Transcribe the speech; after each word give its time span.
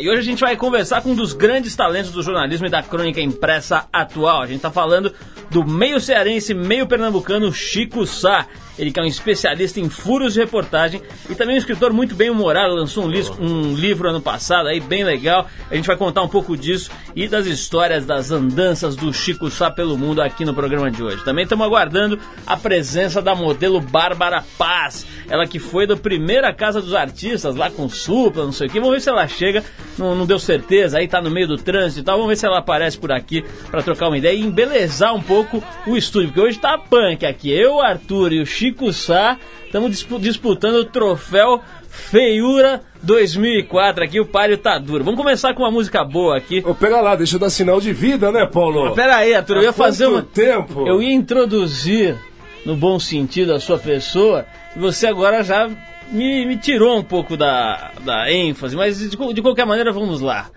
E 0.00 0.08
hoje 0.08 0.20
a 0.20 0.24
gente 0.24 0.40
vai 0.40 0.56
conversar 0.56 1.02
com 1.02 1.10
um 1.10 1.14
dos 1.14 1.34
grandes 1.34 1.76
talentos 1.76 2.10
do 2.10 2.22
jornalismo 2.22 2.66
e 2.66 2.70
da 2.70 2.82
crônica 2.82 3.20
impressa 3.20 3.86
atual. 3.92 4.40
A 4.40 4.46
gente 4.46 4.56
está 4.56 4.70
falando 4.70 5.12
do 5.50 5.62
meio 5.62 6.00
cearense, 6.00 6.54
meio 6.54 6.86
pernambucano 6.86 7.52
Chico 7.52 8.06
Sá. 8.06 8.46
Ele 8.80 8.90
que 8.90 8.98
é 8.98 9.02
um 9.02 9.06
especialista 9.06 9.78
em 9.78 9.90
furos 9.90 10.32
de 10.32 10.40
reportagem 10.40 11.02
e 11.28 11.34
também 11.34 11.54
um 11.54 11.58
escritor 11.58 11.92
muito 11.92 12.14
bem 12.14 12.30
humorado, 12.30 12.74
lançou 12.74 13.04
um, 13.04 13.08
li 13.08 13.22
um 13.38 13.74
livro 13.74 14.08
ano 14.08 14.22
passado 14.22 14.68
aí 14.68 14.80
bem 14.80 15.04
legal. 15.04 15.46
A 15.70 15.74
gente 15.76 15.86
vai 15.86 15.98
contar 15.98 16.22
um 16.22 16.28
pouco 16.28 16.56
disso 16.56 16.90
e 17.14 17.28
das 17.28 17.44
histórias 17.46 18.06
das 18.06 18.30
andanças 18.30 18.96
do 18.96 19.12
Chico 19.12 19.50
Sá 19.50 19.70
pelo 19.70 19.98
mundo 19.98 20.22
aqui 20.22 20.46
no 20.46 20.54
programa 20.54 20.90
de 20.90 21.02
hoje. 21.02 21.22
Também 21.22 21.42
estamos 21.42 21.66
aguardando 21.66 22.18
a 22.46 22.56
presença 22.56 23.20
da 23.20 23.34
modelo 23.34 23.82
Bárbara 23.82 24.42
Paz, 24.56 25.06
ela 25.28 25.46
que 25.46 25.58
foi 25.58 25.86
da 25.86 25.96
primeira 25.96 26.50
Casa 26.50 26.80
dos 26.80 26.94
Artistas 26.94 27.54
lá 27.56 27.70
com 27.70 27.86
supla, 27.86 28.44
não 28.44 28.52
sei 28.52 28.66
o 28.66 28.70
que. 28.70 28.80
Vamos 28.80 28.94
ver 28.94 29.00
se 29.02 29.10
ela 29.10 29.28
chega, 29.28 29.62
não, 29.98 30.14
não 30.14 30.24
deu 30.24 30.38
certeza, 30.38 30.96
aí 30.96 31.06
tá 31.06 31.20
no 31.20 31.30
meio 31.30 31.46
do 31.46 31.58
trânsito 31.58 32.00
e 32.00 32.02
tal. 32.02 32.16
Vamos 32.16 32.30
ver 32.30 32.36
se 32.36 32.46
ela 32.46 32.58
aparece 32.58 32.96
por 32.96 33.12
aqui 33.12 33.44
para 33.70 33.82
trocar 33.82 34.08
uma 34.08 34.16
ideia 34.16 34.34
e 34.34 34.40
embelezar 34.40 35.14
um 35.14 35.22
pouco 35.22 35.62
o 35.86 35.98
estúdio, 35.98 36.28
porque 36.28 36.40
hoje 36.40 36.58
tá 36.58 36.78
punk 36.78 37.26
aqui. 37.26 37.50
Eu, 37.50 37.78
Arthur 37.78 38.32
e 38.32 38.40
o 38.40 38.46
Chico 38.46 38.69
Sá. 38.92 39.38
Estamos 39.64 40.04
disputando 40.20 40.76
o 40.76 40.84
troféu 40.84 41.62
Feiura 41.88 42.82
2004 43.02 44.04
aqui, 44.04 44.20
o 44.20 44.26
páreo 44.26 44.58
tá 44.58 44.78
duro. 44.78 45.04
Vamos 45.04 45.18
começar 45.18 45.54
com 45.54 45.62
uma 45.62 45.70
música 45.70 46.04
boa 46.04 46.36
aqui. 46.36 46.62
Ô, 46.64 46.74
pera 46.74 47.00
lá, 47.00 47.16
deixa 47.16 47.36
eu 47.36 47.40
dar 47.40 47.50
sinal 47.50 47.80
de 47.80 47.92
vida, 47.92 48.30
né, 48.30 48.46
Paulo? 48.46 48.84
Mas 48.86 48.94
pera 48.94 49.16
aí, 49.16 49.34
Arthur, 49.34 49.58
eu 49.58 49.62
ia 49.64 49.72
fazer 49.72 50.06
uma... 50.06 50.22
tempo? 50.22 50.86
Eu 50.86 51.02
ia 51.02 51.12
introduzir, 51.12 52.16
no 52.64 52.76
bom 52.76 52.98
sentido, 52.98 53.54
a 53.54 53.60
sua 53.60 53.78
pessoa, 53.78 54.46
e 54.76 54.78
você 54.78 55.06
agora 55.06 55.42
já 55.42 55.68
me, 56.10 56.46
me 56.46 56.56
tirou 56.56 56.96
um 56.98 57.02
pouco 57.02 57.36
da, 57.36 57.92
da 58.04 58.30
ênfase, 58.30 58.76
mas 58.76 58.98
de, 58.98 59.08
de 59.08 59.42
qualquer 59.42 59.66
maneira, 59.66 59.92
vamos 59.92 60.20
lá. 60.20 60.50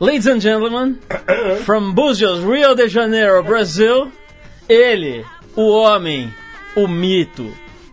Ladies 0.00 0.26
and 0.28 0.40
gentlemen, 0.40 0.96
from 1.64 1.92
Búzios, 1.92 2.40
Rio 2.44 2.74
de 2.74 2.88
Janeiro, 2.88 3.42
Brasil, 3.42 4.12
ele, 4.68 5.24
o 5.56 5.68
homem 5.70 6.32
o 6.76 6.86
mito, 6.86 7.52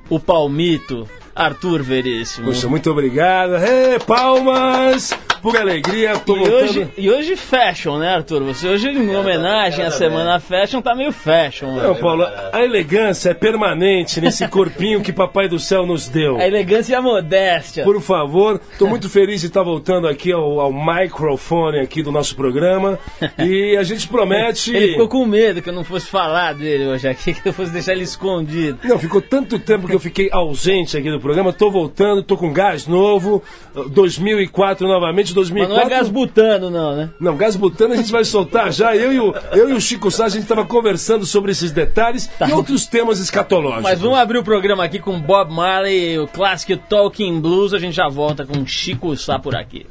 o 0.09 0.19
palmito, 0.19 1.07
Arthur 1.35 1.83
Veríssimo. 1.83 2.47
Poxa, 2.47 2.67
muito 2.69 2.89
obrigado. 2.89 3.55
Hey, 3.55 3.99
palmas! 3.99 5.13
por 5.45 5.55
alegria, 5.57 6.17
tô 6.17 6.35
e 6.35 6.39
voltando. 6.39 6.63
Hoje, 6.63 6.87
e 6.97 7.07
hoje 7.07 7.35
fashion, 7.35 7.99
né, 7.99 8.15
Arthur? 8.15 8.41
Você 8.45 8.67
hoje, 8.67 8.89
em 8.89 9.15
homenagem 9.15 9.85
à 9.85 9.91
semana 9.91 10.39
fashion, 10.39 10.81
tá 10.81 10.95
meio 10.95 11.11
fashion. 11.11 11.75
Né? 11.75 11.83
Não, 11.83 11.93
Paulo, 11.93 12.25
a 12.51 12.63
elegância 12.63 13.29
é 13.29 13.33
permanente 13.35 14.19
nesse 14.19 14.47
corpinho 14.47 15.01
que 15.01 15.13
Papai 15.13 15.47
do 15.47 15.59
Céu 15.59 15.85
nos 15.85 16.07
deu. 16.07 16.37
A 16.37 16.47
elegância 16.47 16.93
e 16.93 16.95
a 16.95 17.01
modéstia. 17.01 17.83
Por 17.83 18.01
favor, 18.01 18.59
tô 18.79 18.87
muito 18.87 19.07
feliz 19.07 19.41
de 19.41 19.45
estar 19.45 19.61
voltando 19.61 20.07
aqui 20.07 20.31
ao, 20.31 20.59
ao 20.59 20.73
microfone 20.73 21.79
aqui 21.79 22.01
do 22.01 22.11
nosso 22.11 22.35
programa. 22.35 22.97
E 23.37 23.77
a 23.77 23.83
gente 23.83 24.07
promete. 24.07 24.75
Ele 24.75 24.93
ficou 24.93 25.07
com 25.07 25.27
medo 25.27 25.61
que 25.61 25.69
eu 25.69 25.73
não 25.73 25.83
fosse 25.83 26.07
falar 26.07 26.55
dele 26.55 26.87
hoje 26.87 27.07
aqui, 27.07 27.35
que 27.39 27.49
eu 27.49 27.53
fosse 27.53 27.71
deixar 27.71 27.91
ele 27.91 28.03
escondido. 28.03 28.79
Não, 28.83 28.97
ficou 28.97 29.21
tanto 29.21 29.59
tempo 29.59 29.87
que 29.87 29.93
eu 29.93 29.99
fiquei 29.99 30.27
ausente 30.31 30.97
aqui 30.97 31.11
do 31.11 31.19
programa. 31.25 31.51
Tô 31.51 31.71
voltando, 31.71 32.21
tô 32.21 32.37
com 32.37 32.53
gás 32.53 32.85
novo. 32.85 33.41
2004 33.89 34.87
novamente 34.87 35.33
2004. 35.33 35.75
Mas 35.75 35.83
não 35.83 35.91
é 35.91 35.97
gás 35.97 36.09
butano, 36.09 36.69
não, 36.69 36.95
né? 36.95 37.09
Não, 37.19 37.35
gás 37.35 37.55
butano 37.55 37.93
a 37.93 37.97
gente 37.97 38.11
vai 38.11 38.23
soltar 38.23 38.71
já. 38.71 38.95
Eu 38.95 39.11
e 39.11 39.19
o, 39.19 39.33
eu 39.51 39.69
e 39.71 39.73
o 39.73 39.81
Chico 39.81 40.11
Sá, 40.11 40.25
a 40.25 40.29
gente 40.29 40.43
estava 40.43 40.63
conversando 40.63 41.25
sobre 41.25 41.51
esses 41.51 41.71
detalhes 41.71 42.27
tá. 42.27 42.47
e 42.47 42.53
outros 42.53 42.85
temas 42.85 43.19
escatológicos. 43.19 43.83
Mas 43.83 43.99
vamos 43.99 44.19
abrir 44.19 44.37
o 44.37 44.43
programa 44.43 44.83
aqui 44.83 44.99
com 44.99 45.19
Bob 45.19 45.51
Marley, 45.51 46.19
o 46.19 46.27
clássico 46.27 46.77
Talking 46.77 47.39
Blues. 47.41 47.73
A 47.73 47.79
gente 47.79 47.95
já 47.95 48.07
volta 48.07 48.45
com 48.45 48.65
Chico 48.65 49.15
Sá 49.17 49.39
por 49.39 49.55
aqui. 49.55 49.85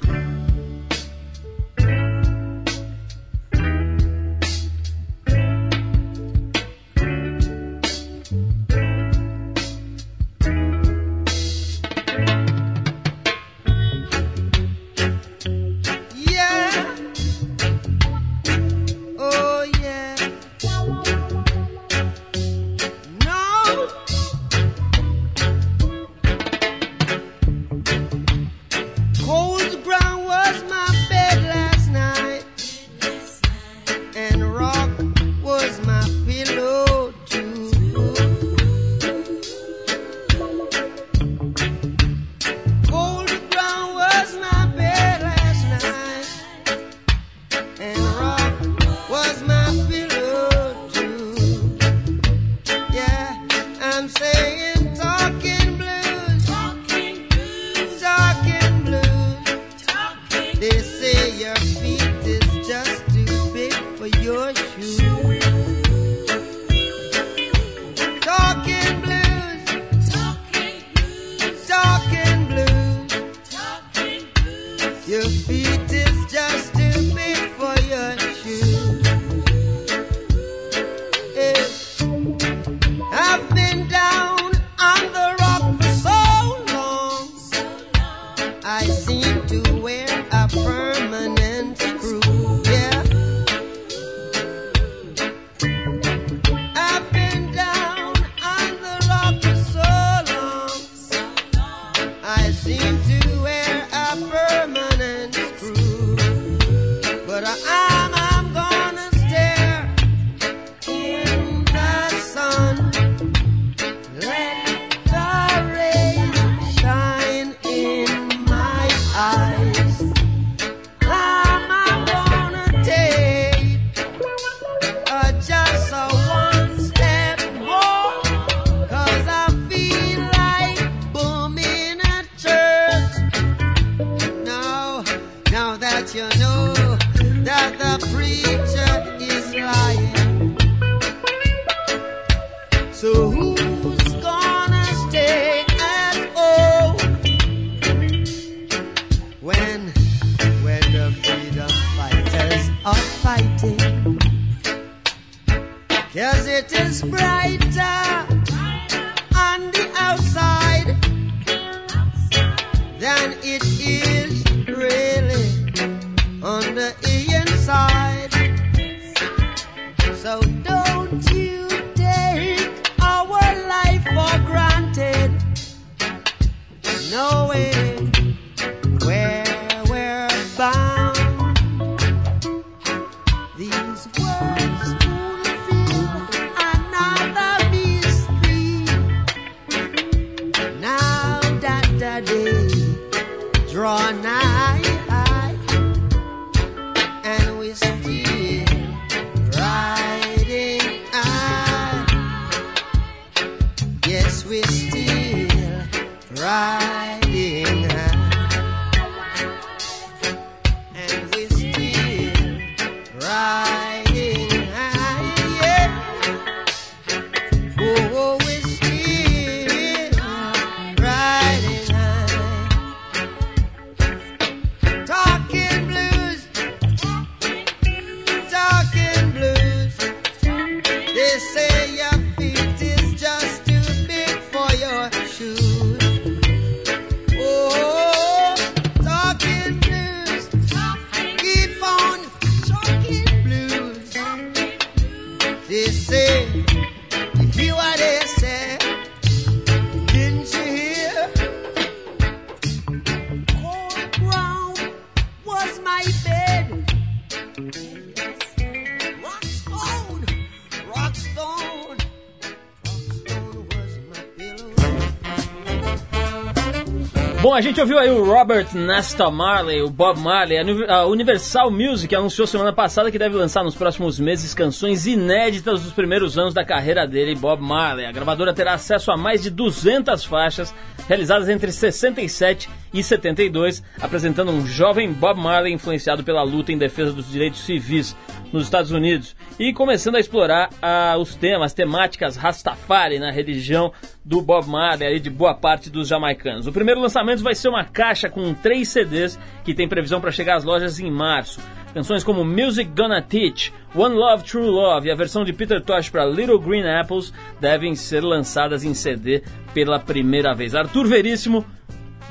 Ouviu 267.84 267.98
aí 267.98 268.10
o 268.10 268.24
Robert 268.24 268.68
Nesta 268.74 269.30
Marley, 269.30 269.82
o 269.82 269.90
Bob 269.90 270.18
Marley. 270.18 270.56
A 270.88 271.04
Universal 271.04 271.70
Music 271.70 272.14
anunciou 272.14 272.46
semana 272.46 272.72
passada 272.72 273.10
que 273.10 273.18
deve 273.18 273.36
lançar 273.36 273.62
nos 273.62 273.74
próximos 273.74 274.18
meses 274.18 274.54
canções 274.54 275.06
inéditas 275.06 275.82
dos 275.82 275.92
primeiros 275.92 276.38
anos 276.38 276.54
da 276.54 276.64
carreira 276.64 277.06
dele, 277.06 277.34
Bob 277.34 277.60
Marley. 277.62 278.06
A 278.06 278.12
gravadora 278.12 278.54
terá 278.54 278.72
acesso 278.72 279.12
a 279.12 279.18
mais 279.18 279.42
de 279.42 279.50
200 279.50 280.24
faixas 280.24 280.74
realizadas 281.06 281.50
entre 281.50 281.70
67 281.70 282.70
e 282.94 283.02
72, 283.02 283.82
apresentando 284.00 284.50
um 284.50 284.66
jovem 284.66 285.12
Bob 285.12 285.38
Marley 285.38 285.74
influenciado 285.74 286.24
pela 286.24 286.42
luta 286.42 286.72
em 286.72 286.78
defesa 286.78 287.12
dos 287.12 287.30
direitos 287.30 287.60
civis 287.60 288.16
nos 288.54 288.64
Estados 288.64 288.92
Unidos 288.92 289.34
e 289.58 289.72
começando 289.72 290.14
a 290.14 290.20
explorar 290.20 290.70
uh, 290.74 291.18
os 291.18 291.34
temas, 291.34 291.74
temáticas 291.74 292.36
Rastafari 292.36 293.18
na 293.18 293.32
religião 293.32 293.92
do 294.24 294.40
Bob 294.40 294.68
Marley 294.68 295.08
ali 295.08 295.20
de 295.20 295.28
boa 295.28 295.54
parte 295.54 295.90
dos 295.90 296.06
jamaicanos. 296.06 296.68
O 296.68 296.72
primeiro 296.72 297.00
lançamento 297.00 297.42
vai 297.42 297.56
ser 297.56 297.68
uma 297.68 297.84
caixa 297.84 298.30
com 298.30 298.54
três 298.54 298.88
CDs 298.88 299.38
que 299.64 299.74
tem 299.74 299.88
previsão 299.88 300.20
para 300.20 300.30
chegar 300.30 300.56
às 300.56 300.62
lojas 300.62 301.00
em 301.00 301.10
março. 301.10 301.60
Canções 301.92 302.22
como 302.22 302.44
Music 302.44 302.90
Gonna 302.96 303.20
Teach, 303.20 303.72
One 303.94 304.14
Love 304.14 304.44
True 304.44 304.68
Love 304.68 305.08
e 305.08 305.10
a 305.10 305.16
versão 305.16 305.44
de 305.44 305.52
Peter 305.52 305.80
Tosh 305.80 306.08
para 306.08 306.24
Little 306.24 306.58
Green 306.58 306.84
Apples 306.86 307.32
devem 307.60 307.96
ser 307.96 308.22
lançadas 308.22 308.84
em 308.84 308.94
CD 308.94 309.42
pela 309.72 309.98
primeira 309.98 310.54
vez. 310.54 310.76
Arthur 310.76 311.06
Veríssimo, 311.06 311.64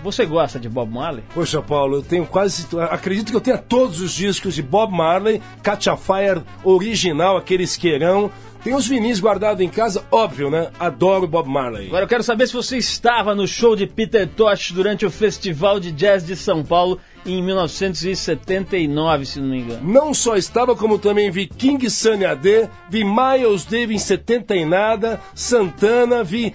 você 0.03 0.25
gosta 0.25 0.59
de 0.59 0.69
Bob 0.69 0.91
Marley? 0.91 1.23
Poxa, 1.33 1.61
Paulo, 1.61 1.97
eu 1.97 2.01
tenho 2.03 2.25
quase. 2.25 2.67
Acredito 2.89 3.31
que 3.31 3.35
eu 3.35 3.41
tenha 3.41 3.57
todos 3.57 4.01
os 4.01 4.13
discos 4.13 4.53
de 4.53 4.61
Bob 4.61 4.91
Marley, 4.93 5.41
Catch 5.63 5.87
Fire 5.97 6.43
original, 6.63 7.37
aquele 7.37 7.63
isqueirão. 7.63 8.29
Tem 8.63 8.73
os 8.73 8.87
vinis 8.87 9.19
guardados 9.19 9.61
em 9.61 9.67
casa, 9.67 10.05
óbvio, 10.09 10.49
né? 10.49 10.69
Adoro 10.79 11.27
Bob 11.27 11.49
Marley. 11.49 11.87
Agora 11.87 12.05
eu 12.05 12.07
quero 12.07 12.23
saber 12.23 12.47
se 12.47 12.53
você 12.53 12.77
estava 12.77 13.35
no 13.35 13.45
show 13.45 13.75
de 13.75 13.85
Peter 13.85 14.25
Tosh 14.25 14.71
durante 14.71 15.05
o 15.05 15.11
Festival 15.11 15.81
de 15.81 15.91
Jazz 15.91 16.25
de 16.25 16.33
São 16.33 16.63
Paulo 16.63 16.97
em 17.25 17.43
1979, 17.43 19.25
se 19.25 19.41
não 19.41 19.49
me 19.49 19.59
engano. 19.59 19.81
Não 19.83 20.13
só 20.13 20.37
estava, 20.37 20.77
como 20.77 20.97
também 20.97 21.29
vi 21.29 21.45
King 21.45 21.89
Sunny 21.89 22.25
AD, 22.25 22.69
vi 22.89 23.03
Miles 23.03 23.65
Davis 23.65 23.95
em 23.95 23.97
70 23.97 24.55
e 24.55 24.65
nada, 24.65 25.19
Santana, 25.35 26.23
vi 26.23 26.53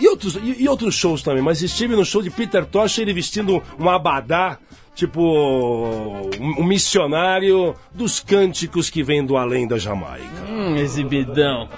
e 0.00 0.08
outros, 0.08 0.36
e, 0.36 0.62
e, 0.62 0.68
outros 0.68 0.94
shows 0.94 1.22
também, 1.22 1.42
mas 1.42 1.62
estive 1.62 1.94
no 1.94 2.04
show 2.04 2.22
de 2.22 2.30
Peter 2.30 2.64
Tosh, 2.64 2.98
ele 2.98 3.12
vestindo 3.12 3.62
um 3.78 3.88
abadá, 3.88 4.58
tipo 4.94 5.20
um, 6.40 6.64
missionário 6.64 7.74
dos 7.94 8.18
cânticos 8.18 8.88
que 8.88 9.02
vem 9.02 9.24
do 9.24 9.36
além 9.36 9.68
da 9.68 9.78
Jamaica. 9.78 10.44
Hum, 10.48 10.76
exibidão. 10.76 11.68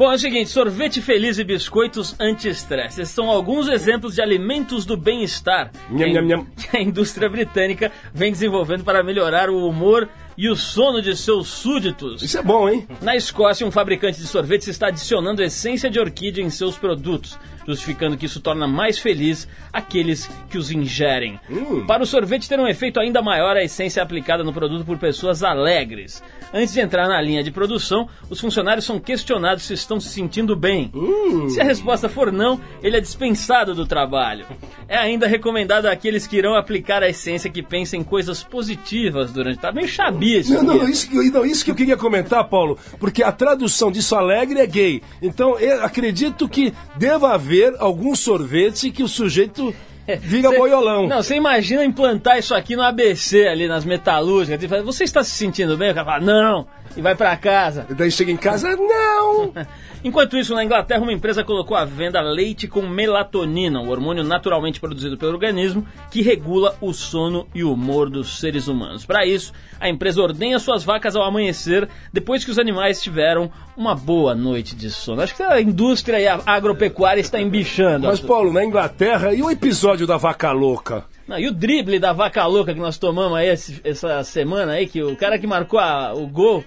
Bom, 0.00 0.10
é 0.10 0.14
o 0.14 0.18
seguinte, 0.18 0.48
sorvete 0.48 1.02
feliz 1.02 1.38
e 1.38 1.44
biscoitos 1.44 2.16
anti-estresse. 2.18 3.04
São 3.04 3.28
alguns 3.28 3.68
exemplos 3.68 4.14
de 4.14 4.22
alimentos 4.22 4.86
do 4.86 4.96
bem-estar 4.96 5.70
que, 5.94 6.66
que 6.70 6.76
a 6.76 6.80
indústria 6.80 7.28
britânica 7.28 7.92
vem 8.12 8.32
desenvolvendo 8.32 8.82
para 8.82 9.02
melhorar 9.02 9.50
o 9.50 9.68
humor 9.68 10.08
e 10.38 10.48
o 10.48 10.56
sono 10.56 11.02
de 11.02 11.14
seus 11.14 11.48
súditos. 11.48 12.22
Isso 12.22 12.38
é 12.38 12.42
bom, 12.42 12.66
hein? 12.66 12.88
Na 13.02 13.14
Escócia, 13.14 13.66
um 13.66 13.70
fabricante 13.70 14.18
de 14.18 14.26
sorvetes 14.26 14.68
está 14.68 14.86
adicionando 14.86 15.42
essência 15.42 15.90
de 15.90 16.00
orquídea 16.00 16.42
em 16.42 16.48
seus 16.48 16.78
produtos 16.78 17.38
justificando 17.70 18.16
que 18.16 18.26
isso 18.26 18.40
torna 18.40 18.66
mais 18.66 18.98
feliz 18.98 19.48
aqueles 19.72 20.30
que 20.48 20.58
os 20.58 20.70
ingerem. 20.70 21.38
Hum. 21.48 21.84
Para 21.86 22.02
o 22.02 22.06
sorvete 22.06 22.48
ter 22.48 22.58
um 22.58 22.68
efeito 22.68 23.00
ainda 23.00 23.22
maior, 23.22 23.56
a 23.56 23.62
essência 23.64 24.00
é 24.00 24.02
aplicada 24.02 24.44
no 24.44 24.52
produto 24.52 24.84
por 24.84 24.98
pessoas 24.98 25.42
alegres. 25.42 26.22
Antes 26.52 26.74
de 26.74 26.80
entrar 26.80 27.08
na 27.08 27.20
linha 27.20 27.42
de 27.42 27.50
produção, 27.50 28.08
os 28.28 28.40
funcionários 28.40 28.84
são 28.84 28.98
questionados 28.98 29.64
se 29.64 29.74
estão 29.74 30.00
se 30.00 30.08
sentindo 30.08 30.56
bem. 30.56 30.90
Hum. 30.94 31.48
Se 31.48 31.60
a 31.60 31.64
resposta 31.64 32.08
for 32.08 32.32
não, 32.32 32.60
ele 32.82 32.96
é 32.96 33.00
dispensado 33.00 33.74
do 33.74 33.86
trabalho. 33.86 34.46
É 34.88 34.96
ainda 34.96 35.28
recomendado 35.28 35.86
àqueles 35.86 36.26
que 36.26 36.36
irão 36.36 36.56
aplicar 36.56 37.02
a 37.02 37.08
essência 37.08 37.50
que 37.50 37.62
pensem 37.62 38.02
coisas 38.02 38.42
positivas 38.42 39.32
durante. 39.32 39.60
Tá 39.60 39.70
bem 39.70 39.86
chabiço. 39.86 40.54
Não, 40.54 40.62
não, 40.62 40.88
isso, 40.88 41.08
não, 41.32 41.46
isso 41.46 41.64
que 41.64 41.70
eu 41.70 41.74
queria 41.74 41.96
comentar, 41.96 42.42
Paulo, 42.44 42.76
porque 42.98 43.22
a 43.22 43.30
tradução 43.30 43.92
disso 43.92 44.16
alegre 44.16 44.58
é 44.58 44.66
gay. 44.66 45.02
Então, 45.22 45.58
eu 45.58 45.84
acredito 45.84 46.48
que 46.48 46.74
deva 46.96 47.34
haver 47.34 47.59
haver 47.60 47.76
algum 47.78 48.14
sorvete 48.14 48.90
que 48.90 49.02
o 49.02 49.08
sujeito 49.08 49.74
vira 50.20 50.48
cê, 50.48 50.56
boiolão. 50.56 51.06
Não, 51.06 51.22
você 51.22 51.36
imagina 51.36 51.84
implantar 51.84 52.38
isso 52.38 52.54
aqui 52.54 52.74
no 52.74 52.82
ABC, 52.82 53.46
ali 53.46 53.68
nas 53.68 53.84
metalúrgicas. 53.84 54.84
Você 54.84 55.04
está 55.04 55.22
se 55.22 55.30
sentindo 55.30 55.76
bem? 55.76 55.90
O 55.90 55.94
cara 55.94 56.06
fala, 56.06 56.24
não, 56.24 56.66
e 56.96 57.00
vai 57.00 57.14
para 57.14 57.36
casa. 57.36 57.86
E 57.88 57.94
daí 57.94 58.10
chega 58.10 58.30
em 58.30 58.36
casa, 58.36 58.76
não! 58.76 59.52
Enquanto 60.02 60.38
isso, 60.38 60.54
na 60.54 60.64
Inglaterra, 60.64 61.02
uma 61.02 61.12
empresa 61.12 61.44
colocou 61.44 61.76
à 61.76 61.84
venda 61.84 62.22
leite 62.22 62.66
com 62.66 62.80
melatonina, 62.80 63.80
um 63.80 63.90
hormônio 63.90 64.24
naturalmente 64.24 64.80
produzido 64.80 65.18
pelo 65.18 65.32
organismo 65.32 65.86
que 66.10 66.22
regula 66.22 66.74
o 66.80 66.94
sono 66.94 67.46
e 67.54 67.62
o 67.62 67.74
humor 67.74 68.08
dos 68.08 68.40
seres 68.40 68.66
humanos. 68.66 69.04
Para 69.04 69.26
isso, 69.26 69.52
a 69.78 69.90
empresa 69.90 70.22
ordenha 70.22 70.58
suas 70.58 70.82
vacas 70.82 71.14
ao 71.14 71.22
amanhecer, 71.22 71.86
depois 72.10 72.44
que 72.44 72.50
os 72.50 72.58
animais 72.58 73.02
tiveram 73.02 73.52
uma 73.76 73.94
boa 73.94 74.34
noite 74.34 74.74
de 74.74 74.90
sono. 74.90 75.20
Acho 75.20 75.36
que 75.36 75.42
a 75.42 75.60
indústria 75.60 76.18
e 76.18 76.26
a 76.26 76.40
agropecuária 76.46 77.20
está 77.20 77.38
embichando. 77.38 78.06
Mas, 78.06 78.20
Paulo, 78.20 78.52
na 78.52 78.64
Inglaterra, 78.64 79.34
e 79.34 79.42
o 79.42 79.50
episódio 79.50 80.06
da 80.06 80.16
vaca 80.16 80.50
louca? 80.50 81.04
Não, 81.30 81.38
e 81.38 81.46
o 81.46 81.52
drible 81.52 82.00
da 82.00 82.12
vaca 82.12 82.44
louca 82.44 82.74
que 82.74 82.80
nós 82.80 82.98
tomamos 82.98 83.38
aí 83.38 83.46
essa 83.84 84.24
semana 84.24 84.72
aí, 84.72 84.88
que 84.88 85.00
o 85.00 85.14
cara 85.14 85.38
que 85.38 85.46
marcou 85.46 85.78
a, 85.78 86.12
o 86.12 86.26
gol 86.26 86.64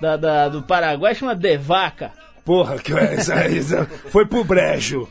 da, 0.00 0.16
da, 0.16 0.48
do 0.48 0.62
Paraguai 0.62 1.14
chama 1.14 1.34
Devaca. 1.34 2.10
Porra, 2.42 2.78
que 2.78 2.90
é 2.94 3.18
foi 4.08 4.24
pro 4.24 4.42
brejo. 4.42 5.06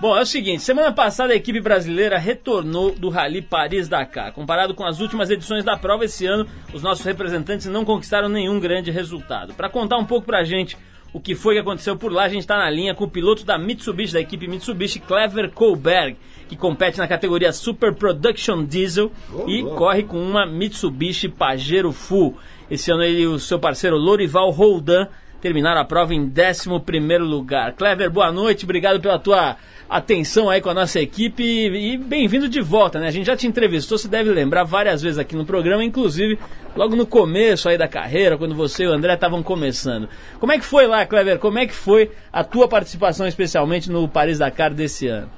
Bom, 0.00 0.16
é 0.16 0.20
o 0.20 0.26
seguinte, 0.26 0.62
semana 0.62 0.92
passada 0.92 1.32
a 1.32 1.36
equipe 1.36 1.60
brasileira 1.60 2.18
retornou 2.18 2.92
do 2.92 3.08
Rally 3.08 3.42
Paris-Dakar. 3.42 4.30
Comparado 4.32 4.76
com 4.76 4.84
as 4.84 5.00
últimas 5.00 5.28
edições 5.28 5.64
da 5.64 5.76
prova 5.76 6.04
esse 6.04 6.24
ano, 6.24 6.46
os 6.72 6.84
nossos 6.84 7.04
representantes 7.04 7.66
não 7.66 7.84
conquistaram 7.84 8.28
nenhum 8.28 8.60
grande 8.60 8.92
resultado. 8.92 9.54
Para 9.54 9.68
contar 9.68 9.96
um 9.96 10.04
pouco 10.04 10.24
pra 10.24 10.44
gente 10.44 10.78
o 11.16 11.20
que 11.20 11.34
foi 11.34 11.54
que 11.54 11.60
aconteceu 11.60 11.96
por 11.96 12.12
lá, 12.12 12.24
a 12.24 12.28
gente 12.28 12.40
está 12.40 12.58
na 12.58 12.68
linha 12.68 12.94
com 12.94 13.04
o 13.04 13.08
piloto 13.08 13.42
da 13.42 13.56
Mitsubishi, 13.56 14.12
da 14.12 14.20
equipe 14.20 14.46
Mitsubishi, 14.46 15.00
Clever 15.00 15.50
Kohlberg, 15.50 16.14
que 16.46 16.54
compete 16.54 16.98
na 16.98 17.08
categoria 17.08 17.54
Super 17.54 17.94
Production 17.94 18.62
Diesel 18.62 19.10
oh, 19.32 19.48
e 19.48 19.62
oh. 19.62 19.70
corre 19.70 20.02
com 20.02 20.22
uma 20.22 20.44
Mitsubishi 20.44 21.26
Pajero 21.30 21.90
Full. 21.90 22.36
Esse 22.70 22.90
ano 22.90 23.02
ele 23.02 23.22
e 23.22 23.26
o 23.26 23.38
seu 23.38 23.58
parceiro 23.58 23.96
Lorival 23.96 24.50
Roldan 24.50 25.08
terminaram 25.46 25.80
a 25.80 25.84
prova 25.84 26.12
em 26.12 26.24
11 26.24 27.18
lugar. 27.18 27.72
Clever, 27.74 28.10
boa 28.10 28.32
noite, 28.32 28.64
obrigado 28.64 29.00
pela 29.00 29.16
tua 29.16 29.54
atenção 29.88 30.50
aí 30.50 30.60
com 30.60 30.70
a 30.70 30.74
nossa 30.74 30.98
equipe 30.98 31.40
e 31.44 31.96
bem-vindo 31.96 32.48
de 32.48 32.60
volta, 32.60 32.98
né? 32.98 33.06
A 33.06 33.12
gente 33.12 33.26
já 33.26 33.36
te 33.36 33.46
entrevistou, 33.46 33.96
você 33.96 34.08
deve 34.08 34.28
lembrar 34.30 34.64
várias 34.64 35.00
vezes 35.00 35.20
aqui 35.20 35.36
no 35.36 35.46
programa, 35.46 35.84
inclusive 35.84 36.36
logo 36.74 36.96
no 36.96 37.06
começo 37.06 37.68
aí 37.68 37.78
da 37.78 37.86
carreira, 37.86 38.36
quando 38.36 38.56
você 38.56 38.82
e 38.82 38.88
o 38.88 38.92
André 38.92 39.14
estavam 39.14 39.40
começando. 39.40 40.08
Como 40.40 40.50
é 40.50 40.58
que 40.58 40.64
foi 40.64 40.88
lá, 40.88 41.06
Clever? 41.06 41.38
Como 41.38 41.60
é 41.60 41.66
que 41.66 41.74
foi 41.74 42.10
a 42.32 42.42
tua 42.42 42.66
participação 42.66 43.24
especialmente 43.24 43.88
no 43.88 44.08
Paris 44.08 44.40
Dakar 44.40 44.74
desse 44.74 45.06
ano? 45.06 45.30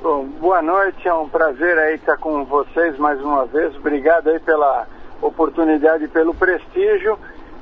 Bom, 0.00 0.26
boa 0.40 0.62
noite, 0.62 1.08
é 1.08 1.12
um 1.12 1.28
prazer 1.28 1.76
aí 1.76 1.96
estar 1.96 2.18
com 2.18 2.44
vocês 2.44 2.96
mais 2.98 3.20
uma 3.20 3.46
vez. 3.46 3.74
Obrigado 3.74 4.28
aí 4.30 4.38
pela 4.38 4.86
oportunidade 5.20 6.04
e 6.04 6.08
pelo 6.08 6.32
prestígio. 6.32 7.18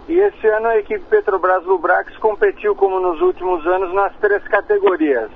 E 0.08 0.18
esse 0.20 0.46
ano 0.46 0.68
a 0.68 0.78
equipe 0.78 1.04
Petrobras 1.10 1.64
Lubrax 1.64 2.16
competiu, 2.18 2.76
como 2.76 3.00
nos 3.00 3.20
últimos 3.20 3.66
anos, 3.66 3.92
nas 3.92 4.14
três 4.16 4.42
categorias. 4.44 5.30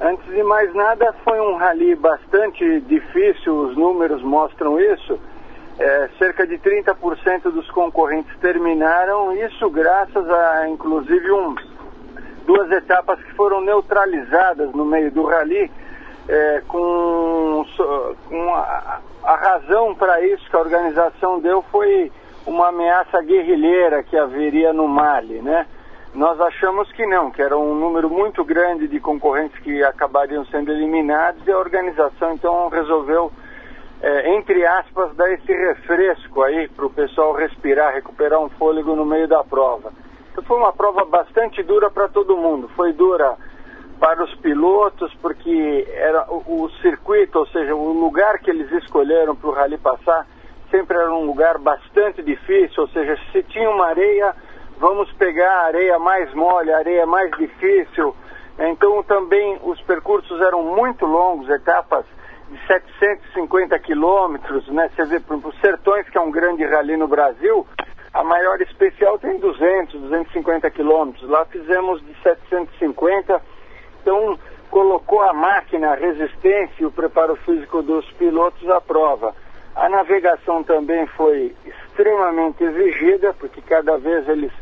Antes 0.00 0.24
de 0.26 0.42
mais 0.44 0.72
nada, 0.74 1.12
foi 1.24 1.40
um 1.40 1.56
rally 1.56 1.94
bastante 1.96 2.80
difícil, 2.82 3.54
os 3.54 3.76
números 3.76 4.22
mostram 4.22 4.78
isso. 4.78 5.18
É, 5.78 6.08
cerca 6.18 6.46
de 6.46 6.56
30% 6.58 7.50
dos 7.50 7.68
concorrentes 7.70 8.36
terminaram, 8.38 9.32
isso 9.34 9.68
graças 9.70 10.30
a, 10.30 10.68
inclusive, 10.68 11.32
um, 11.32 11.56
duas 12.46 12.70
etapas 12.70 13.20
que 13.22 13.32
foram 13.34 13.60
neutralizadas 13.60 14.72
no 14.72 14.84
meio 14.84 15.10
do 15.10 15.24
rally, 15.24 15.70
é, 16.28 16.62
com, 16.68 17.66
com 18.28 18.54
a, 18.54 19.00
a 19.24 19.36
razão 19.36 19.94
para 19.94 20.24
isso 20.24 20.48
que 20.48 20.56
a 20.56 20.60
organização 20.60 21.40
deu 21.40 21.62
foi 21.72 22.12
uma 22.46 22.68
ameaça 22.68 23.20
guerrilheira 23.22 24.02
que 24.02 24.16
haveria 24.16 24.72
no 24.72 24.88
Mali, 24.88 25.40
né? 25.40 25.66
Nós 26.14 26.38
achamos 26.40 26.92
que 26.92 27.06
não, 27.06 27.30
que 27.30 27.40
era 27.40 27.56
um 27.56 27.74
número 27.74 28.10
muito 28.10 28.44
grande 28.44 28.86
de 28.86 29.00
concorrentes 29.00 29.58
que 29.60 29.82
acabariam 29.82 30.44
sendo 30.46 30.70
eliminados 30.70 31.46
e 31.46 31.50
a 31.50 31.58
organização 31.58 32.34
então 32.34 32.68
resolveu, 32.68 33.32
é, 34.02 34.34
entre 34.34 34.66
aspas, 34.66 35.14
dar 35.16 35.32
esse 35.32 35.50
refresco 35.50 36.42
aí 36.42 36.68
para 36.68 36.84
o 36.84 36.90
pessoal 36.90 37.32
respirar, 37.32 37.94
recuperar 37.94 38.40
um 38.40 38.50
fôlego 38.50 38.94
no 38.94 39.06
meio 39.06 39.26
da 39.26 39.42
prova. 39.42 39.90
Então 40.32 40.44
foi 40.44 40.58
uma 40.58 40.72
prova 40.72 41.04
bastante 41.06 41.62
dura 41.62 41.90
para 41.90 42.08
todo 42.08 42.36
mundo. 42.36 42.68
Foi 42.76 42.92
dura 42.92 43.36
para 43.98 44.22
os 44.22 44.34
pilotos 44.34 45.14
porque 45.22 45.86
era 45.94 46.26
o, 46.28 46.64
o 46.64 46.70
circuito, 46.82 47.38
ou 47.38 47.46
seja, 47.46 47.74
o 47.74 47.92
lugar 47.92 48.38
que 48.40 48.50
eles 48.50 48.70
escolheram 48.72 49.34
para 49.34 49.48
o 49.48 49.52
rally 49.52 49.78
passar 49.78 50.26
sempre 50.72 50.96
era 50.96 51.14
um 51.14 51.26
lugar 51.26 51.58
bastante 51.58 52.22
difícil, 52.22 52.82
ou 52.82 52.88
seja, 52.88 53.16
se 53.30 53.42
tinha 53.44 53.70
uma 53.70 53.86
areia, 53.86 54.34
vamos 54.78 55.12
pegar 55.12 55.52
a 55.52 55.66
areia 55.66 55.98
mais 55.98 56.32
mole, 56.34 56.72
a 56.72 56.78
areia 56.78 57.06
mais 57.06 57.30
difícil. 57.32 58.16
Então 58.58 59.02
também 59.02 59.60
os 59.62 59.80
percursos 59.82 60.40
eram 60.40 60.62
muito 60.62 61.04
longos, 61.04 61.48
etapas 61.50 62.06
de 62.50 62.66
750 62.66 63.78
quilômetros, 63.78 64.66
né? 64.68 64.90
Você 64.94 65.04
vê, 65.04 65.20
por 65.20 65.34
exemplo, 65.34 65.50
os 65.50 65.60
Sertões, 65.60 66.08
que 66.08 66.18
é 66.18 66.20
um 66.20 66.30
grande 66.30 66.64
rally 66.64 66.96
no 66.96 67.06
Brasil, 67.06 67.66
a 68.12 68.24
maior 68.24 68.60
especial 68.60 69.18
tem 69.18 69.38
200, 69.38 70.00
250 70.00 70.70
quilômetros. 70.70 71.28
Lá 71.28 71.44
fizemos 71.46 72.04
de 72.04 72.14
750, 72.22 73.40
então 74.00 74.38
colocou 74.70 75.20
a 75.22 75.32
máquina, 75.32 75.92
a 75.92 75.94
resistência 75.94 76.82
e 76.82 76.86
o 76.86 76.90
preparo 76.90 77.36
físico 77.36 77.82
dos 77.82 78.10
pilotos 78.12 78.68
à 78.70 78.80
prova. 78.80 79.34
A 79.74 79.88
navegação 79.88 80.62
também 80.62 81.06
foi 81.06 81.54
extremamente 81.64 82.62
exigida, 82.62 83.32
porque 83.34 83.60
cada 83.62 83.96
vez 83.96 84.28
eles 84.28 84.52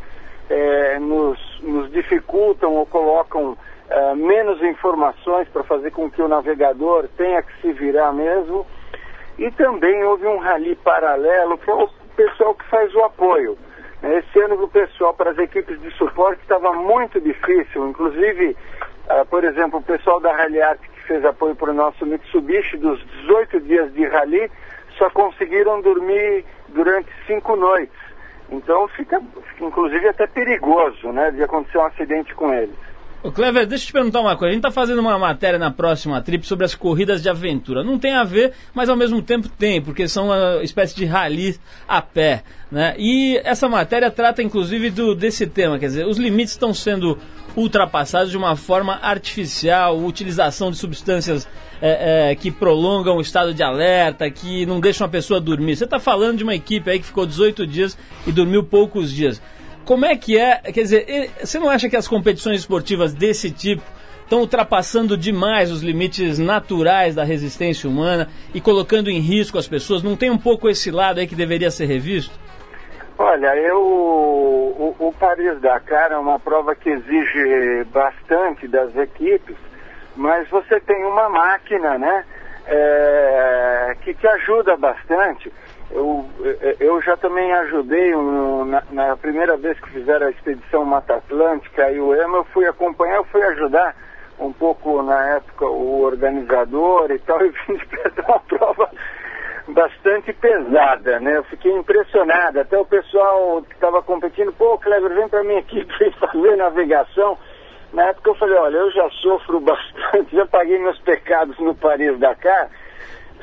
é, 0.48 0.98
nos, 0.98 1.38
nos, 1.62 1.90
dificultam 1.90 2.74
ou 2.74 2.86
colocam 2.86 3.56
é, 3.88 4.14
menos 4.14 4.62
informações 4.62 5.48
para 5.48 5.64
fazer 5.64 5.90
com 5.90 6.10
que 6.10 6.22
o 6.22 6.28
navegador 6.28 7.08
tenha 7.16 7.42
que 7.42 7.60
se 7.60 7.72
virar 7.72 8.12
mesmo. 8.12 8.66
E 9.38 9.50
também 9.52 10.04
houve 10.04 10.26
um 10.26 10.38
rally 10.38 10.76
paralelo, 10.76 11.58
que 11.58 11.70
é 11.70 11.74
o 11.74 11.88
pessoal 12.16 12.54
que 12.54 12.64
faz 12.66 12.94
o 12.94 13.02
apoio. 13.02 13.56
Esse 14.02 14.40
ano 14.40 14.62
o 14.62 14.68
pessoal 14.68 15.12
para 15.12 15.30
as 15.30 15.38
equipes 15.38 15.80
de 15.80 15.90
suporte 15.92 16.40
estava 16.42 16.72
muito 16.72 17.20
difícil, 17.20 17.88
inclusive, 17.88 18.56
uh, 19.10 19.26
por 19.26 19.44
exemplo, 19.44 19.78
o 19.78 19.82
pessoal 19.82 20.20
da 20.20 20.32
Rally 20.32 20.62
Art 20.62 20.80
que 20.80 21.02
fez 21.02 21.24
apoio 21.24 21.54
para 21.54 21.70
o 21.70 21.74
nosso 21.74 22.06
Mitsubishi, 22.06 22.78
dos 22.78 22.98
18 23.22 23.60
dias 23.60 23.92
de 23.92 24.06
rally, 24.06 24.50
só 25.00 25.08
conseguiram 25.10 25.80
dormir 25.80 26.44
durante 26.68 27.08
cinco 27.26 27.56
noites. 27.56 27.96
Então 28.52 28.86
fica, 28.88 29.18
inclusive, 29.58 30.06
até 30.08 30.26
perigoso, 30.26 31.10
né, 31.10 31.30
de 31.30 31.42
acontecer 31.42 31.78
um 31.78 31.86
acidente 31.86 32.34
com 32.34 32.52
eles. 32.52 32.76
Ô 33.22 33.30
Clever, 33.30 33.66
deixa 33.66 33.84
eu 33.84 33.86
te 33.88 33.92
perguntar 33.92 34.20
uma 34.20 34.34
coisa. 34.34 34.50
A 34.50 34.54
gente 34.54 34.66
está 34.66 34.70
fazendo 34.70 34.98
uma 34.98 35.18
matéria 35.18 35.58
na 35.58 35.70
próxima 35.70 36.22
trip 36.22 36.46
sobre 36.46 36.64
as 36.64 36.74
corridas 36.74 37.22
de 37.22 37.28
aventura. 37.28 37.84
Não 37.84 37.98
tem 37.98 38.14
a 38.14 38.24
ver, 38.24 38.52
mas 38.74 38.88
ao 38.88 38.96
mesmo 38.96 39.20
tempo 39.20 39.46
tem, 39.46 39.80
porque 39.80 40.08
são 40.08 40.26
uma 40.26 40.62
espécie 40.62 40.96
de 40.96 41.04
rally 41.04 41.58
a 41.86 42.00
pé. 42.00 42.42
Né? 42.70 42.94
E 42.98 43.38
essa 43.44 43.68
matéria 43.68 44.10
trata 44.10 44.42
inclusive 44.42 44.88
do, 44.88 45.14
desse 45.14 45.46
tema, 45.46 45.78
quer 45.78 45.86
dizer, 45.86 46.06
os 46.06 46.16
limites 46.16 46.52
estão 46.52 46.72
sendo 46.72 47.18
ultrapassados 47.56 48.30
de 48.30 48.36
uma 48.36 48.56
forma 48.56 48.98
artificial, 49.02 49.98
utilização 49.98 50.70
de 50.70 50.76
substâncias 50.76 51.48
é, 51.82 52.30
é, 52.30 52.34
que 52.34 52.50
prolongam 52.50 53.16
o 53.16 53.20
estado 53.20 53.54
de 53.54 53.62
alerta, 53.62 54.30
que 54.30 54.66
não 54.66 54.80
deixam 54.80 55.06
a 55.06 55.10
pessoa 55.10 55.40
dormir. 55.40 55.76
Você 55.76 55.84
está 55.84 55.98
falando 55.98 56.38
de 56.38 56.44
uma 56.44 56.54
equipe 56.54 56.90
aí 56.90 56.98
que 56.98 57.06
ficou 57.06 57.26
18 57.26 57.66
dias 57.66 57.96
e 58.26 58.32
dormiu 58.32 58.62
poucos 58.62 59.10
dias. 59.10 59.40
Como 59.84 60.04
é 60.04 60.16
que 60.16 60.38
é? 60.38 60.58
Quer 60.58 60.82
dizer, 60.82 61.30
você 61.42 61.58
não 61.58 61.68
acha 61.68 61.88
que 61.88 61.96
as 61.96 62.06
competições 62.06 62.60
esportivas 62.60 63.12
desse 63.12 63.50
tipo 63.50 63.82
estão 64.22 64.40
ultrapassando 64.40 65.16
demais 65.16 65.72
os 65.72 65.82
limites 65.82 66.38
naturais 66.38 67.16
da 67.16 67.24
resistência 67.24 67.90
humana 67.90 68.28
e 68.54 68.60
colocando 68.60 69.10
em 69.10 69.18
risco 69.18 69.58
as 69.58 69.66
pessoas? 69.66 70.02
Não 70.02 70.14
tem 70.14 70.30
um 70.30 70.38
pouco 70.38 70.68
esse 70.68 70.90
lado 70.90 71.18
aí 71.18 71.26
que 71.26 71.34
deveria 71.34 71.70
ser 71.70 71.86
revisto? 71.86 72.38
Olha, 73.22 73.54
eu, 73.54 73.82
o, 73.82 74.96
o 74.98 75.12
Paris-Dakar 75.12 76.10
é 76.10 76.16
uma 76.16 76.38
prova 76.38 76.74
que 76.74 76.88
exige 76.88 77.84
bastante 77.92 78.66
das 78.66 78.96
equipes, 78.96 79.56
mas 80.16 80.48
você 80.48 80.80
tem 80.80 81.04
uma 81.04 81.28
máquina, 81.28 81.98
né, 81.98 82.24
é, 82.66 83.94
que 84.00 84.14
te 84.14 84.26
ajuda 84.26 84.74
bastante. 84.78 85.52
Eu, 85.90 86.24
eu 86.80 87.02
já 87.02 87.14
também 87.14 87.52
ajudei 87.52 88.14
um, 88.14 88.64
na, 88.64 88.82
na, 88.90 89.16
primeira 89.18 89.54
vez 89.54 89.78
que 89.78 89.90
fizeram 89.90 90.26
a 90.26 90.30
expedição 90.30 90.86
Mata 90.86 91.16
Atlântica 91.16 91.90
e 91.90 92.00
o 92.00 92.14
EMA, 92.14 92.38
eu 92.38 92.44
fui 92.44 92.66
acompanhar, 92.66 93.16
eu 93.16 93.24
fui 93.24 93.42
ajudar 93.42 93.94
um 94.38 94.50
pouco 94.50 95.02
na 95.02 95.34
época 95.34 95.66
o 95.66 96.00
organizador 96.00 97.10
e 97.10 97.18
tal, 97.18 97.38
e 97.44 97.50
vim 97.50 97.76
de 97.84 98.20
uma 98.26 98.40
prova 98.40 98.90
bastante 99.70 100.32
pesada, 100.32 101.20
né? 101.20 101.36
Eu 101.36 101.44
fiquei 101.44 101.72
impressionado, 101.72 102.60
até 102.60 102.78
o 102.78 102.84
pessoal 102.84 103.62
que 103.62 103.74
estava 103.74 104.02
competindo, 104.02 104.52
pô, 104.52 104.78
Cleber, 104.78 105.14
vem 105.14 105.28
para 105.28 105.44
minha 105.44 105.60
equipe 105.60 105.92
fazer 106.18 106.56
navegação. 106.56 107.38
Na 107.92 108.04
época 108.04 108.30
eu 108.30 108.34
falei, 108.34 108.56
olha, 108.56 108.76
eu 108.76 108.90
já 108.92 109.08
sofro 109.22 109.60
bastante, 109.62 110.34
já 110.34 110.46
paguei 110.46 110.78
meus 110.78 110.98
pecados 111.00 111.58
no 111.58 111.74
Paris-Dakar, 111.74 112.70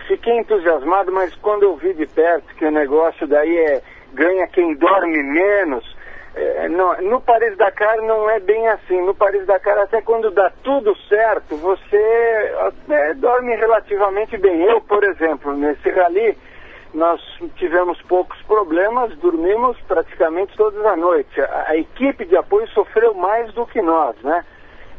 fiquei 0.07 0.37
entusiasmado, 0.37 1.11
mas 1.11 1.35
quando 1.35 1.63
eu 1.63 1.75
vi 1.75 1.93
de 1.93 2.05
perto 2.05 2.55
que 2.55 2.65
o 2.65 2.71
negócio 2.71 3.27
daí 3.27 3.57
é 3.57 3.81
ganha 4.13 4.47
quem 4.47 4.75
dorme 4.75 5.21
menos, 5.21 5.96
é, 6.35 6.67
no, 6.69 7.01
no 7.01 7.21
Paris 7.21 7.57
Dakar 7.57 7.97
não 8.01 8.29
é 8.29 8.39
bem 8.39 8.67
assim. 8.67 9.01
No 9.01 9.15
Paris 9.15 9.45
Dakar, 9.45 9.77
até 9.79 10.01
quando 10.01 10.29
dá 10.29 10.51
tudo 10.63 10.95
certo, 11.07 11.55
você 11.57 12.55
até 12.59 13.13
dorme 13.15 13.55
relativamente 13.55 14.37
bem. 14.37 14.63
Eu, 14.63 14.81
por 14.81 15.03
exemplo, 15.03 15.53
nesse 15.53 15.89
rally, 15.89 16.37
nós 16.93 17.21
tivemos 17.55 18.01
poucos 18.03 18.39
problemas, 18.43 19.15
dormimos 19.17 19.79
praticamente 19.87 20.55
todas 20.55 20.85
as 20.85 20.97
noites. 20.97 21.37
A, 21.39 21.71
a 21.71 21.77
equipe 21.77 22.25
de 22.25 22.37
apoio 22.37 22.67
sofreu 22.69 23.13
mais 23.13 23.51
do 23.53 23.65
que 23.65 23.81
nós, 23.81 24.15
né? 24.21 24.45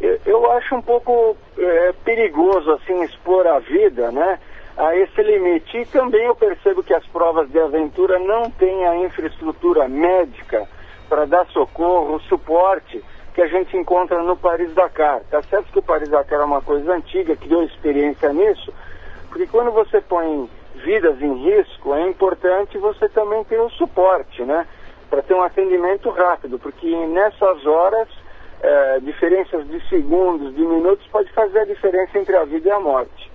Eu, 0.00 0.18
eu 0.26 0.52
acho 0.52 0.75
um 0.75 0.82
pouco 0.82 1.37
é, 1.56 1.92
perigoso 2.04 2.70
assim 2.73 3.02
expor 3.02 3.47
a 3.47 3.58
vida, 3.58 4.11
né? 4.11 4.38
a 4.76 4.94
esse 4.97 5.20
limite. 5.23 5.76
E 5.76 5.87
também 5.87 6.25
eu 6.25 6.37
percebo 6.37 6.82
que 6.82 6.94
as 6.94 7.04
provas 7.06 7.50
de 7.50 7.58
aventura 7.58 8.18
não 8.18 8.49
têm 8.50 8.87
a 8.87 8.97
infraestrutura 8.97 9.88
médica 9.88 10.68
para 11.08 11.24
dar 11.24 11.46
socorro, 11.46 12.20
suporte 12.20 13.02
que 13.34 13.42
a 13.42 13.46
gente 13.46 13.76
encontra 13.76 14.22
no 14.22 14.36
Paris-Dakar. 14.36 15.22
Tá 15.30 15.42
certo 15.42 15.72
que 15.72 15.78
o 15.78 15.82
Paris-Dakar 15.82 16.40
é 16.40 16.44
uma 16.44 16.60
coisa 16.60 16.92
antiga, 16.92 17.36
criou 17.36 17.62
experiência 17.62 18.32
nisso, 18.32 18.72
porque 19.28 19.46
quando 19.46 19.70
você 19.70 20.00
põe 20.00 20.50
vidas 20.74 21.20
em 21.22 21.34
risco, 21.34 21.94
é 21.94 22.08
importante 22.08 22.78
você 22.78 23.08
também 23.08 23.44
ter 23.44 23.60
o 23.60 23.70
suporte, 23.70 24.42
né? 24.42 24.66
Para 25.08 25.22
ter 25.22 25.34
um 25.34 25.42
atendimento 25.42 26.10
rápido, 26.10 26.58
porque 26.58 26.94
nessas 27.06 27.64
horas, 27.64 28.08
é, 28.60 29.00
diferenças 29.00 29.66
de 29.68 29.88
segundos, 29.88 30.54
de 30.54 30.62
minutos, 30.62 31.06
pode 31.06 31.30
fazer 31.32 31.60
a 31.60 31.64
diferença 31.64 32.18
entre 32.18 32.36
a 32.36 32.44
vida 32.44 32.68
e 32.68 32.72
a 32.72 32.80
morte. 32.80 33.27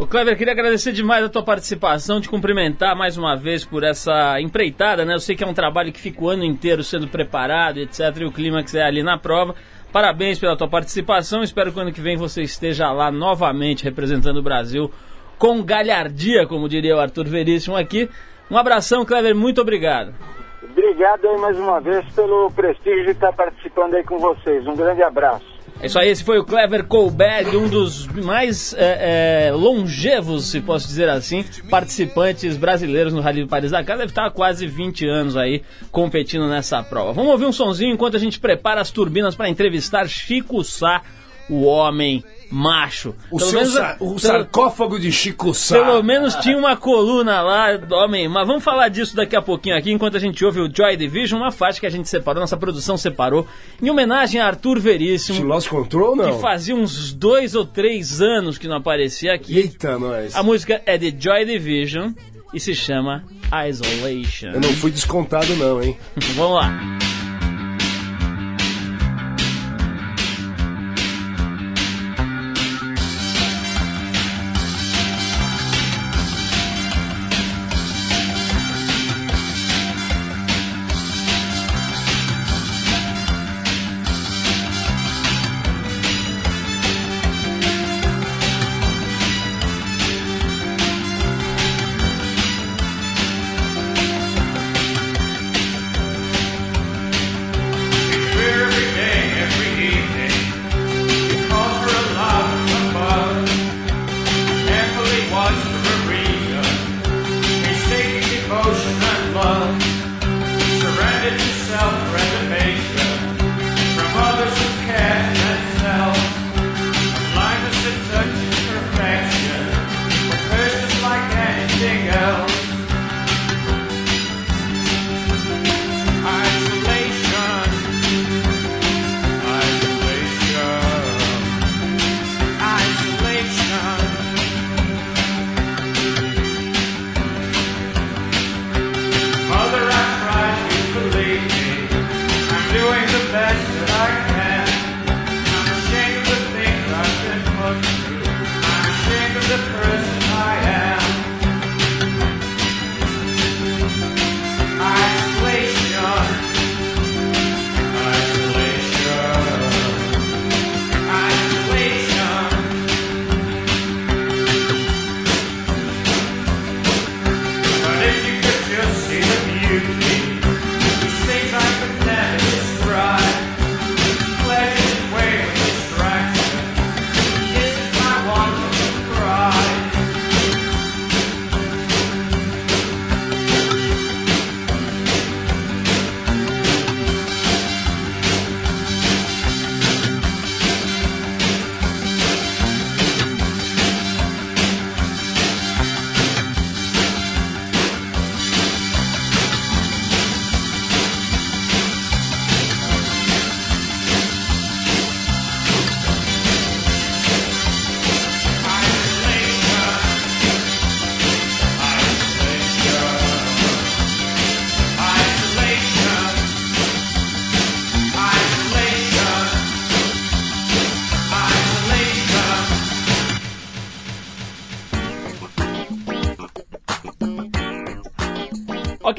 O 0.00 0.06
Clever, 0.06 0.34
queria 0.34 0.54
agradecer 0.54 0.92
demais 0.92 1.22
a 1.22 1.28
tua 1.28 1.42
participação, 1.42 2.22
te 2.22 2.28
cumprimentar 2.30 2.96
mais 2.96 3.18
uma 3.18 3.36
vez 3.36 3.66
por 3.66 3.84
essa 3.84 4.40
empreitada, 4.40 5.04
né? 5.04 5.12
Eu 5.12 5.20
sei 5.20 5.36
que 5.36 5.44
é 5.44 5.46
um 5.46 5.52
trabalho 5.52 5.92
que 5.92 6.00
fica 6.00 6.24
o 6.24 6.30
ano 6.30 6.42
inteiro 6.42 6.82
sendo 6.82 7.06
preparado, 7.06 7.76
etc. 7.76 8.00
E 8.18 8.24
o 8.24 8.32
clímax 8.32 8.74
é 8.74 8.82
ali 8.82 9.02
na 9.02 9.18
prova. 9.18 9.54
Parabéns 9.92 10.38
pela 10.38 10.56
tua 10.56 10.70
participação. 10.70 11.42
Espero 11.42 11.70
que 11.70 11.78
ano 11.78 11.92
que 11.92 12.00
vem 12.00 12.16
você 12.16 12.40
esteja 12.40 12.90
lá 12.90 13.10
novamente 13.10 13.84
representando 13.84 14.38
o 14.38 14.42
Brasil 14.42 14.90
com 15.36 15.62
galhardia, 15.62 16.46
como 16.46 16.66
diria 16.66 16.96
o 16.96 17.00
Arthur 17.00 17.26
Veríssimo 17.26 17.76
aqui. 17.76 18.08
Um 18.50 18.56
abração, 18.56 19.04
Clever, 19.04 19.34
muito 19.34 19.60
obrigado. 19.60 20.14
Obrigado 20.62 21.28
aí 21.28 21.36
mais 21.36 21.58
uma 21.58 21.78
vez 21.78 22.10
pelo 22.14 22.50
prestígio 22.52 23.04
de 23.04 23.10
estar 23.10 23.34
participando 23.34 23.96
aí 23.96 24.04
com 24.04 24.18
vocês. 24.18 24.66
Um 24.66 24.74
grande 24.74 25.02
abraço. 25.02 25.59
É 25.82 25.86
isso 25.86 25.98
aí, 25.98 26.10
esse 26.10 26.22
foi 26.22 26.38
o 26.38 26.44
Clever 26.44 26.84
Colbert, 26.84 27.56
um 27.56 27.66
dos 27.66 28.06
mais 28.06 28.74
é, 28.74 29.46
é, 29.48 29.52
longevos, 29.52 30.44
se 30.44 30.60
posso 30.60 30.86
dizer 30.86 31.08
assim, 31.08 31.42
participantes 31.70 32.58
brasileiros 32.58 33.14
no 33.14 33.22
Rally 33.22 33.44
do 33.44 33.48
Paris. 33.48 33.70
Deve 33.70 34.04
estar 34.04 34.26
há 34.26 34.30
quase 34.30 34.66
20 34.66 35.08
anos 35.08 35.38
aí 35.38 35.62
competindo 35.90 36.46
nessa 36.46 36.82
prova. 36.82 37.14
Vamos 37.14 37.32
ouvir 37.32 37.46
um 37.46 37.52
sonzinho 37.52 37.94
enquanto 37.94 38.14
a 38.14 38.20
gente 38.20 38.38
prepara 38.38 38.82
as 38.82 38.90
turbinas 38.90 39.34
para 39.34 39.48
entrevistar 39.48 40.06
Chico 40.06 40.62
Sá, 40.62 41.00
o 41.48 41.62
homem 41.62 42.22
macho. 42.50 43.14
O, 43.30 43.38
pelo 43.38 43.52
menos, 43.52 43.74
o 44.00 44.18
sarcófago 44.18 44.98
de 44.98 45.12
Chico 45.12 45.54
Sá. 45.54 45.74
Pelo 45.76 46.02
menos 46.02 46.34
tinha 46.36 46.56
uma 46.56 46.76
coluna 46.76 47.40
lá 47.40 47.68
homem. 47.92 48.28
Mas 48.28 48.46
vamos 48.46 48.64
falar 48.64 48.88
disso 48.88 49.14
daqui 49.14 49.36
a 49.36 49.42
pouquinho 49.42 49.76
aqui, 49.76 49.92
enquanto 49.92 50.16
a 50.16 50.20
gente 50.20 50.44
ouve 50.44 50.60
o 50.60 50.70
Joy 50.72 50.96
Division, 50.96 51.40
uma 51.40 51.52
faixa 51.52 51.80
que 51.80 51.86
a 51.86 51.90
gente 51.90 52.08
separou, 52.08 52.40
nossa 52.40 52.56
produção 52.56 52.96
separou, 52.96 53.46
em 53.80 53.88
homenagem 53.88 54.40
a 54.40 54.46
Arthur 54.46 54.80
Veríssimo. 54.80 55.44
Lost 55.44 55.68
Control, 55.68 56.16
não? 56.16 56.34
Que 56.34 56.40
fazia 56.40 56.74
uns 56.74 57.12
dois 57.12 57.54
ou 57.54 57.64
três 57.64 58.20
anos 58.20 58.58
que 58.58 58.66
não 58.66 58.76
aparecia 58.76 59.32
aqui. 59.32 59.56
Eita, 59.56 59.98
nós. 59.98 60.34
A 60.34 60.42
música 60.42 60.82
é 60.84 60.98
de 60.98 61.14
Joy 61.16 61.44
Division 61.44 62.12
e 62.52 62.58
se 62.58 62.74
chama 62.74 63.24
Isolation. 63.68 64.48
Eu 64.48 64.60
não 64.60 64.72
fui 64.74 64.90
descontado 64.90 65.54
não, 65.56 65.82
hein? 65.82 65.96
vamos 66.34 66.54
lá. 66.56 66.99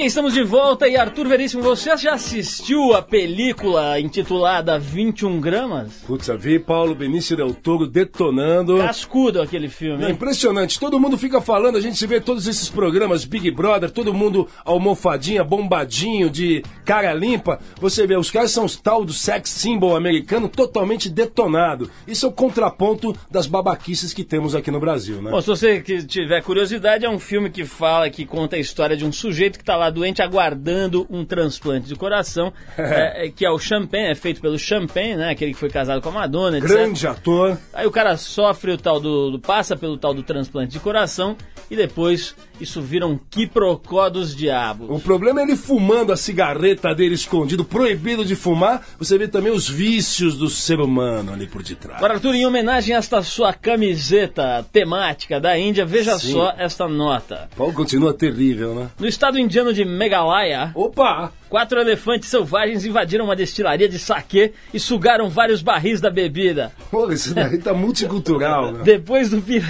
Ok, 0.02 0.08
estamos 0.08 0.34
de 0.34 0.42
volta 0.42 0.88
e 0.88 0.98
Arthur 0.98 1.28
Veríssimo, 1.28 1.62
você 1.62 1.96
já 1.96 2.16
assistiu 2.16 2.96
a 2.96 3.04
película 3.04 4.00
intitulada 4.00 4.80
21 4.80 5.40
gramas? 5.40 5.94
Putz, 6.08 6.28
eu 6.28 6.40
vi 6.40 6.58
Paulo 6.58 6.96
Benício 6.96 7.38
Del 7.38 7.54
Toro 7.54 7.86
detonando. 7.86 8.80
Cascudo 8.80 9.40
aquele 9.40 9.70
filme. 9.70 10.04
É 10.04 10.08
hein? 10.08 10.14
impressionante, 10.14 10.80
todo 10.80 11.00
mundo 11.00 11.20
fica 11.20 11.40
falando, 11.40 11.78
a 11.78 11.82
gente 11.82 12.04
vê 12.08 12.20
todos 12.20 12.48
esses 12.48 12.68
programas 12.68 13.26
Big 13.26 13.52
Brother, 13.52 13.92
todo 13.92 14.12
mundo 14.12 14.48
almofadinha, 14.66 15.44
bombadinho, 15.44 16.32
de 16.32 16.64
cara 16.84 17.14
limpa. 17.14 17.60
Você 17.80 18.08
vê, 18.08 18.18
os 18.18 18.32
caras 18.32 18.50
são 18.50 18.66
os 18.66 18.76
tal 18.76 19.06
do 19.06 19.14
sex 19.14 19.52
symbol 19.52 19.96
americano 19.96 20.50
totalmente 20.50 21.10
detonado. 21.10 21.92
Isso 22.08 22.26
é 22.26 22.30
o 22.30 22.32
contraponto 22.32 23.16
das 23.30 23.46
babaquices 23.46 24.14
que 24.14 24.24
temos 24.24 24.56
aqui 24.56 24.72
no 24.72 24.80
Brasil, 24.80 25.22
né? 25.22 25.30
Bom, 25.30 25.42
se 25.42 25.48
você 25.48 25.80
tiver 25.80 26.42
curiosidade, 26.42 27.06
é 27.06 27.10
um 27.10 27.20
filme 27.20 27.52
que 27.52 27.66
fala, 27.66 28.10
que 28.10 28.26
conta 28.26 28.56
a 28.56 28.60
história 28.60 28.98
de 28.98 29.06
um 29.06 29.12
sujeito 29.12 29.60
que 29.60 29.64
está 29.64 29.76
lá 29.76 29.90
doente 29.91 30.21
aguardando 30.21 31.06
um 31.10 31.23
transplante 31.25 31.88
de 31.88 31.95
coração, 31.95 32.51
é, 32.77 33.25
é, 33.25 33.30
que 33.30 33.45
é 33.45 33.51
o 33.51 33.60
Champagne, 33.60 34.12
é 34.12 34.15
feito 34.15 34.41
pelo 34.41 34.58
Champagne, 34.58 35.15
né? 35.15 35.30
Aquele 35.30 35.54
que 35.54 35.60
foi 35.60 35.69
casado 35.69 36.01
com 36.01 36.10
a 36.10 36.13
Madonna, 36.13 36.58
etc. 36.58 36.69
Grande 36.69 37.08
ator. 37.08 37.58
Aí 37.73 37.86
o 37.86 37.91
cara 37.91 38.17
sofre 38.17 38.71
o 38.71 38.77
tal 38.77 38.99
do, 38.99 39.32
do- 39.32 39.39
passa 39.39 39.75
pelo 39.75 39.97
tal 39.97 40.13
do 40.13 40.23
transplante 40.23 40.71
de 40.73 40.80
coração 40.80 41.36
e 41.69 41.75
depois 41.75 42.36
isso 42.62 42.82
vira 42.82 43.06
um 43.06 43.17
quiprocó 43.17 44.10
dos 44.10 44.36
diabos. 44.36 44.89
O 44.89 45.00
problema 45.00 45.41
é 45.41 45.43
ele 45.43 45.56
fumando 45.56 46.12
a 46.12 46.17
cigarreta 46.17 46.93
dele 46.93 47.15
escondido, 47.15 47.65
proibido 47.65 48.24
de 48.24 48.36
fumar. 48.36 48.86
Você 48.97 49.17
vê 49.17 49.28
também 49.28 49.52
os 49.52 49.67
vícios 49.67 50.38
do 50.38 50.50
ser 50.50 50.80
humano 50.80 51.34
ali 51.34 51.47
por 51.47 51.63
detrás. 51.63 51.97
Agora, 51.97 52.15
Arthur, 52.15 52.36
em 52.36 52.45
homenagem 52.45 52.95
a 52.95 53.00
esta 53.00 53.21
sua 53.24 53.54
camiseta 53.54 54.65
temática 54.71 55.39
da 55.39 55.58
Índia, 55.58 55.86
veja 55.86 56.17
Sim. 56.17 56.34
só 56.34 56.54
esta 56.58 56.88
nota. 56.88 57.50
Paulo 57.56 57.74
continua 57.74 58.13
terrível, 58.13 58.76
né? 58.76 58.89
No 59.00 59.08
estado 59.08 59.39
indiano 59.39 59.74
de 59.74 59.84
Meghalaya, 59.84 60.71
Opa! 60.76 61.32
Quatro 61.52 61.82
elefantes 61.82 62.30
selvagens 62.30 62.86
invadiram 62.86 63.26
uma 63.26 63.36
destilaria 63.36 63.90
de 63.90 64.00
saquê 64.00 64.54
e 64.74 64.80
sugaram 64.80 65.30
vários 65.30 65.62
barris 65.62 66.00
da 66.00 66.10
bebida. 66.10 66.72
Pô, 66.90 67.12
isso 67.12 67.36
daí 67.36 67.58
tá 67.58 67.74
multicultural, 67.74 68.72
né? 68.72 68.84
Depois 68.86 69.30
do, 69.30 69.42
pi... 69.42 69.62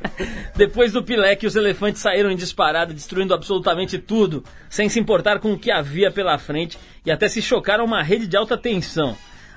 Depois 0.56 0.92
do 0.92 1.02
pileque, 1.02 1.46
os 1.46 1.54
elefantes 1.54 2.00
saíram 2.00 2.30
em 2.30 2.36
disparada, 2.36 2.94
destruindo 2.94 3.34
absolutamente 3.34 3.98
tudo, 3.98 4.42
sem 4.70 4.88
se 4.88 4.98
importar 4.98 5.38
com 5.38 5.52
o 5.52 5.58
que 5.58 5.70
havia 5.70 6.10
pela 6.10 6.38
frente 6.38 6.78
e 7.04 7.10
até 7.10 7.28
se 7.28 7.42
chocaram 7.42 7.84
uma 7.84 8.02
rede 8.02 8.26
de 8.26 8.34
alta 8.34 8.56
tensão. 8.56 9.14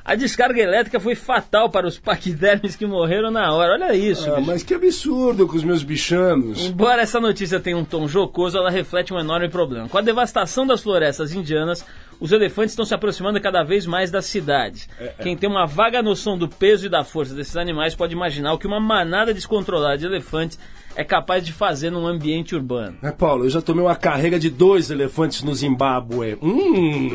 A 0.09 0.15
descarga 0.15 0.59
elétrica 0.59 0.99
foi 0.99 1.13
fatal 1.13 1.69
para 1.69 1.85
os 1.85 1.99
paquidermes 1.99 2.75
que 2.75 2.83
morreram 2.83 3.29
na 3.29 3.53
hora. 3.53 3.73
Olha 3.73 3.95
isso, 3.95 4.27
Ah, 4.27 4.37
bicho. 4.37 4.47
mas 4.47 4.63
que 4.63 4.73
absurdo 4.73 5.47
com 5.47 5.55
os 5.55 5.63
meus 5.63 5.83
bichanos. 5.83 6.65
Embora 6.65 7.03
essa 7.03 7.19
notícia 7.19 7.59
tenha 7.59 7.77
um 7.77 7.85
tom 7.85 8.07
jocoso, 8.07 8.57
ela 8.57 8.71
reflete 8.71 9.13
um 9.13 9.19
enorme 9.19 9.49
problema. 9.49 9.87
Com 9.87 9.99
a 9.99 10.01
devastação 10.01 10.65
das 10.65 10.81
florestas 10.81 11.31
indianas, 11.31 11.85
os 12.19 12.31
elefantes 12.31 12.71
estão 12.71 12.85
se 12.85 12.93
aproximando 12.95 13.39
cada 13.39 13.61
vez 13.61 13.85
mais 13.85 14.09
das 14.09 14.25
cidades. 14.25 14.89
Quem 15.21 15.37
tem 15.37 15.47
uma 15.47 15.67
vaga 15.67 16.01
noção 16.01 16.35
do 16.39 16.47
peso 16.49 16.87
e 16.87 16.89
da 16.89 17.03
força 17.03 17.35
desses 17.35 17.55
animais 17.55 17.93
pode 17.93 18.13
imaginar 18.13 18.53
o 18.53 18.57
que 18.57 18.65
uma 18.65 18.79
manada 18.79 19.31
descontrolada 19.31 19.99
de 19.99 20.07
elefantes 20.07 20.57
é 20.95 21.03
capaz 21.03 21.45
de 21.45 21.53
fazer 21.53 21.89
num 21.89 22.05
ambiente 22.05 22.55
urbano. 22.55 22.97
É, 23.01 23.11
Paulo, 23.11 23.45
eu 23.45 23.49
já 23.49 23.61
tomei 23.61 23.83
uma 23.83 23.95
carrega 23.95 24.39
de 24.39 24.49
dois 24.49 24.89
elefantes 24.89 25.43
no 25.43 25.53
Zimbábue. 25.53 26.37
Hum! 26.41 27.09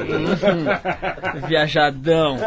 Viajadão. 1.47 2.39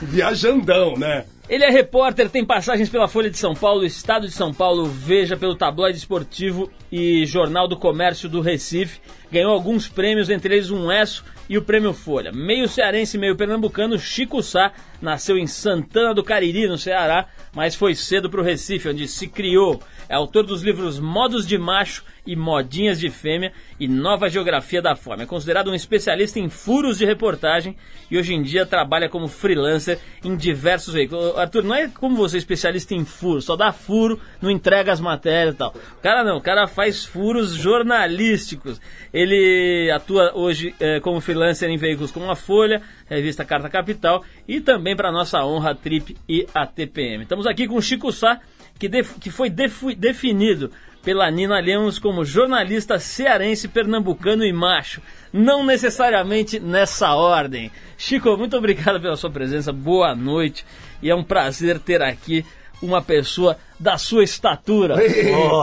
Viajandão, 0.00 0.96
né? 0.96 1.24
Ele 1.48 1.64
é 1.64 1.70
repórter, 1.70 2.30
tem 2.30 2.44
passagens 2.44 2.88
pela 2.88 3.08
Folha 3.08 3.28
de 3.28 3.36
São 3.36 3.54
Paulo, 3.54 3.84
Estado 3.84 4.26
de 4.26 4.32
São 4.32 4.54
Paulo, 4.54 4.86
Veja, 4.86 5.36
pelo 5.36 5.56
Tabloide 5.56 5.98
Esportivo 5.98 6.70
e 6.90 7.26
Jornal 7.26 7.68
do 7.68 7.76
Comércio 7.76 8.28
do 8.28 8.40
Recife. 8.40 9.00
Ganhou 9.30 9.52
alguns 9.52 9.88
prêmios, 9.88 10.30
entre 10.30 10.54
eles 10.54 10.70
um 10.70 10.90
ESSO 10.90 11.24
e 11.48 11.58
o 11.58 11.62
Prêmio 11.62 11.92
Folha. 11.92 12.32
Meio 12.32 12.68
cearense 12.68 13.16
e 13.16 13.20
meio 13.20 13.36
pernambucano, 13.36 13.98
Chico 13.98 14.42
Sá 14.42 14.72
nasceu 15.00 15.36
em 15.36 15.46
Santana 15.46 16.14
do 16.14 16.22
Cariri, 16.24 16.66
no 16.66 16.78
Ceará, 16.78 17.26
mas 17.54 17.74
foi 17.74 17.94
cedo 17.94 18.30
para 18.30 18.40
o 18.40 18.44
Recife, 18.44 18.88
onde 18.88 19.06
se 19.06 19.26
criou. 19.26 19.78
É 20.12 20.14
autor 20.14 20.44
dos 20.44 20.60
livros 20.60 21.00
Modos 21.00 21.46
de 21.46 21.56
Macho 21.56 22.04
e 22.26 22.36
Modinhas 22.36 23.00
de 23.00 23.08
Fêmea 23.08 23.50
e 23.80 23.88
Nova 23.88 24.28
Geografia 24.28 24.82
da 24.82 24.94
Fome. 24.94 25.22
É 25.22 25.26
considerado 25.26 25.70
um 25.70 25.74
especialista 25.74 26.38
em 26.38 26.50
furos 26.50 26.98
de 26.98 27.06
reportagem 27.06 27.74
e 28.10 28.18
hoje 28.18 28.34
em 28.34 28.42
dia 28.42 28.66
trabalha 28.66 29.08
como 29.08 29.26
freelancer 29.26 29.98
em 30.22 30.36
diversos 30.36 30.92
veículos. 30.92 31.34
Arthur, 31.38 31.64
não 31.64 31.74
é 31.74 31.88
como 31.88 32.14
você 32.14 32.36
é 32.36 32.38
especialista 32.40 32.94
em 32.94 33.06
furo, 33.06 33.40
só 33.40 33.56
dá 33.56 33.72
furo, 33.72 34.20
não 34.42 34.50
entrega 34.50 34.92
as 34.92 35.00
matérias 35.00 35.54
e 35.54 35.56
tal. 35.56 35.74
O 35.98 36.02
cara 36.02 36.22
não, 36.22 36.36
o 36.36 36.42
cara 36.42 36.66
faz 36.66 37.06
furos 37.06 37.54
jornalísticos. 37.54 38.78
Ele 39.14 39.90
atua 39.90 40.32
hoje 40.34 40.74
eh, 40.78 41.00
como 41.00 41.22
freelancer 41.22 41.70
em 41.70 41.78
veículos 41.78 42.10
como 42.10 42.30
a 42.30 42.36
Folha, 42.36 42.82
revista 43.06 43.46
Carta 43.46 43.70
Capital 43.70 44.22
e 44.46 44.60
também 44.60 44.94
para 44.94 45.10
nossa 45.10 45.42
honra 45.42 45.74
Trip 45.74 46.18
e 46.28 46.46
a 46.54 46.66
TPM. 46.66 47.22
Estamos 47.22 47.46
aqui 47.46 47.66
com 47.66 47.76
o 47.76 47.82
Chico 47.82 48.12
Sá, 48.12 48.42
que, 48.82 48.88
def- 48.88 49.16
que 49.20 49.30
foi 49.30 49.48
defu- 49.48 49.94
definido 49.94 50.68
pela 51.04 51.30
Nina 51.30 51.60
Lemos 51.60 52.00
como 52.00 52.24
jornalista 52.24 52.98
cearense, 52.98 53.68
pernambucano 53.68 54.44
e 54.44 54.52
macho. 54.52 55.00
Não 55.32 55.64
necessariamente 55.64 56.58
nessa 56.58 57.14
ordem. 57.14 57.70
Chico, 57.96 58.36
muito 58.36 58.56
obrigado 58.56 59.00
pela 59.00 59.14
sua 59.16 59.30
presença, 59.30 59.72
boa 59.72 60.16
noite. 60.16 60.66
E 61.00 61.08
é 61.08 61.14
um 61.14 61.22
prazer 61.22 61.78
ter 61.78 62.02
aqui 62.02 62.44
uma 62.82 63.00
pessoa 63.00 63.56
da 63.78 63.96
sua 63.98 64.22
estatura? 64.22 64.96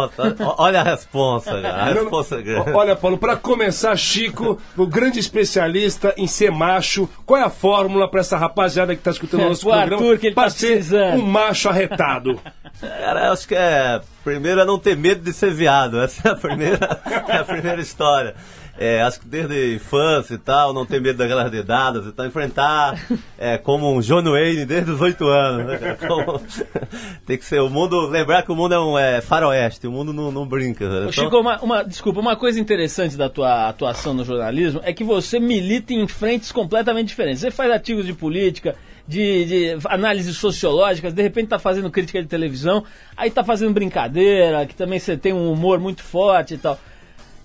Tá- 0.09 0.55
olha 0.57 0.81
a 0.81 0.83
responsa, 0.83 1.51
cara. 1.61 1.83
A 1.85 1.89
é 1.89 2.41
grande. 2.41 2.71
Olha, 2.73 2.95
Paulo, 2.95 3.17
para 3.17 3.35
começar, 3.35 3.95
Chico, 3.95 4.59
o 4.75 4.87
grande 4.87 5.19
especialista 5.19 6.13
em 6.17 6.27
ser 6.27 6.51
macho, 6.51 7.07
qual 7.25 7.39
é 7.39 7.43
a 7.43 7.49
fórmula 7.49 8.09
para 8.09 8.19
essa 8.19 8.37
rapaziada 8.37 8.93
que 8.93 8.99
está 9.01 9.11
escutando 9.11 9.41
o 9.41 9.49
nosso 9.49 9.61
Pro 9.61 9.71
programa 9.71 10.01
Arthur, 10.03 10.17
que 10.19 10.27
ele 10.27 10.35
tá 10.35 10.49
ser 10.49 10.67
precisando. 10.75 11.21
um 11.21 11.25
macho 11.25 11.69
arretado? 11.69 12.39
Cara, 12.79 13.27
eu 13.27 13.33
acho 13.33 13.47
que 13.47 13.55
é. 13.55 14.01
Primeiro 14.23 14.59
é 14.61 14.65
não 14.65 14.77
ter 14.77 14.95
medo 14.97 15.21
de 15.21 15.33
ser 15.33 15.51
viado. 15.51 15.99
Essa 16.01 16.29
é 16.29 16.31
a 16.31 16.35
primeira, 16.35 17.01
é 17.27 17.37
a 17.37 17.43
primeira 17.43 17.81
história. 17.81 18.35
É, 18.81 19.01
acho 19.01 19.19
que 19.19 19.27
desde 19.27 19.75
infância 19.75 20.35
e 20.35 20.37
tal, 20.37 20.71
não 20.73 20.85
ter 20.85 21.01
medo 21.01 21.17
daquelas 21.17 21.51
dedadas 21.51 22.05
e 22.05 22.13
tal, 22.13 22.25
enfrentar 22.25 22.97
é, 23.37 23.57
como 23.57 23.93
um 23.93 23.99
John 23.99 24.23
Wayne 24.23 24.65
desde 24.65 24.89
os 24.91 25.01
oito 25.01 25.27
anos. 25.27 25.67
Né? 25.67 25.97
Como- 26.07 26.41
tem 27.27 27.37
que 27.37 27.43
ser 27.43 27.59
o 27.59 27.69
mundo. 27.69 28.07
Lembrar 28.07 28.41
que 28.43 28.51
o 28.53 28.55
mundo 28.55 28.73
é 28.73 28.79
um 28.79 28.97
é, 28.97 29.19
faroeste, 29.19 29.85
o 29.85 29.91
mundo 29.91 30.13
não, 30.13 30.31
não 30.31 30.47
brinca. 30.47 30.87
né? 30.87 30.99
Então- 31.09 31.11
Chico, 31.11 31.37
uma, 31.37 31.59
uma- 31.61 31.83
desculpa, 31.83 32.21
uma 32.21 32.37
coisa 32.37 32.57
interessante 32.57 33.17
da 33.17 33.27
tua 33.29 33.67
atuação 33.67 34.13
no 34.13 34.23
jornalismo 34.23 34.79
é 34.85 34.93
que 34.93 35.03
você 35.03 35.41
milita 35.41 35.93
em 35.93 36.07
frentes 36.07 36.49
completamente 36.49 37.09
diferentes. 37.09 37.41
Você 37.41 37.51
faz 37.51 37.69
artigos 37.71 38.05
de 38.05 38.13
política, 38.13 38.75
de, 39.05 39.45
de 39.45 39.77
análises 39.89 40.37
sociológicas, 40.37 41.11
de 41.13 41.21
repente 41.21 41.49
tá 41.49 41.59
fazendo 41.59 41.91
crítica 41.91 42.21
de 42.21 42.29
televisão, 42.29 42.85
aí 43.17 43.29
tá 43.29 43.43
fazendo 43.43 43.73
brincadeira, 43.73 44.65
que 44.65 44.73
também 44.75 44.99
você 44.99 45.17
tem 45.17 45.33
um 45.33 45.51
humor 45.51 45.79
muito 45.79 46.01
forte 46.01 46.53
e 46.53 46.57
tal. 46.57 46.79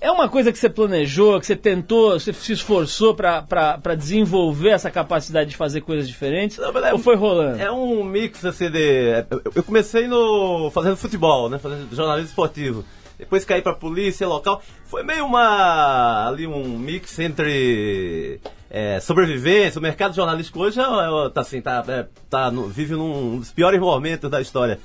É 0.04 0.10
uma 0.10 0.28
coisa 0.28 0.52
que 0.52 0.58
você 0.58 0.68
planejou, 0.68 1.40
que 1.40 1.46
você 1.46 1.56
tentou, 1.56 2.10
você 2.12 2.30
se 2.32 2.52
esforçou 2.52 3.14
pra 3.14 3.94
desenvolver 3.96 4.68
essa 4.68 4.90
capacidade 4.90 5.48
de 5.50 5.56
fazer 5.56 5.80
coisas 5.80 6.06
diferentes? 6.06 6.58
Não, 6.58 6.68
é- 6.84 6.92
ou 6.92 6.98
foi 6.98 7.16
rolando? 7.16 7.58
É 7.58 7.72
um 7.72 8.04
mix 8.04 8.44
assim 8.44 8.70
de. 8.70 9.24
eu- 9.54 9.62
comecei 9.62 10.06
no. 10.06 10.70
fazendo 10.72 10.96
futebol, 10.98 11.48
né? 11.48 11.58
Fazendo 11.58 11.88
jornalismo 11.94 12.28
esportivo. 12.28 12.84
Depois 13.18 13.44
caí 13.46 13.62
pra 13.62 13.72
polícia 13.72 14.26
local. 14.28 14.60
Foi 14.84 15.02
meio 15.02 15.24
uma. 15.24 16.28
ali 16.28 16.46
um 16.46 16.78
mix 16.78 17.18
entre. 17.18 18.40
é, 18.70 19.00
sobrevivência. 19.00 19.78
O 19.78 19.82
mercado 19.82 20.14
jornalístico 20.14 20.60
hoje 20.60 20.80
é, 20.80 20.82
é, 20.82 21.30
tá 21.30 21.40
assim, 21.40 21.62
tá, 21.62 21.82
é, 21.88 22.06
tá 22.28 22.50
no- 22.50 22.68
vive 22.68 22.94
num 22.94 23.38
dos 23.38 23.50
piores 23.52 23.80
momentos 23.80 24.28
da 24.30 24.40
história. 24.42 24.78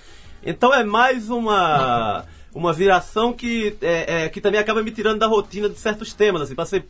Então 0.46 0.74
é 0.74 0.84
mais 0.84 1.30
uma. 1.30 2.24
Uma 2.54 2.74
viração 2.74 3.32
que, 3.32 3.76
é, 3.82 4.24
é, 4.26 4.30
que 4.30 4.42
também 4.42 4.60
acaba 4.60 4.82
me 4.82 4.90
tirando 4.92 5.20
da 5.20 5.28
rotina 5.28 5.70
de 5.70 5.78
certos 5.78 6.14
temas. 6.14 6.42
Assim, 6.42 6.56
passei, 6.56 6.84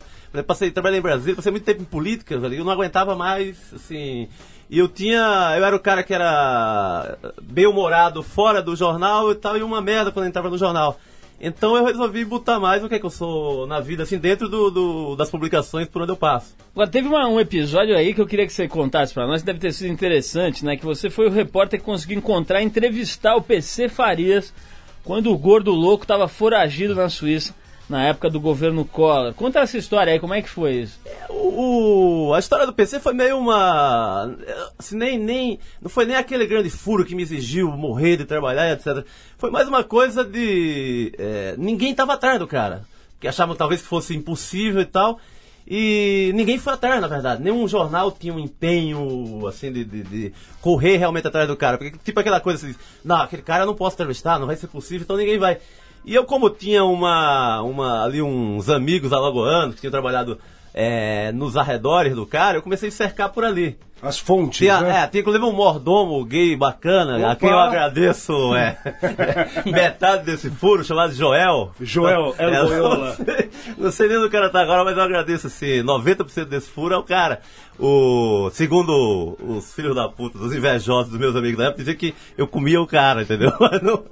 passei 0.47 0.71
trabalhei 0.71 0.99
em 0.99 1.01
Brasília, 1.01 1.35
passei 1.35 1.51
muito 1.51 1.65
tempo 1.65 1.81
em 1.81 1.85
política, 1.85 2.35
eu 2.35 2.63
não 2.63 2.71
aguentava 2.71 3.13
mais, 3.15 3.57
assim. 3.73 4.29
E 4.69 4.77
eu 4.79 4.87
tinha. 4.87 5.55
Eu 5.57 5.65
era 5.65 5.75
o 5.75 5.79
cara 5.79 6.01
que 6.03 6.13
era 6.13 7.17
bem 7.41 7.65
humorado 7.67 8.23
fora 8.23 8.61
do 8.61 8.75
jornal 8.75 9.31
e 9.31 9.35
tal, 9.35 9.57
e 9.57 9.63
uma 9.63 9.81
merda 9.81 10.11
quando 10.11 10.27
entrava 10.27 10.49
no 10.49 10.57
jornal. 10.57 10.99
Então 11.41 11.75
eu 11.75 11.85
resolvi 11.85 12.23
botar 12.25 12.59
mais 12.59 12.83
o 12.83 12.89
que 12.89 12.95
é 12.95 12.99
que 12.99 13.05
eu 13.05 13.09
sou 13.09 13.65
na 13.65 13.79
vida, 13.79 14.03
assim, 14.03 14.17
dentro 14.17 14.49
do, 14.49 14.69
do- 14.69 15.15
das 15.15 15.29
publicações 15.29 15.87
por 15.87 16.01
onde 16.01 16.11
eu 16.11 16.17
passo. 16.17 16.53
Agora, 16.73 16.89
teve 16.89 17.07
uma- 17.07 17.27
um 17.29 17.39
episódio 17.39 17.95
aí 17.95 18.13
que 18.13 18.19
eu 18.19 18.27
queria 18.27 18.45
que 18.45 18.51
você 18.51 18.67
contasse 18.67 19.13
pra 19.13 19.25
nós, 19.25 19.41
deve 19.41 19.57
ter 19.57 19.71
sido 19.73 19.89
interessante, 19.89 20.65
né? 20.65 20.75
Que 20.75 20.83
você 20.85 21.09
foi 21.09 21.27
o 21.27 21.31
repórter 21.31 21.79
que 21.79 21.85
conseguiu 21.85 22.17
encontrar 22.17 22.61
entrevistar 22.61 23.35
o 23.37 23.41
PC 23.41 23.87
Farias 23.87 24.53
quando 25.03 25.31
o 25.31 25.37
gordo 25.37 25.71
louco 25.71 26.05
tava 26.05 26.27
foragido 26.27 26.93
na 26.95 27.09
Suíça, 27.09 27.53
na 27.89 28.05
época 28.05 28.29
do 28.29 28.39
governo 28.39 28.85
Collor. 28.85 29.33
Conta 29.33 29.59
essa 29.59 29.77
história 29.77 30.13
aí, 30.13 30.19
como 30.19 30.33
é 30.35 30.41
que 30.41 30.49
foi 30.49 30.73
isso? 30.81 30.99
O, 31.29 32.27
o- 32.29 32.33
a 32.35 32.39
história 32.39 32.65
do 32.67 32.73
PC 32.73 32.99
foi 32.99 33.13
meio 33.13 33.37
uma. 33.37 34.31
Assim, 34.77 34.95
nem, 34.95 35.17
nem, 35.17 35.59
não 35.81 35.89
foi 35.89 36.05
nem 36.05 36.15
aquele 36.15 36.45
grande 36.45 36.69
furo 36.69 37.03
que 37.03 37.15
me 37.15 37.23
exigiu 37.23 37.71
morrer 37.71 38.17
de 38.17 38.25
trabalhar, 38.25 38.71
etc. 38.71 39.03
Foi 39.37 39.49
mais 39.49 39.67
uma 39.67 39.83
coisa 39.83 40.23
de. 40.23 41.11
é, 41.17 41.55
ninguém 41.57 41.91
estava 41.91 42.13
atrás 42.13 42.37
do 42.37 42.45
cara. 42.47 42.83
Que 43.19 43.27
achavam 43.27 43.55
talvez 43.55 43.81
que 43.81 43.87
fosse 43.87 44.15
impossível 44.15 44.81
e 44.81 44.85
tal. 44.85 45.19
E 45.69 46.31
ninguém 46.33 46.57
foi 46.57 46.73
atrás, 46.73 46.99
na 46.99 47.07
verdade. 47.07 47.43
Nenhum 47.43 47.67
jornal 47.67 48.11
tinha 48.11 48.33
um 48.33 48.39
empenho, 48.39 49.45
assim, 49.47 49.71
de, 49.71 49.85
de, 49.85 50.03
de 50.03 50.33
correr 50.61 50.97
realmente 50.97 51.27
atrás 51.27 51.47
do 51.47 51.55
cara. 51.55 51.77
Porque, 51.77 51.95
tipo 52.03 52.19
aquela 52.19 52.39
coisa 52.39 52.65
assim, 52.65 52.75
não, 53.05 53.17
aquele 53.17 53.43
cara 53.43 53.63
eu 53.63 53.67
não 53.67 53.75
posso 53.75 53.95
entrevistar, 53.95 54.39
não 54.39 54.47
vai 54.47 54.55
ser 54.55 54.67
possível, 54.67 55.03
então 55.03 55.15
ninguém 55.15 55.37
vai. 55.37 55.59
E 56.03 56.15
eu, 56.15 56.25
como 56.25 56.49
tinha 56.49 56.83
uma, 56.83 57.61
uma 57.61 58.03
ali 58.03 58.19
uns 58.19 58.67
amigos 58.67 59.13
alagoanos 59.13 59.75
que 59.75 59.81
tinham 59.81 59.91
trabalhado 59.91 60.39
é, 60.73 61.31
nos 61.33 61.55
arredores 61.55 62.15
do 62.15 62.25
cara, 62.25 62.57
eu 62.57 62.61
comecei 62.63 62.89
a 62.89 62.91
cercar 62.91 63.29
por 63.29 63.45
ali. 63.45 63.77
As 64.01 64.17
fontes, 64.19 64.59
Tinha, 64.59 64.79
né? 64.81 65.03
é, 65.03 65.07
tinha 65.07 65.21
inclusive 65.21 65.43
um 65.45 65.51
mordomo 65.51 66.23
gay 66.25 66.55
bacana, 66.55 67.17
Opa! 67.17 67.31
a 67.31 67.35
quem 67.35 67.49
eu 67.49 67.59
agradeço 67.59 68.33
é, 68.55 68.77
metade 69.65 70.25
desse 70.25 70.49
furo, 70.49 70.83
chamado 70.83 71.13
Joel. 71.13 71.71
Joel, 71.81 72.33
El 72.37 72.49
É, 72.53 72.63
Boiola. 72.63 73.15
Não 73.17 73.25
sei, 73.25 73.49
não 73.77 73.91
sei 73.91 74.07
nem 74.07 74.17
onde 74.17 74.27
o 74.27 74.31
cara 74.31 74.49
tá 74.49 74.61
agora, 74.61 74.83
mas 74.83 74.95
eu 74.97 75.03
agradeço 75.03 75.47
assim, 75.47 75.83
90% 75.83 76.45
desse 76.45 76.69
furo 76.69 76.93
é 76.93 76.97
o 76.97 77.03
cara. 77.03 77.41
O, 77.81 78.49
segundo 78.51 79.37
os 79.39 79.73
filhos 79.73 79.95
da 79.95 80.09
puta, 80.09 80.37
os 80.37 80.53
invejosos 80.53 81.11
dos 81.11 81.17
meus 81.19 81.33
amigos 81.33 81.57
da 81.57 81.65
época, 81.67 81.77
dizia 81.79 81.95
que 81.95 82.13
eu 82.37 82.45
comia 82.45 82.81
o 82.81 82.85
cara, 82.85 83.21
entendeu? 83.21 83.53
Mas 83.57 83.81
não, 83.81 84.03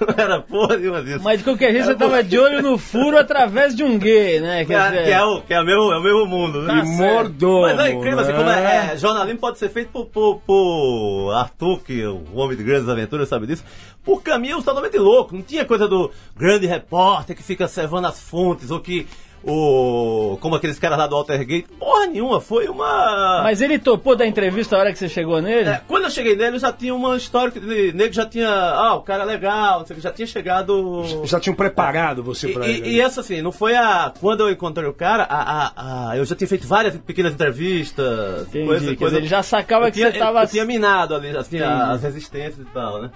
não 0.00 0.14
era 0.16 0.40
porra 0.40 0.76
nenhuma 0.76 1.02
disso. 1.02 1.24
Mas 1.24 1.38
de 1.38 1.44
qualquer 1.44 1.72
jeito, 1.72 1.86
você 1.86 1.94
tava 1.96 2.22
de 2.22 2.38
olho 2.38 2.62
no 2.62 2.78
furo 2.78 3.18
através 3.18 3.74
de 3.74 3.82
um 3.82 3.98
gay, 3.98 4.38
né? 4.38 4.60
que, 4.60 4.66
Quer 4.66 4.80
é, 4.80 4.88
dizer, 4.90 5.04
que 5.06 5.10
é 5.10 5.24
o, 5.24 5.40
que 5.40 5.54
é, 5.54 5.60
o 5.60 5.64
mesmo, 5.64 5.92
é 5.92 5.98
o 5.98 6.02
mesmo 6.02 6.26
mundo, 6.26 6.62
né? 6.62 6.74
Tá 6.74 6.78
E 6.78 6.86
mordomo. 6.86 7.62
Mas 7.62 7.80
é 7.80 7.90
incrível, 7.90 8.20
assim, 8.20 8.32
né? 8.32 8.38
como 8.38 8.50
é, 8.50 8.92
é, 8.92 8.96
jornalismo 8.96 9.35
pode 9.36 9.58
ser 9.58 9.68
feito 9.68 9.90
por, 9.90 10.06
por, 10.06 10.40
por 10.40 11.32
Arthur, 11.34 11.80
que 11.80 12.02
é 12.02 12.08
o 12.08 12.34
homem 12.34 12.56
de 12.56 12.64
grandes 12.64 12.88
aventuras, 12.88 13.28
sabe 13.28 13.46
disso, 13.46 13.64
por 14.04 14.22
caminhos 14.22 14.64
totalmente 14.64 14.98
loucos. 14.98 15.32
Não 15.32 15.42
tinha 15.42 15.64
coisa 15.64 15.86
do 15.88 16.10
grande 16.36 16.66
repórter 16.66 17.36
que 17.36 17.42
fica 17.42 17.68
servando 17.68 18.06
as 18.06 18.20
fontes, 18.20 18.70
ou 18.70 18.80
que 18.80 19.06
o. 19.46 20.36
como 20.40 20.54
aqueles 20.56 20.78
caras 20.78 20.98
lá 20.98 21.06
do 21.06 21.14
Altergate. 21.16 21.66
Porra 21.78 22.06
nenhuma, 22.06 22.40
foi 22.40 22.68
uma. 22.68 23.42
Mas 23.42 23.60
ele 23.60 23.78
topou 23.78 24.16
da 24.16 24.26
entrevista 24.26 24.76
a 24.76 24.80
hora 24.80 24.92
que 24.92 24.98
você 24.98 25.08
chegou 25.08 25.40
nele? 25.40 25.68
É, 25.70 25.80
quando 25.86 26.04
eu 26.04 26.10
cheguei 26.10 26.34
nele, 26.36 26.56
eu 26.56 26.60
já 26.60 26.72
tinha 26.72 26.94
uma 26.94 27.16
história 27.16 27.50
que 27.50 27.58
ele, 27.58 27.92
nego 27.92 28.12
já 28.12 28.26
tinha. 28.26 28.48
Ah, 28.50 28.94
o 28.94 29.02
cara 29.02 29.22
é 29.22 29.26
legal, 29.26 29.80
não 29.80 29.86
sei 29.86 29.94
o 29.94 29.96
que, 29.98 30.02
já 30.02 30.12
tinha 30.12 30.26
chegado. 30.26 31.02
Já 31.24 31.38
tinham 31.40 31.54
preparado 31.54 32.22
você 32.22 32.48
E, 32.48 32.52
pra 32.52 32.66
e- 32.66 32.70
ele. 32.70 32.88
e 32.90 33.00
essa 33.00 33.20
assim, 33.20 33.40
não 33.42 33.52
foi 33.52 33.74
a. 33.76 34.12
Quando 34.20 34.40
eu 34.40 34.50
encontrei 34.50 34.88
o 34.88 34.92
cara, 34.94 35.22
a, 35.24 35.40
a- 35.66 36.10
a- 36.10 36.16
eu 36.16 36.24
já 36.24 36.34
tinha 36.34 36.48
feito 36.48 36.66
várias 36.66 36.96
pequenas 36.96 37.32
entrevistas. 37.32 38.48
Entendi, 38.48 38.64
coisa- 38.66 38.80
quer 38.80 38.84
dizer, 38.84 38.96
coisa- 38.96 39.16
ele 39.18 39.26
já 39.26 39.42
sacava 39.42 39.86
eu 39.86 39.92
que 39.92 39.98
tinha, 39.98 40.12
você 40.12 40.18
tava- 40.18 40.42
Eu 40.42 40.48
tinha 40.48 40.64
minado 40.64 41.14
ali, 41.14 41.36
assim, 41.36 41.58
as 41.60 42.02
resistências 42.02 42.58
e 42.60 42.70
tal, 42.72 43.00
né? 43.02 43.10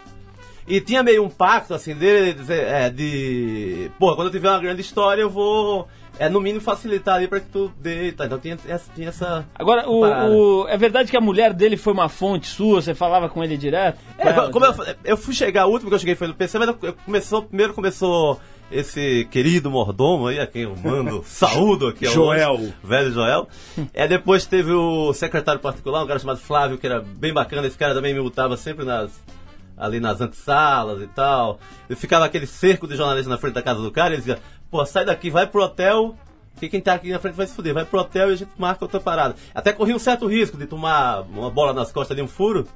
E 0.69 0.81
tinha 0.81 1.03
meio 1.03 1.25
um 1.25 1.29
pacto, 1.29 1.75
assim, 1.75 1.95
dele, 1.95 2.33
de, 2.33 2.39
dizer, 2.41 2.63
é, 2.65 2.91
de. 2.91 3.91
Pô, 3.99 4.15
quando 4.15 4.29
eu 4.29 4.33
tiver 4.33 4.49
uma 4.51 4.61
grande 4.61 4.81
história, 4.81 5.21
eu 5.23 5.31
vou. 5.31 5.89
É, 6.19 6.29
no 6.29 6.41
mínimo, 6.41 6.61
facilitar 6.61 7.15
ali 7.17 7.27
pra 7.29 7.41
que 7.41 7.47
tu 7.49 7.73
dê 7.81 8.13
tal. 8.13 8.27
Então 8.27 8.39
tinha, 8.39 8.59
essa- 8.69 8.91
tinha 8.95 9.09
essa. 9.09 9.47
Agora, 9.55 9.89
o, 9.89 10.63
o- 10.65 10.69
é 10.69 10.77
verdade 10.77 11.11
que 11.11 11.17
a 11.17 11.21
mulher 11.21 11.53
dele 11.55 11.77
foi 11.77 11.93
uma 11.93 12.09
fonte 12.09 12.47
sua? 12.47 12.83
Você 12.83 12.95
falava 12.95 13.29
com 13.29 13.43
ele 13.43 13.57
direto? 13.57 13.99
É, 14.19 14.29
ela, 14.29 14.51
como 14.51 14.67
eu, 14.67 14.75
eu 15.05 15.17
fui 15.17 15.33
chegar, 15.35 15.67
o 15.67 15.71
último 15.71 15.89
que 15.91 15.95
eu 15.95 15.99
cheguei 15.99 16.15
foi 16.15 16.27
no 16.29 16.35
PC, 16.35 16.59
mas 16.59 16.69
eu, 16.69 16.79
eu 16.83 16.95
começou, 17.07 17.43
primeiro 17.43 17.73
começou 17.73 18.39
esse 18.71 19.27
querido 19.31 19.69
mordomo 19.71 20.29
aí, 20.29 20.39
a 20.39 20.47
quem 20.47 20.63
eu 20.63 20.77
mando 20.77 21.23
saúdo 21.27 21.89
aqui 21.89 22.07
ao 22.07 22.13
Joel. 22.13 22.53
longe, 22.53 22.75
velho 22.85 23.11
Joel. 23.13 23.49
É, 23.95 24.07
depois 24.07 24.45
teve 24.47 24.73
o 24.73 25.13
secretário 25.13 25.61
particular, 25.61 26.05
um 26.05 26.07
cara 26.07 26.19
chamado 26.21 26.39
Flávio, 26.39 26.77
que 26.79 26.87
era 26.87 27.01
bem 27.01 27.33
bacana, 27.33 27.67
esse 27.67 27.79
cara 27.79 27.95
também 27.95 28.13
me 28.15 28.21
botava 28.21 28.57
sempre 28.57 28.85
nas 28.85 29.11
ali 29.77 29.99
nas 29.99 30.21
antessalas 30.21 31.01
e 31.03 31.07
tal. 31.07 31.59
Eu 31.89 31.97
ficava 31.97 32.27
aquele 32.27 32.47
cerco 32.47 32.87
de 32.87 32.97
jornalistas 32.97 33.31
na 33.31 33.39
frente 33.39 33.55
da 33.55 33.63
casa 33.63 33.81
do 33.81 33.91
cara 33.91 34.11
e 34.11 34.13
ele 34.13 34.19
dizia, 34.19 34.39
pô, 34.71 34.85
sai 34.87 35.05
daqui, 35.05 35.31
vai 35.31 35.47
pro 35.47 35.63
hotel, 35.63 36.15
que 36.59 36.69
quem 36.69 36.81
tá 36.81 36.95
aqui 36.95 37.11
na 37.11 37.19
frente 37.19 37.35
vai 37.35 37.47
se 37.47 37.55
fuder, 37.55 37.73
vai 37.75 37.85
pro 37.85 38.01
hotel 38.01 38.31
e 38.31 38.33
a 38.35 38.37
gente 38.37 38.51
marca 38.59 38.85
outra 38.85 39.01
parada. 39.01 39.35
Até 39.55 39.73
corri 39.73 39.95
um 39.95 39.99
certo 39.99 40.27
risco 40.27 40.57
de 40.57 40.67
tomar 40.67 41.23
uma 41.23 41.51
bola 41.51 41.73
nas 41.73 41.91
costas 41.91 42.17
de 42.17 42.23
um 42.23 42.29
furo, 42.29 42.67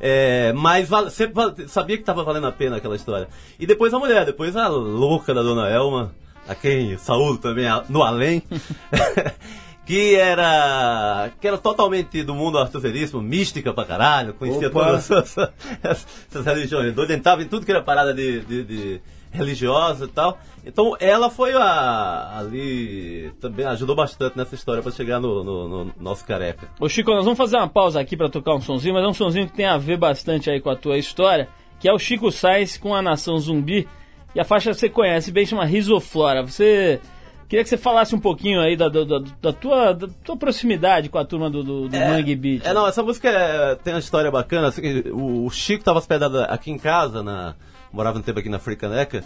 é, 0.00 0.52
mas 0.54 0.88
sempre 1.12 1.34
sabia 1.68 1.96
que 1.96 2.02
estava 2.02 2.22
valendo 2.24 2.46
a 2.46 2.52
pena 2.52 2.76
aquela 2.76 2.96
história. 2.96 3.28
E 3.58 3.66
depois 3.66 3.92
a 3.94 3.98
mulher, 3.98 4.24
depois 4.26 4.56
a 4.56 4.68
louca 4.68 5.32
da 5.32 5.42
dona 5.42 5.68
Elma, 5.68 6.12
a 6.48 6.54
quem 6.54 6.98
saúdo 6.98 7.38
também 7.38 7.66
no 7.88 8.02
além, 8.02 8.42
que 9.86 10.14
era 10.14 11.30
que 11.40 11.46
era 11.48 11.58
totalmente 11.58 12.22
do 12.22 12.34
mundo 12.34 12.58
artuseríssimo, 12.58 13.20
mística 13.20 13.72
pra 13.72 13.84
caralho, 13.84 14.34
conhecia 14.34 14.68
Opa. 14.68 14.84
todas 14.84 15.10
essas, 15.10 15.50
essas 15.82 16.44
religiões, 16.46 16.94
doida, 16.94 17.14
entrava 17.14 17.42
em 17.42 17.46
tudo 17.48 17.64
que 17.66 17.72
era 17.72 17.82
parada 17.82 18.12
de, 18.14 18.40
de- 18.40 18.64
de 18.64 19.00
religiosa 19.32 20.04
e 20.04 20.08
tal. 20.08 20.38
Então 20.64 20.96
ela 21.00 21.28
foi 21.30 21.52
a, 21.54 22.38
ali, 22.38 23.32
também 23.40 23.66
ajudou 23.66 23.96
bastante 23.96 24.36
nessa 24.36 24.54
história 24.54 24.82
para 24.82 24.92
chegar 24.92 25.18
no, 25.20 25.42
no- 25.42 25.68
no 25.84 25.92
nosso 26.00 26.24
careca. 26.24 26.68
Ô 26.78 26.88
Chico, 26.88 27.10
nós 27.10 27.24
vamos 27.24 27.38
fazer 27.38 27.56
uma 27.56 27.68
pausa 27.68 28.00
aqui 28.00 28.16
pra 28.16 28.28
tocar 28.28 28.54
um 28.54 28.60
sonzinho, 28.60 28.94
mas 28.94 29.04
é 29.04 29.08
um 29.08 29.14
sonzinho 29.14 29.46
que 29.46 29.54
tem 29.54 29.66
a 29.66 29.76
ver 29.78 29.96
bastante 29.96 30.50
aí 30.50 30.60
com 30.60 30.70
a 30.70 30.76
tua 30.76 30.96
história, 30.98 31.48
que 31.80 31.88
é 31.88 31.92
o 31.92 31.98
Chico 31.98 32.30
Sainz 32.30 32.76
com 32.76 32.94
a 32.94 33.02
Nação 33.02 33.36
Zumbi. 33.38 33.88
E 34.34 34.40
a 34.40 34.44
faixa 34.44 34.72
você 34.72 34.88
conhece 34.88 35.30
bem, 35.32 35.44
chama 35.44 35.64
Risoflora. 35.64 36.42
Você 36.42 37.00
Queria 37.48 37.64
que 37.64 37.68
você 37.68 37.76
falasse 37.76 38.14
um 38.14 38.18
pouquinho 38.18 38.62
aí 38.62 38.74
da, 38.76 38.88
da, 38.88 39.04
da- 39.04 39.22
da 39.42 39.52
tua, 39.52 39.92
da 39.92 40.08
tua 40.24 40.38
proximidade 40.38 41.10
com 41.10 41.18
a 41.18 41.24
turma 41.24 41.50
do, 41.50 41.62
do, 41.62 41.86
do 41.86 41.96
Mangue 41.98 42.34
Beat. 42.34 42.64
É, 42.64 42.72
não, 42.72 42.86
essa 42.86 43.02
música 43.02 43.28
é- 43.28 43.74
tem 43.74 43.92
uma 43.92 43.98
história 44.00 44.30
bacana. 44.30 44.68
assim, 44.68 44.80
o, 45.10 45.44
o 45.44 45.50
Chico 45.50 45.84
tava 45.84 45.98
hospedado 45.98 46.40
aqui 46.44 46.70
em 46.70 46.78
casa, 46.78 47.22
na, 47.22 47.54
morava 47.92 48.18
um 48.18 48.22
tempo 48.22 48.38
aqui 48.38 48.48
na 48.48 48.58
Fricaneca, 48.58 49.24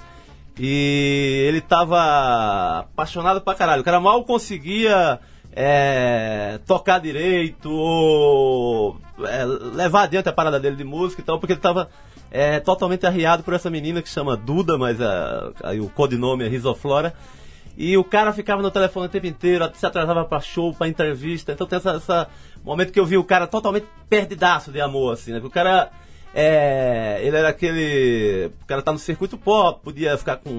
e 0.59 1.45
ele 1.47 1.61
tava 1.61 2.81
apaixonado 2.81 3.41
pra 3.41 3.55
caralho. 3.55 3.83
O 3.83 3.85
cara 3.85 4.01
mal 4.01 4.25
conseguia 4.25 5.21
é, 5.53 6.59
tocar 6.67 6.99
direito 6.99 7.71
ou 7.71 8.97
é, 9.25 9.45
levar 9.45 10.05
adiante 10.05 10.29
a 10.29 10.33
parada 10.33 10.59
dele 10.59 10.77
de 10.77 10.85
música 10.85 11.21
e 11.21 11.25
tal, 11.25 11.39
porque 11.39 11.53
ele 11.53 11.61
tava 11.61 11.89
é, 12.31 12.59
totalmente 12.61 13.07
arriado 13.07 13.43
por 13.43 13.55
essa 13.55 13.71
menina 13.71 14.03
que 14.03 14.09
chama 14.09 14.37
Duda, 14.37 14.79
mas 14.79 14.99
aí 15.63 15.81
o 15.81 15.89
codinome 15.89 16.45
é 16.45 16.49
Risoflora. 16.49 17.15
E 17.79 17.95
o 17.99 18.03
cara 18.03 18.33
ficava 18.33 18.63
no 18.63 18.71
telefone 18.71 19.07
o 19.07 19.11
tempo 19.11 19.27
inteiro, 19.27 19.71
se 19.75 19.85
atrasava 19.85 20.25
pra 20.25 20.41
show, 20.41 20.73
pra 20.73 20.89
entrevista. 20.89 21.53
Então 21.53 21.67
tem 21.67 21.77
essa 21.77 22.29
momento 22.67 22.93
que 22.93 22.99
eu 22.99 23.07
vi 23.07 23.17
o 23.17 23.25
cara 23.25 23.47
totalmente 23.47 23.87
perdidaço 24.09 24.73
de 24.73 24.81
amor, 24.81 25.13
assim, 25.13 25.33
né? 25.33 25.41
Porque 25.41 25.49
o 25.49 25.63
cara. 25.63 25.91
É, 26.39 27.19
ele 27.23 27.35
era 27.35 27.49
aquele. 27.49 28.51
O 28.63 28.67
cara 28.67 28.83
tá 28.83 28.93
no 28.93 28.99
circuito 28.99 29.39
pop, 29.39 29.81
podia 29.83 30.19
ficar 30.19 30.37
com 30.37 30.51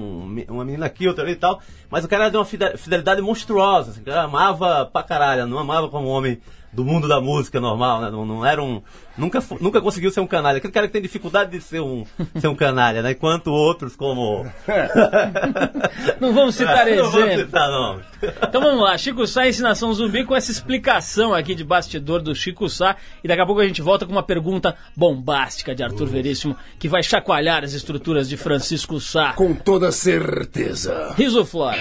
uma 0.48 0.64
menina 0.64 0.86
aqui, 0.86 1.06
outra 1.06 1.22
ali 1.22 1.34
e 1.34 1.36
tal. 1.36 1.60
Mas 1.88 2.04
o 2.04 2.08
cara 2.08 2.24
era 2.24 2.30
de 2.32 2.36
uma 2.36 2.44
fide- 2.44 2.76
fidelidade 2.76 3.22
monstruosa, 3.22 3.92
assim, 3.92 4.00
o 4.00 4.04
cara 4.04 4.22
amava 4.24 4.84
pra 4.92 5.04
caralho, 5.04 5.46
não 5.46 5.56
amava 5.56 5.88
como 5.88 6.08
homem 6.08 6.40
do 6.72 6.84
mundo 6.84 7.08
da 7.08 7.20
música 7.20 7.60
normal, 7.60 8.00
né? 8.00 8.10
Não, 8.10 8.24
não 8.26 8.44
era 8.44 8.62
um. 8.62 8.82
Nunca, 9.16 9.42
nunca 9.60 9.80
conseguiu 9.80 10.10
ser 10.10 10.20
um 10.20 10.26
canalha. 10.26 10.58
Aquele 10.58 10.72
cara 10.72 10.86
que 10.86 10.92
tem 10.92 11.02
dificuldade 11.02 11.50
de 11.50 11.60
ser 11.60 11.80
um, 11.80 12.04
ser 12.38 12.48
um 12.48 12.54
canalha, 12.54 13.02
né? 13.02 13.12
Enquanto 13.12 13.48
outros, 13.48 13.96
como. 13.96 14.46
Não 16.20 16.32
vamos 16.32 16.54
citar 16.54 16.86
É, 16.86 16.96
Não 17.02 17.10
vou 17.10 17.20
exemplo. 17.24 17.46
citar 17.46 17.68
nomes. 17.68 18.04
Então 18.42 18.60
vamos 18.60 18.82
lá, 18.82 18.96
Chico 18.98 19.26
Sá, 19.26 19.48
Ensinação 19.48 19.92
Zumbi, 19.92 20.24
com 20.24 20.34
essa 20.36 20.50
explicação 20.50 21.32
aqui 21.34 21.54
de 21.54 21.64
bastidor 21.64 22.20
do 22.22 22.34
Chico 22.34 22.68
Sá. 22.68 22.96
E 23.22 23.28
daqui 23.28 23.40
a 23.40 23.46
pouco 23.46 23.60
a 23.60 23.66
gente 23.66 23.82
volta 23.82 24.06
com 24.06 24.12
uma 24.12 24.22
pergunta 24.22 24.76
bombástica 24.96 25.74
de 25.74 25.82
Arthur 25.82 26.06
Veríssimo, 26.06 26.56
que 26.78 26.88
vai 26.88 27.02
chacoalhar 27.02 27.64
as 27.64 27.72
estruturas 27.72 28.28
de 28.28 28.36
Francisco 28.36 29.00
Sá. 29.00 29.32
Com 29.32 29.54
toda 29.54 29.90
certeza. 29.90 31.14
Riso 31.16 31.44
Flora. 31.44 31.78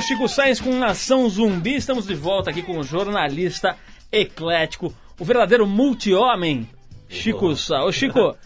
Chico 0.00 0.28
Sainz 0.28 0.60
com 0.60 0.78
Nação 0.78 1.28
Zumbi. 1.28 1.74
Estamos 1.74 2.06
de 2.06 2.14
volta 2.14 2.50
aqui 2.50 2.62
com 2.62 2.78
o 2.78 2.84
jornalista 2.84 3.76
eclético, 4.12 4.94
o 5.18 5.24
verdadeiro 5.24 5.66
multi-homem, 5.66 6.68
Chico 7.08 7.56
Sá. 7.56 7.84
Ô, 7.84 7.90
Chico, 7.90 8.36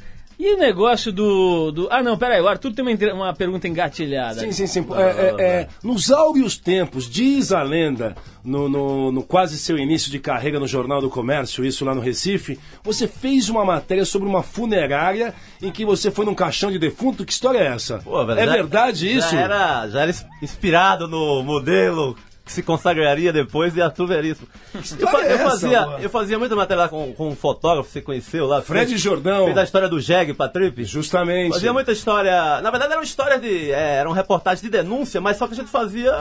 e 0.44 0.54
o 0.54 0.58
negócio 0.58 1.12
do, 1.12 1.70
do. 1.70 1.88
Ah, 1.90 2.02
não, 2.02 2.18
peraí, 2.18 2.40
o 2.40 2.48
Arthur 2.48 2.72
tem 2.72 2.84
uma, 2.84 3.14
uma 3.14 3.32
pergunta 3.34 3.68
engatilhada. 3.68 4.40
Sim, 4.40 4.50
sim, 4.52 4.66
sim. 4.66 4.86
É, 4.96 5.02
é, 5.02 5.44
é, 5.62 5.68
nos 5.84 6.10
áureos 6.10 6.56
tempos, 6.56 7.08
diz 7.08 7.52
a 7.52 7.62
lenda, 7.62 8.16
no, 8.44 8.68
no- 8.68 9.12
no 9.12 9.22
quase 9.22 9.56
seu 9.58 9.78
início 9.78 10.10
de 10.10 10.18
carreira 10.18 10.58
no 10.58 10.66
Jornal 10.66 11.00
do 11.00 11.08
Comércio, 11.08 11.64
isso 11.64 11.84
lá 11.84 11.94
no 11.94 12.00
Recife, 12.00 12.58
você 12.82 13.06
fez 13.06 13.48
uma 13.48 13.64
matéria 13.64 14.04
sobre 14.04 14.26
uma 14.28 14.42
funerária 14.42 15.32
em 15.62 15.70
que 15.70 15.84
você 15.84 16.10
foi 16.10 16.24
num 16.24 16.34
caixão 16.34 16.70
de 16.72 16.78
defunto. 16.78 17.24
Que 17.24 17.32
história 17.32 17.58
é 17.58 17.66
essa? 17.68 17.98
Pô, 17.98 18.24
velho, 18.26 18.40
é 18.40 18.46
já- 18.46 18.52
verdade 18.52 19.16
isso? 19.16 19.30
Já 19.30 19.40
era, 19.40 19.88
já 19.88 20.00
era 20.02 20.10
ins- 20.10 20.26
inspirado 20.42 21.06
no 21.06 21.42
modelo 21.42 22.16
que 22.44 22.50
se 22.52 22.62
consagraria 22.62 23.32
depois 23.32 23.72
de 23.72 23.80
Arthur 23.80 24.06
Veríssimo. 24.08 24.48
Eu, 24.74 25.06
fa- 25.08 25.22
é 25.24 25.32
eu 25.34 25.38
fazia, 25.38 25.88
eu 26.00 26.10
fazia 26.10 26.38
muita 26.38 26.56
matéria 26.56 26.82
lá 26.82 26.88
com, 26.88 27.12
com 27.12 27.28
um 27.28 27.36
fotógrafo, 27.36 27.88
você 27.88 28.00
conheceu 28.00 28.46
lá. 28.46 28.60
Fred 28.60 28.88
fez- 28.90 29.00
Jordão. 29.00 29.44
Fez 29.46 29.56
a 29.58 29.62
história 29.62 29.88
do 29.88 30.00
Jeg 30.00 30.34
pra 30.34 30.48
Trip. 30.48 30.84
Justamente. 30.84 31.52
Fazia 31.52 31.72
muita 31.72 31.92
história. 31.92 32.60
Na 32.60 32.70
verdade, 32.70 32.92
eram 32.92 33.02
histórias 33.02 33.40
de. 33.40 33.70
É, 33.70 33.94
eram 33.96 34.10
reportagens 34.12 34.60
de 34.62 34.68
denúncia, 34.70 35.20
mas 35.20 35.36
só 35.36 35.46
que 35.46 35.52
a 35.52 35.56
gente 35.56 35.70
fazia 35.70 36.12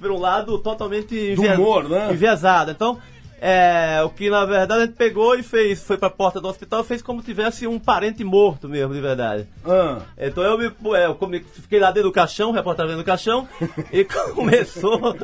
por 0.00 0.10
um 0.10 0.18
lado 0.18 0.58
totalmente 0.58 1.34
Do 1.36 1.42
humor, 1.42 1.88
né? 1.88 2.08
enviesado. 2.12 2.70
Então, 2.72 2.98
é, 3.40 4.02
o 4.04 4.10
que 4.10 4.28
na 4.28 4.44
verdade 4.44 4.82
a 4.82 4.86
gente 4.86 4.96
pegou 4.96 5.34
e 5.34 5.42
fez, 5.42 5.82
foi 5.82 5.96
pra 5.96 6.10
porta 6.10 6.40
do 6.40 6.46
hospital 6.48 6.82
e 6.82 6.84
fez 6.84 7.00
como 7.00 7.22
tivesse 7.22 7.66
um 7.66 7.78
parente 7.78 8.22
morto 8.22 8.68
mesmo, 8.68 8.92
de 8.92 9.00
verdade. 9.00 9.46
Ah, 9.64 10.00
Então 10.18 10.44
eu 10.44 10.58
me 10.58 10.66
é, 10.96 11.06
eu 11.06 11.14
comi- 11.14 11.40
fiquei 11.54 11.80
lá 11.80 11.90
dentro 11.90 12.10
do 12.10 12.12
caixão, 12.12 12.52
reportagem 12.52 12.90
dentro 12.90 13.02
do 13.02 13.06
caixão, 13.06 13.48
e 13.92 14.04
começou. 14.34 15.16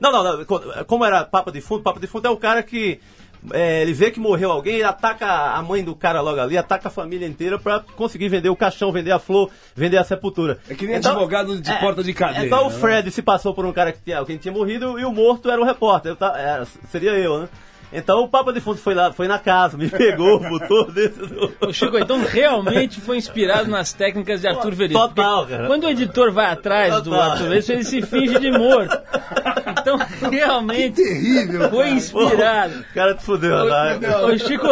Não, 0.00 0.12
não, 0.12 0.22
não. 0.38 0.44
co- 0.44 0.62
Como 0.86 1.04
era 1.04 1.24
Papa 1.24 1.50
de 1.50 1.60
Fundo, 1.60 1.82
Papa 1.82 1.98
de 2.00 2.06
Fundo 2.06 2.26
é 2.26 2.30
o 2.30 2.36
cara 2.36 2.62
que. 2.62 3.00
É, 3.52 3.82
ele 3.82 3.92
vê 3.92 4.10
que 4.10 4.20
morreu 4.20 4.50
alguém, 4.52 4.74
ele 4.74 4.84
ataca 4.84 5.26
a 5.26 5.62
mãe 5.62 5.82
do 5.82 5.94
cara 5.96 6.20
logo 6.20 6.40
ali, 6.40 6.56
ataca 6.56 6.88
a 6.88 6.90
família 6.90 7.26
inteira 7.26 7.58
pra 7.58 7.80
conseguir 7.96 8.28
vender 8.28 8.48
o 8.50 8.56
caixão, 8.56 8.92
vender 8.92 9.10
a 9.12 9.18
flor, 9.18 9.50
vender 9.74 9.96
a 9.98 10.04
sepultura. 10.04 10.58
É 10.68 10.74
que 10.74 10.86
nem 10.86 10.96
advogado 10.96 11.60
de 11.60 11.72
porta 11.80 12.02
de 12.02 12.14
cadeia, 12.14 12.46
Então 12.46 12.66
o 12.66 12.70
né? 12.70 12.76
Fred 12.78 13.10
se 13.10 13.22
passou 13.22 13.52
por 13.54 13.64
um 13.66 13.72
cara 13.72 13.90
que 13.92 13.98
tinha, 14.04 14.18
alguém 14.18 14.36
tinha 14.36 14.52
morrido 14.52 14.98
e 14.98 15.04
o 15.04 15.12
morto 15.12 15.50
era 15.50 15.60
o 15.60 15.64
repórter. 15.64 16.12
Eu 16.12 16.16
ta- 16.16 16.38
era- 16.38 16.66
seria 16.90 17.12
eu, 17.12 17.40
né? 17.40 17.48
Então 17.92 18.22
o 18.24 18.28
Papa 18.28 18.52
de 18.52 18.60
Fundo 18.60 18.78
foi 18.78 18.94
lá, 18.94 19.12
foi 19.12 19.28
na 19.28 19.38
casa, 19.38 19.76
me 19.76 19.88
pegou, 19.88 20.38
botou 20.48 20.90
dentro 20.90 21.26
do. 21.26 21.52
Ô, 21.60 21.72
Chico, 21.72 21.98
então 21.98 22.22
realmente 22.24 23.00
foi 23.00 23.16
inspirado 23.18 23.68
nas 23.70 23.92
técnicas 23.92 24.40
de 24.40 24.48
Arthur 24.48 24.74
Veríssimo. 24.74 25.08
Total, 25.08 25.46
cara. 25.46 25.66
Quando 25.66 25.84
o 25.84 25.90
editor 25.90 26.32
vai 26.32 26.46
atrás 26.46 26.94
do 27.02 27.10
Total. 27.10 27.30
Arthur 27.32 27.48
Veríssimo, 27.50 27.76
ele 27.78 27.84
se 27.84 28.02
finge 28.02 28.38
de 28.38 28.50
morto. 28.50 28.98
Então, 29.80 29.98
realmente, 30.30 31.02
terrível. 31.02 31.68
foi 31.70 31.90
inspirado. 31.90 32.80
O 32.80 32.94
cara 32.94 33.14
te 33.14 33.22
fudeu, 33.24 33.64
né? 33.64 33.98
Ô, 34.24 34.38
Chico, 34.38 34.66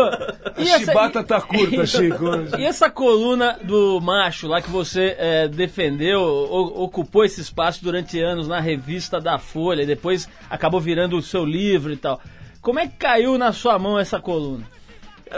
e 0.56 0.70
A 0.70 0.78
chibata 0.78 1.22
tá 1.22 1.40
curta, 1.40 1.85
Chico. 1.87 2.24
E 2.59 2.64
essa 2.64 2.88
coluna 2.88 3.59
do 3.62 4.00
macho 4.00 4.46
lá 4.46 4.62
que 4.62 4.70
você 4.70 5.14
é, 5.18 5.48
defendeu, 5.48 6.20
o- 6.22 6.85
ocupou 6.85 7.24
esse 7.24 7.40
espaço 7.40 7.83
durante 7.83 8.20
anos 8.20 8.46
na 8.48 8.61
revista 8.61 9.20
da 9.20 9.38
Folha, 9.38 9.83
e 9.83 9.87
depois 9.87 10.28
acabou 10.48 10.80
virando 10.80 11.16
o 11.16 11.22
seu 11.22 11.44
livro 11.44 11.92
e 11.92 11.96
tal. 11.96 12.20
Como 12.60 12.78
é 12.78 12.86
que 12.86 12.96
caiu 12.96 13.38
na 13.38 13.52
sua 13.52 13.78
mão 13.78 13.98
essa 13.98 14.20
coluna? 14.20 14.66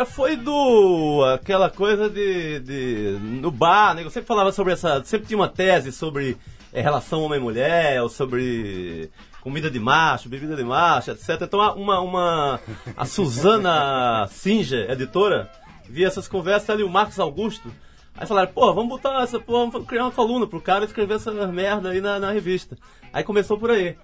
Foi 0.06 0.37
do. 0.37 1.22
aquela 1.35 1.70
coisa 1.70 2.08
de. 2.08 2.61
de 2.61 3.18
no 3.20 3.50
bar, 3.50 3.94
né? 3.94 4.02
Eu 4.02 4.11
sempre 4.11 4.26
falava 4.26 4.50
sobre 4.50 4.72
essa. 4.72 5.04
Sempre 5.04 5.28
tinha 5.28 5.38
uma 5.38 5.48
tese 5.48 5.92
sobre 5.92 6.37
eh, 6.72 6.80
relação 6.80 7.22
homem-mulher, 7.22 8.02
ou 8.02 8.08
sobre 8.08 9.11
comida 9.42 9.70
de 9.70 9.78
macho, 9.78 10.30
bebida 10.30 10.56
de 10.56 10.64
macho, 10.64 11.11
etc. 11.11 11.42
Então 11.42 11.61
uma. 11.76 12.00
uma 12.00 12.61
a 12.96 13.04
Suzana 13.04 14.26
Singer, 14.30 14.90
editora, 14.90 15.50
via 15.88 16.06
essas 16.06 16.26
conversas 16.26 16.70
ali, 16.70 16.82
o 16.82 16.88
Marcos 16.88 17.20
Augusto. 17.20 17.70
Aí 18.14 18.26
falaram, 18.26 18.52
pô, 18.52 18.72
vamos 18.74 18.90
botar 18.90 19.22
essa, 19.22 19.38
pô, 19.40 19.66
vamos 19.66 19.87
criar 19.87 20.04
uma 20.04 20.11
coluna 20.11 20.46
pro 20.46 20.61
cara 20.61 20.85
escrever 20.85 21.14
essa 21.16 21.32
merda 21.32 21.90
aí 21.90 22.00
na, 22.00 22.18
na 22.18 22.30
revista. 22.30 22.76
Aí 23.12 23.24
começou 23.24 23.58
por 23.58 23.70
aí. 23.70 23.96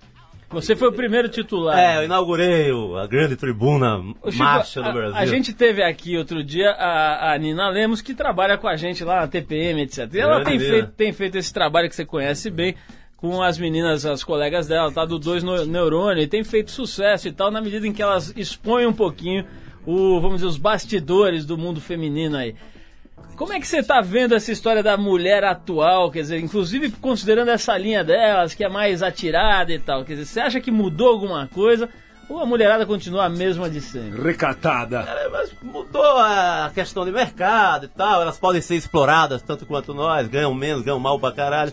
Você 0.51 0.75
foi 0.75 0.89
o 0.89 0.93
primeiro 0.93 1.29
titular. 1.29 1.79
É, 1.79 1.99
eu 1.99 2.05
inaugurei 2.05 2.73
o- 2.73 2.97
a 2.97 3.07
grande 3.07 3.37
tribuna 3.37 4.03
Chico, 4.31 4.39
macha 4.43 4.83
do 4.83 4.93
Brasil. 4.93 5.17
A, 5.17 5.27
gente 5.27 5.53
teve 5.53 5.83
aqui 5.83 6.17
outro 6.17 6.43
dia 6.43 6.71
a, 6.71 7.33
a 7.35 7.39
Nina 7.39 7.69
Lemos, 7.69 8.01
que 8.01 8.15
trabalha 8.15 8.57
com 8.57 8.67
a 8.67 8.75
gente 8.77 9.05
lá 9.05 9.21
na 9.21 9.29
TPM, 9.29 9.83
etc. 9.83 10.09
E 10.15 10.19
ela 10.21 10.43
tem 10.45 10.59
feito, 10.59 10.91
tem 10.93 11.13
feito 11.13 11.37
esse 11.37 11.53
trabalho 11.53 11.89
que 11.89 11.95
você 11.95 12.05
conhece 12.07 12.51
bem 12.51 12.75
com 13.17 13.43
as 13.43 13.59
meninas, 13.59 14.07
as 14.07 14.25
colegas 14.25 14.67
dela, 14.69 14.91
tá? 14.91 15.05
Do 15.05 15.19
Dois 15.19 15.43
no, 15.43 15.67
Neurônio, 15.67 16.23
e 16.23 16.27
tem 16.27 16.43
feito 16.45 16.71
sucesso 16.71 17.29
e 17.29 17.33
tal, 17.33 17.51
na 17.51 17.61
medida 17.61 17.87
em 17.87 17.93
que 17.93 18.01
elas 18.01 18.33
expõem 18.37 18.87
um 18.87 18.93
pouquinho 18.93 19.45
o, 19.85 20.21
vamos 20.21 20.37
dizer, 20.37 20.47
os 20.47 20.57
bastidores 20.57 21.45
do 21.45 21.59
mundo 21.59 21.81
feminino 21.81 22.37
aí. 22.37 22.55
Como 23.39 23.53
é 23.53 23.61
que 23.61 23.69
você 23.69 23.83
tá 23.85 24.01
vendo 24.01 24.35
essa 24.35 24.51
história 24.51 24.83
da 24.83 24.97
mulher 24.97 25.45
atual, 25.45 26.11
quer 26.11 26.23
dizer, 26.23 26.41
inclusive 26.41 26.91
considerando 26.91 27.51
essa 27.53 27.79
linha 27.79 28.03
delas, 28.03 28.53
que 28.53 28.65
é 28.65 28.69
mais 28.69 29.01
atirada 29.01 29.73
e 29.73 29.79
tal, 29.79 30.05
quer 30.05 30.15
dizer, 30.15 30.27
você 30.27 30.41
acha 30.41 30.61
que 30.61 30.73
mudou 30.73 31.09
alguma 31.09 31.47
coisa 31.47 31.89
ou 32.29 32.41
a 32.41 32.45
mulherada 32.45 32.85
continua 32.85 33.27
a 33.27 33.29
mesma 33.29 33.71
de 33.71 33.81
sempre? 33.81 34.21
Recatada. 34.21 35.01
É, 35.09 35.29
mas 35.29 35.53
mudou 35.63 36.03
a 36.19 36.71
questão 36.75 37.05
de 37.05 37.13
mercado 37.13 37.85
e 37.87 37.89
tal, 37.89 38.21
elas 38.23 38.37
podem 38.39 38.61
ser 38.61 38.75
exploradas 38.75 39.41
tanto 39.41 39.65
quanto 39.65 39.95
nós, 39.95 40.27
ganham 40.27 40.53
menos, 40.53 40.83
ganham 40.83 40.99
mal 40.99 41.19
pra 41.21 41.31
caralho, 41.31 41.73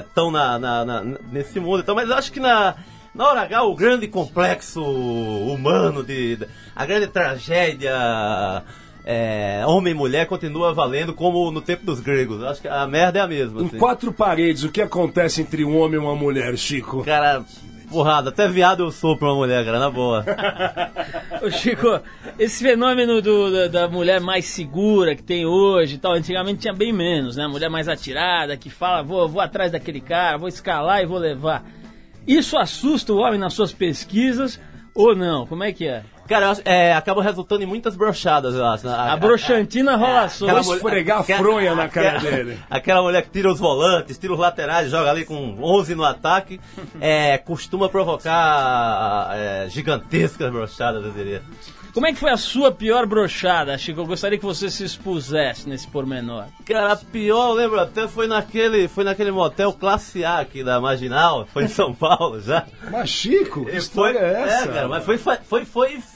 estão 0.00 0.32
na, 0.32 0.58
na- 0.58 0.84
na- 0.84 1.04
nesse 1.30 1.60
mundo. 1.60 1.78
Então, 1.80 1.94
mas 1.94 2.08
eu 2.10 2.16
acho 2.16 2.32
que 2.32 2.40
na, 2.40 2.74
na 3.14 3.28
hora 3.28 3.42
H, 3.42 3.62
o 3.62 3.74
grande 3.76 4.08
complexo 4.08 4.82
humano, 4.82 6.02
de, 6.02 6.36
de- 6.36 6.48
a 6.74 6.84
grande 6.84 7.06
tragédia 7.06 7.94
é, 9.04 9.62
homem 9.66 9.92
e 9.92 9.96
mulher 9.96 10.26
continua 10.26 10.72
valendo 10.74 11.14
como 11.14 11.50
no 11.50 11.60
tempo 11.60 11.84
dos 11.86 12.00
gregos. 12.00 12.42
Acho 12.42 12.60
que 12.60 12.68
a 12.68 12.86
merda 12.86 13.18
é 13.18 13.22
a 13.22 13.26
mesma. 13.26 13.62
Em 13.62 13.66
assim. 13.66 13.78
quatro 13.78 14.12
paredes, 14.12 14.64
o 14.64 14.70
que 14.70 14.80
acontece 14.82 15.40
entre 15.42 15.64
um 15.64 15.78
homem 15.78 15.96
e 16.00 16.02
uma 16.02 16.14
mulher, 16.14 16.56
Chico? 16.56 17.02
Cara, 17.04 17.44
porrada, 17.90 18.28
até 18.28 18.46
viado 18.46 18.84
eu 18.84 18.90
sou 18.90 19.16
pra 19.16 19.28
uma 19.28 19.36
mulher, 19.36 19.64
cara, 19.64 19.78
na 19.78 19.90
boa. 19.90 20.24
Ô 21.42 21.50
Chico, 21.50 22.00
esse 22.38 22.62
fenômeno 22.62 23.20
do- 23.22 23.50
da, 23.50 23.66
da 23.68 23.88
mulher 23.88 24.20
mais 24.20 24.44
segura 24.46 25.14
que 25.16 25.22
tem 25.22 25.46
hoje 25.46 25.94
e 25.94 25.98
tal, 25.98 26.12
antigamente 26.12 26.60
tinha 26.60 26.74
bem 26.74 26.92
menos, 26.92 27.36
né? 27.36 27.46
Mulher 27.46 27.68
mais 27.70 27.88
atirada, 27.88 28.56
que 28.56 28.70
fala, 28.70 29.02
vou, 29.02 29.28
vou 29.28 29.40
atrás 29.40 29.72
daquele 29.72 30.00
cara, 30.00 30.36
vou 30.38 30.48
escalar 30.48 31.02
e 31.02 31.06
vou 31.06 31.18
levar. 31.18 31.64
Isso 32.26 32.56
assusta 32.58 33.12
o 33.12 33.18
homem 33.18 33.40
nas 33.40 33.54
suas 33.54 33.72
pesquisas 33.72 34.60
ou 34.94 35.16
não? 35.16 35.46
Como 35.46 35.64
é 35.64 35.72
que 35.72 35.86
é? 35.86 36.02
Cara, 36.30 36.52
é, 36.64 36.92
acaba 36.94 37.22
resultando 37.24 37.64
em 37.64 37.66
muitas 37.66 37.96
brochadas, 37.96 38.54
eu 38.54 38.64
acho. 38.64 38.86
né? 38.86 38.94
A 38.96 39.16
broxantina 39.16 39.96
rola 39.96 40.28
solta. 40.28 40.62
Vou 40.62 40.76
esfregar 40.76 41.18
a 41.18 41.22
fronha 41.24 41.74
na 41.74 41.88
cara 41.88 42.18
aquela- 42.18 42.36
dele. 42.36 42.58
Aquela 42.70 43.02
mulher 43.02 43.22
que 43.22 43.30
tira 43.30 43.50
os 43.50 43.58
volantes, 43.58 44.16
tira 44.16 44.32
os 44.32 44.38
laterais, 44.38 44.88
joga 44.90 45.10
ali 45.10 45.24
com 45.24 45.56
11 45.60 45.96
no 45.96 46.04
ataque, 46.04 46.60
é, 47.00 47.36
costuma 47.36 47.88
provocar 47.88 49.30
é, 49.34 49.68
gigantescas 49.68 50.50
brochadas, 50.52 51.04
eu 51.04 51.10
diria. 51.10 51.42
Como 51.92 52.06
é 52.06 52.12
que 52.12 52.20
foi 52.20 52.30
a 52.30 52.36
sua 52.36 52.70
pior 52.70 53.04
brochada, 53.04 53.76
Chico? 53.76 54.00
Eu 54.00 54.06
gostaria 54.06 54.38
que 54.38 54.44
você 54.44 54.70
se 54.70 54.84
expusesse 54.84 55.68
nesse 55.68 55.88
pormenor. 55.88 56.44
Cara, 56.64 56.92
a 56.92 56.96
pior, 56.96 57.48
eu 57.48 57.54
lembro 57.54 57.80
até, 57.80 58.06
foi 58.06 58.28
naquele, 58.28 58.86
foi 58.86 59.02
naquele 59.02 59.32
motel 59.32 59.72
classe 59.72 60.24
A 60.24 60.38
aqui 60.38 60.62
da 60.62 60.80
Marginal, 60.80 61.48
foi 61.52 61.64
em 61.64 61.68
São 61.68 61.92
Paulo 61.92 62.40
já. 62.40 62.64
Mas, 62.92 63.10
Chico, 63.10 63.64
que 63.66 63.72
E 63.72 63.76
história 63.76 64.20
é 64.20 64.42
essa? 64.42 64.68
cara, 64.68 64.86
mas 64.88 65.04
foi, 65.04 65.18
foi, 65.18 65.64
foi 65.64 65.64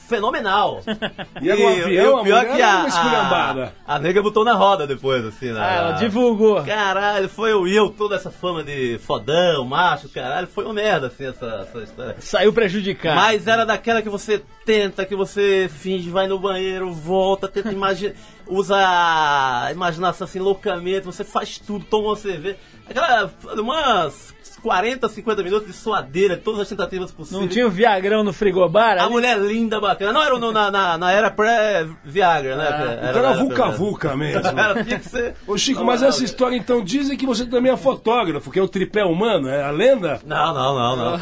fenomenal. 0.07 0.81
E 1.41 1.49
era 1.49 1.59
um 1.59 1.67
avião, 1.67 2.21
o 2.21 2.23
pior 2.23 2.45
que 2.45 2.61
a, 2.61 2.77
uma 2.77 2.87
esculhambada. 2.87 3.73
a, 3.85 3.95
a 3.95 3.99
nega 3.99 4.21
botou 4.21 4.43
na 4.43 4.53
roda 4.53 4.87
depois, 4.87 5.23
assim. 5.25 5.51
Na, 5.51 5.65
Ah, 5.65 5.73
ela 5.73 5.91
divulgou. 5.93 6.63
Caralho, 6.63 7.27
foi 7.27 7.51
e 7.69 7.75
eu, 7.75 7.89
toda 7.89 8.15
essa 8.15 8.31
fama 8.31 8.63
de 8.63 8.97
fodão, 8.99 9.65
macho, 9.65 10.07
caralho, 10.09 10.47
foi 10.47 10.63
uma 10.65 10.73
merda, 10.73 11.07
assim, 11.07 11.25
essa, 11.25 11.67
essa 11.67 11.83
história. 11.83 12.15
Saiu 12.19 12.53
prejudicado. 12.53 13.15
Mas 13.15 13.47
era 13.47 13.65
daquela 13.65 14.01
que 14.01 14.09
você 14.09 14.41
tenta, 14.65 15.05
que 15.05 15.15
você 15.15 15.69
finge, 15.71 16.09
vai 16.09 16.27
no 16.27 16.39
banheiro, 16.39 16.91
volta, 16.93 17.47
tenta 17.47 17.71
imaginar, 17.71 18.15
usa 18.47 18.75
a 18.77 19.69
imaginação 19.71 20.25
assim 20.25 20.39
loucamente, 20.39 21.05
você 21.05 21.23
faz 21.23 21.57
tudo, 21.59 21.85
toma 21.85 22.09
uma 22.09 22.15
cerveja. 22.15 22.57
Aquela, 22.89 23.31
umas 23.57 24.34
40, 24.65 25.07
50 25.07 25.43
minutos 25.43 25.67
de 25.67 25.73
suadeira, 25.73 26.35
todas 26.35 26.61
as 26.61 26.67
tentativas 26.67 27.11
possíveis. 27.11 27.39
Não 27.39 27.47
tinha 27.47 27.67
o 27.67 27.69
Viagrão 27.69 28.23
no 28.23 28.33
frigobar? 28.33 28.97
A 28.97 29.03
ali? 29.03 29.11
mulher 29.11 29.37
linda, 29.37 29.79
bacana. 29.79 30.11
Não, 30.11 30.23
era 30.23 30.39
no- 30.39 30.51
na, 30.51 30.71
na, 30.71 30.97
na 30.97 31.11
era 31.11 31.29
pré-Viagra, 31.29 32.55
né? 32.55 32.65
Então 32.67 32.77
na 32.87 33.07
era 33.07 33.19
era 33.19 33.33
vulca-vulca 33.33 34.15
mesmo. 34.15 34.41
Era, 34.47 34.83
tinha 34.83 34.97
que 34.97 35.07
ser. 35.07 35.35
Ô 35.47 35.55
Chico, 35.55 35.83
mas 35.85 36.01
essa 36.01 36.23
história 36.23 36.55
então 36.55 36.83
dizem 36.83 37.15
que 37.15 37.27
você 37.27 37.45
também 37.45 37.71
é 37.71 37.77
fotógrafo, 37.77 38.49
que 38.49 38.57
é 38.57 38.61
o 38.63 38.67
tripé 38.67 39.05
humano, 39.05 39.47
é 39.47 39.61
a 39.63 39.69
lenda? 39.69 40.19
Não, 40.25 40.51
não, 40.51 40.75
não, 40.75 40.95
não. 40.95 41.15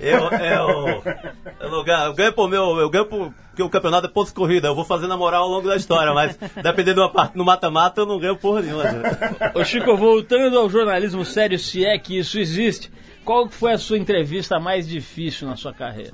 Eu, 0.00 0.18
eu, 0.20 0.38
eu, 0.38 1.02
Eu, 1.60 1.70
não 1.70 1.82
ganho, 1.84 2.04
eu 2.04 2.14
ganho 2.14 2.32
por 2.32 2.48
meu. 2.48 2.78
Eu 2.78 2.88
ganho 2.90 3.06
por, 3.06 3.32
porque 3.58 3.62
o 3.64 3.68
campeonato 3.70 4.06
é 4.06 4.10
pontos 4.10 4.30
corrida. 4.32 4.68
Eu 4.68 4.74
vou 4.76 4.84
fazer 4.84 5.08
na 5.08 5.16
moral 5.16 5.42
ao 5.42 5.48
longo 5.48 5.66
da 5.66 5.74
história, 5.74 6.14
mas 6.14 6.38
dependendo 6.62 7.00
da 7.00 7.08
parte 7.08 7.36
no 7.36 7.44
mata-mata, 7.44 8.00
eu 8.02 8.06
não 8.06 8.16
ganho 8.18 8.36
porra 8.36 8.62
nenhuma. 8.62 8.84
né? 8.84 9.02
Ô 9.52 9.64
Chico, 9.64 9.96
voltando 9.96 10.56
ao 10.56 10.70
jornalismo 10.70 11.24
sério, 11.24 11.58
se 11.58 11.84
é 11.84 11.98
que 11.98 12.16
isso 12.16 12.38
existe, 12.38 12.88
qual 13.24 13.48
foi 13.48 13.72
a 13.72 13.78
sua 13.78 13.98
entrevista 13.98 14.60
mais 14.60 14.86
difícil 14.86 15.48
na 15.48 15.56
sua 15.56 15.72
carreira? 15.74 16.12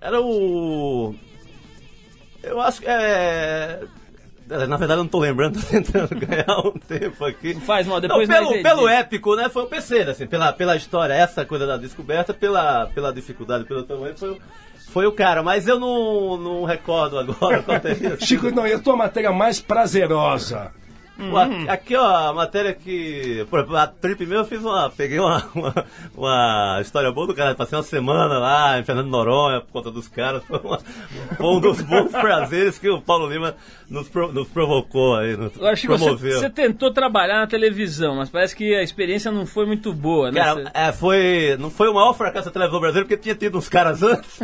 Era 0.00 0.20
o. 0.20 1.12
Eu 2.40 2.60
acho 2.60 2.80
que 2.80 2.86
é. 2.88 3.80
Na 4.48 4.76
verdade, 4.76 4.92
eu 5.00 5.04
não 5.04 5.08
tô 5.08 5.18
lembrando, 5.18 5.58
tô 5.62 5.66
tentando 5.66 6.14
ganhar 6.14 6.58
um 6.64 6.72
tempo 6.72 7.24
aqui. 7.24 7.54
Faz 7.54 7.86
mal, 7.86 8.00
depois 8.00 8.28
não, 8.28 8.48
pelo, 8.50 8.62
pelo 8.62 8.88
épico, 8.88 9.34
né? 9.34 9.48
Foi 9.48 9.62
o 9.62 9.66
PC, 9.66 10.02
assim, 10.02 10.26
pela, 10.26 10.52
pela 10.52 10.76
história, 10.76 11.14
essa 11.14 11.44
coisa 11.44 11.66
da 11.66 11.76
descoberta, 11.76 12.32
pela, 12.34 12.86
pela 12.94 13.12
dificuldade, 13.12 13.64
pelo 13.64 13.82
tamanho, 13.82 14.16
foi, 14.16 14.30
o- 14.30 14.38
foi 14.88 15.06
o 15.06 15.12
cara. 15.12 15.42
Mas 15.42 15.66
eu 15.66 15.78
não, 15.78 16.36
não 16.36 16.64
recordo 16.64 17.18
agora 17.18 17.62
qual 17.62 17.80
teria 17.80 18.10
sido. 18.10 18.26
Chico, 18.26 18.50
não, 18.50 18.66
e 18.66 18.72
a 18.72 18.78
tua 18.78 18.96
matéria 18.96 19.32
mais 19.32 19.60
prazerosa? 19.60 20.72
Pô, 21.30 21.70
aqui- 21.70 21.96
ó, 21.96 22.28
a 22.30 22.32
matéria 22.32 22.72
que. 22.74 23.46
Por 23.50 23.60
exemplo, 23.60 23.76
a 23.76 23.86
trip 23.86 24.26
meu 24.26 24.38
eu 24.40 24.44
fiz 24.44 24.60
uma. 24.60 24.90
Peguei 24.90 25.18
uma, 25.18 25.44
uma, 25.54 25.74
uma 26.16 26.78
história 26.80 27.10
boa 27.12 27.26
do 27.26 27.34
cara. 27.34 27.54
Passei 27.54 27.76
uma 27.76 27.84
semana 27.84 28.38
lá 28.38 28.78
em 28.78 28.84
Fernando 28.84 29.08
Noronha 29.08 29.60
por 29.60 29.70
conta 29.72 29.90
dos 29.90 30.08
caras. 30.08 30.42
Foi, 30.44 30.58
uma- 30.58 30.78
foi 31.36 31.46
um 31.46 31.60
dos 31.60 31.80
bons 31.82 32.10
prazeres 32.10 32.78
que 32.78 32.88
o 32.88 33.00
Paulo 33.00 33.28
Lima 33.30 33.54
nos, 33.88 34.08
pro- 34.08 34.32
nos 34.32 34.48
provocou 34.48 35.16
aí. 35.16 35.36
Nos 35.36 35.52
Chico, 35.78 35.96
você, 35.96 36.04
promoveu. 36.04 36.38
você 36.38 36.50
tentou 36.50 36.90
trabalhar 36.92 37.40
na 37.40 37.46
televisão, 37.46 38.16
mas 38.16 38.28
parece 38.30 38.54
que 38.56 38.74
a 38.74 38.82
experiência 38.82 39.30
não 39.30 39.46
foi 39.46 39.66
muito 39.66 39.92
boa, 39.92 40.30
né? 40.30 40.40
Cara, 40.40 40.54
Você- 40.64 40.70
é, 40.74 40.92
foi, 40.92 41.56
não 41.58 41.70
foi 41.70 41.88
o 41.88 41.94
maior 41.94 42.12
fracasso 42.14 42.46
da 42.46 42.52
televisão 42.52 42.80
brasileira, 42.80 43.08
porque 43.08 43.22
tinha 43.22 43.34
tido 43.34 43.58
uns 43.58 43.68
caras 43.68 44.02
antes 44.02 44.40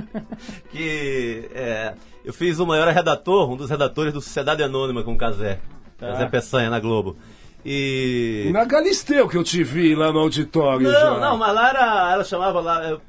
que 0.70 1.48
é, 1.54 1.94
eu 2.24 2.32
fiz 2.32 2.58
o 2.58 2.66
maior 2.66 2.88
redator, 2.88 3.50
um 3.50 3.56
dos 3.56 3.70
redatores 3.70 4.12
do 4.12 4.20
Sociedade 4.20 4.62
Anônima 4.62 5.02
com 5.02 5.12
o 5.12 5.16
Casé, 5.18 5.58
Tá. 5.98 6.08
Casé 6.08 6.26
Peçanha 6.26 6.70
na 6.70 6.78
Globo. 6.80 7.16
E. 7.64 8.48
Na 8.52 8.64
Galisteu 8.64 9.28
que 9.28 9.36
eu 9.36 9.44
te 9.44 9.62
vi 9.62 9.94
lá 9.94 10.12
no 10.12 10.20
auditório 10.20 10.90
já. 10.90 11.10
Não, 11.10 11.20
não, 11.20 11.36
mas 11.36 11.54
lá 11.54 11.68
era, 11.68 12.12
ela 12.12 12.24
chamava 12.24 12.60
lá. 12.60 12.84
eu- 12.88 13.00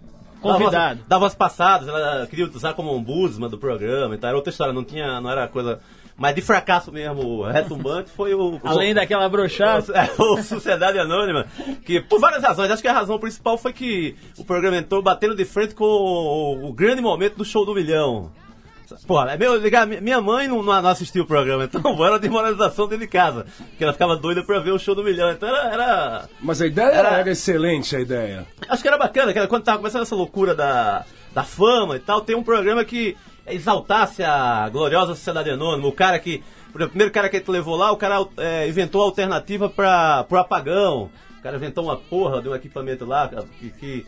Convidado. 0.41 1.01
Dava, 1.05 1.27
as 1.27 1.35
passadas, 1.35 1.87
ela 1.89 2.25
queria 2.25 2.45
usar 2.47 2.73
como 2.73 2.93
ombudsman 2.93 3.49
do 3.49 3.57
programa 3.57 4.15
e 4.15 4.17
tal. 4.17 4.29
Era 4.29 4.37
outra 4.37 4.49
história, 4.51 4.71
não 4.73 4.85
tinha, 4.85 5.19
não 5.19 5.29
era 5.29 5.47
coisa. 5.49 5.79
Mas 6.15 6.33
de 6.35 6.41
fracasso 6.41 6.91
mesmo, 6.93 7.43
retumbante 7.43 8.09
foi 8.09 8.33
o. 8.33 8.59
Além 8.63 8.93
daquela 8.93 9.27
brochada. 9.29 9.85
É, 9.93 10.09
o 10.21 10.41
Sociedade 10.41 10.97
Anônima, 10.97 11.45
que 11.85 11.99
por 12.01 12.19
várias 12.21 12.41
razões, 12.43 12.71
acho 12.71 12.81
que 12.81 12.87
a 12.87 12.93
razão 12.93 13.19
principal 13.19 13.57
foi 13.57 13.73
que 13.73 14.15
o 14.37 14.43
programa 14.45 14.77
entrou 14.77 15.01
batendo 15.01 15.35
de 15.35 15.43
frente 15.45 15.75
com 15.75 15.83
o, 15.85 16.69
o 16.69 16.73
grande 16.73 17.01
momento 17.01 17.35
do 17.35 17.45
show 17.45 17.65
do 17.65 17.73
milhão. 17.73 18.31
Pô, 19.07 19.21
é 19.21 19.37
meu, 19.37 19.59
minha 20.01 20.21
mãe 20.21 20.47
não, 20.47 20.61
não 20.63 20.73
o 21.21 21.25
programa, 21.25 21.63
então 21.65 21.81
era 22.05 22.19
desmoralização 22.19 22.87
dentro 22.87 23.05
de 23.05 23.11
casa, 23.11 23.45
porque 23.69 23.83
ela 23.83 23.93
ficava 23.93 24.15
doida 24.15 24.43
pra 24.43 24.59
ver 24.59 24.71
o 24.71 24.79
show 24.79 24.95
do 24.95 25.03
milhão. 25.03 25.31
Então 25.31 25.47
era- 25.49 25.73
era 25.73 26.29
Mas 26.41 26.61
a 26.61 26.67
ideia 26.67 26.87
Era- 26.87 27.09
era, 27.19 27.31
excelente, 27.31 27.95
a 27.95 27.99
ideia. 27.99 28.45
Acho 28.67 28.81
que 28.81 28.87
era 28.87 28.97
bacana, 28.97 29.31
que 29.33 29.39
era 29.39 29.47
quando 29.47 29.63
tava 29.63 29.77
começando 29.77 30.01
essa 30.03 30.15
loucura 30.15 30.53
da, 30.55 31.05
da 31.33 31.43
fama 31.43 31.95
e 31.95 31.99
tal, 31.99 32.21
tem 32.21 32.35
um 32.35 32.43
programa 32.43 32.83
que 32.85 33.15
exaltasse 33.47 34.23
a 34.23 34.69
gloriosa 34.69 35.15
sociedade 35.15 35.49
anônima, 35.49 35.87
o 35.87 35.91
cara 35.91 36.17
que. 36.19 36.43
O 36.69 36.87
primeiro 36.87 37.11
cara 37.11 37.27
que 37.29 37.39
tu 37.39 37.51
levou 37.51 37.75
lá, 37.75 37.91
o 37.91 37.97
cara 37.97 38.23
é, 38.37 38.67
inventou 38.67 39.01
a 39.01 39.05
alternativa 39.05 39.67
para 39.67 40.23
pro 40.25 40.37
apagão. 40.37 41.09
O 41.39 41.41
cara 41.41 41.55
inventou 41.55 41.83
uma 41.83 41.97
porra 41.97 42.41
de 42.43 42.47
um 42.49 42.53
equipamento 42.53 43.05
lá 43.05 43.27
que, 43.59 43.69
que- 43.71 44.05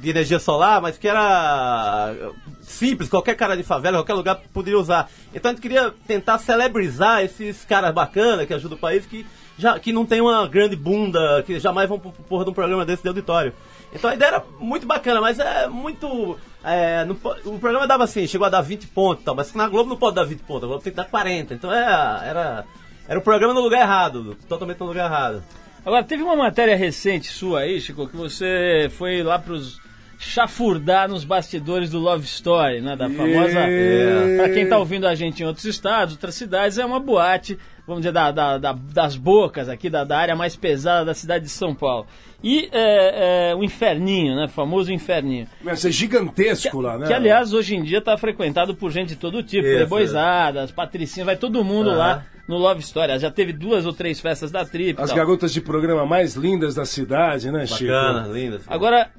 de 0.00 0.10
energia 0.10 0.38
solar, 0.38 0.80
mas 0.80 0.96
que 0.96 1.08
era 1.08 2.14
simples, 2.62 3.08
qualquer 3.08 3.34
cara 3.34 3.56
de 3.56 3.62
favela, 3.62 3.98
qualquer 3.98 4.14
lugar 4.14 4.40
poderia 4.52 4.78
usar. 4.78 5.10
Então 5.34 5.50
a 5.50 5.54
gente 5.54 5.62
queria 5.62 5.92
tentar 6.06 6.38
celebrizar 6.38 7.22
esses 7.22 7.64
caras 7.64 7.92
bacanas 7.92 8.46
que 8.46 8.54
ajudam 8.54 8.76
o 8.76 8.80
país, 8.80 9.06
que, 9.06 9.26
já, 9.58 9.78
que 9.78 9.92
não 9.92 10.06
tem 10.06 10.20
uma 10.20 10.46
grande 10.46 10.76
bunda, 10.76 11.42
que 11.44 11.58
jamais 11.58 11.88
vão 11.88 11.98
porra 11.98 12.44
de 12.44 12.50
um 12.50 12.54
programa 12.54 12.84
desse 12.84 13.02
de 13.02 13.08
auditório. 13.08 13.52
Então 13.92 14.10
a 14.10 14.14
ideia 14.14 14.28
era 14.28 14.44
muito 14.60 14.86
bacana, 14.86 15.20
mas 15.20 15.38
é 15.38 15.66
muito. 15.66 16.38
é, 16.62 17.04
não 17.04 17.16
o 17.44 17.58
programa 17.58 17.86
dava 17.86 18.04
assim, 18.04 18.26
chegou 18.26 18.46
a 18.46 18.50
dar 18.50 18.60
20 18.60 18.86
pontos 18.88 19.24
tal, 19.24 19.34
mas 19.34 19.52
na 19.54 19.68
Globo 19.68 19.88
não 19.88 19.96
pode 19.96 20.16
dar 20.16 20.24
20 20.24 20.40
pontos, 20.40 20.64
a 20.64 20.66
Globo 20.66 20.82
tem 20.82 20.92
que 20.92 20.96
dar 20.96 21.06
40. 21.06 21.54
Então 21.54 21.72
é, 21.72 22.28
era. 22.28 22.64
Era 23.08 23.18
um 23.18 23.22
programa 23.22 23.54
no 23.54 23.60
lugar 23.60 23.80
errado, 23.80 24.36
totalmente 24.46 24.78
no 24.80 24.86
lugar 24.86 25.06
errado. 25.06 25.42
Agora, 25.82 26.04
teve 26.04 26.22
uma 26.22 26.36
matéria 26.36 26.76
recente 26.76 27.28
sua 27.32 27.60
aí, 27.60 27.80
Chico, 27.80 28.06
que 28.06 28.14
você 28.14 28.90
foi 28.98 29.22
lá 29.22 29.38
pros 29.38 29.80
chafurdar 30.18 31.08
nos 31.08 31.24
bastidores 31.24 31.90
do 31.90 31.98
Love 31.98 32.24
Story, 32.24 32.80
né? 32.80 32.96
Da 32.96 33.08
famosa. 33.08 33.60
É. 33.60 34.36
Pra 34.36 34.48
quem 34.50 34.68
tá 34.68 34.76
ouvindo 34.78 35.06
a 35.06 35.14
gente 35.14 35.42
em 35.42 35.46
outros 35.46 35.64
estados, 35.64 36.14
outras 36.14 36.34
cidades, 36.34 36.76
é 36.76 36.84
uma 36.84 36.98
boate, 36.98 37.56
vamos 37.86 38.02
dizer, 38.02 38.12
da, 38.12 38.30
da- 38.32 38.58
da- 38.58 38.72
das 38.72 39.16
bocas 39.16 39.68
aqui, 39.68 39.88
da, 39.88 40.02
da 40.04 40.18
área 40.18 40.34
mais 40.34 40.56
pesada 40.56 41.04
da 41.04 41.14
cidade 41.14 41.44
de 41.44 41.50
São 41.50 41.74
Paulo. 41.74 42.06
E 42.42 42.68
é, 42.72 43.50
é, 43.50 43.54
o 43.54 43.62
Inferninho, 43.64 44.36
né? 44.36 44.44
O 44.44 44.48
famoso 44.48 44.92
Inferninho. 44.92 45.46
Mas 45.62 45.84
é 45.84 45.90
gigantesco 45.90 46.80
lá, 46.80 46.98
né? 46.98 47.06
Que, 47.06 47.12
aliás, 47.12 47.52
hoje 47.52 47.74
em 47.76 47.82
dia 47.82 48.00
tá 48.00 48.16
frequentado 48.16 48.74
por 48.74 48.90
gente 48.90 49.10
de 49.10 49.16
todo 49.16 49.42
tipo, 49.42 49.66
Isso, 49.66 49.76
playboyzadas, 49.76 50.70
patricinhas, 50.70 51.26
vai 51.26 51.36
todo 51.36 51.64
mundo 51.64 51.90
lá 51.90 52.24
no 52.48 52.56
Love 52.56 52.80
Story. 52.80 53.18
Já 53.18 53.30
teve 53.30 53.52
duas 53.52 53.86
ou 53.86 53.92
três 53.92 54.20
festas 54.20 54.50
da 54.50 54.64
trip. 54.64 55.00
As 55.00 55.08
tal. 55.10 55.16
garotas 55.16 55.52
de 55.52 55.60
programa 55.60 56.06
mais 56.06 56.34
lindas 56.34 56.74
da 56.76 56.84
cidade, 56.84 57.50
né, 57.50 57.66
Chico? 57.66 57.90
Bacana, 57.92 58.28
linda. 58.32 58.56
assim. 58.56 58.66
Agora, 58.68 59.10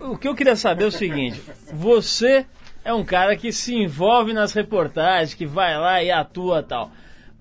o 0.00 0.16
que 0.16 0.28
eu 0.28 0.34
queria 0.34 0.56
saber 0.56 0.84
é 0.84 0.86
o 0.86 0.92
seguinte: 0.92 1.42
você 1.72 2.46
é 2.84 2.92
um 2.92 3.04
cara 3.04 3.36
que 3.36 3.52
se 3.52 3.74
envolve 3.74 4.32
nas 4.32 4.52
reportagens, 4.52 5.34
que 5.34 5.46
vai 5.46 5.78
lá 5.78 6.02
e 6.02 6.10
atua 6.10 6.62
tal. 6.62 6.90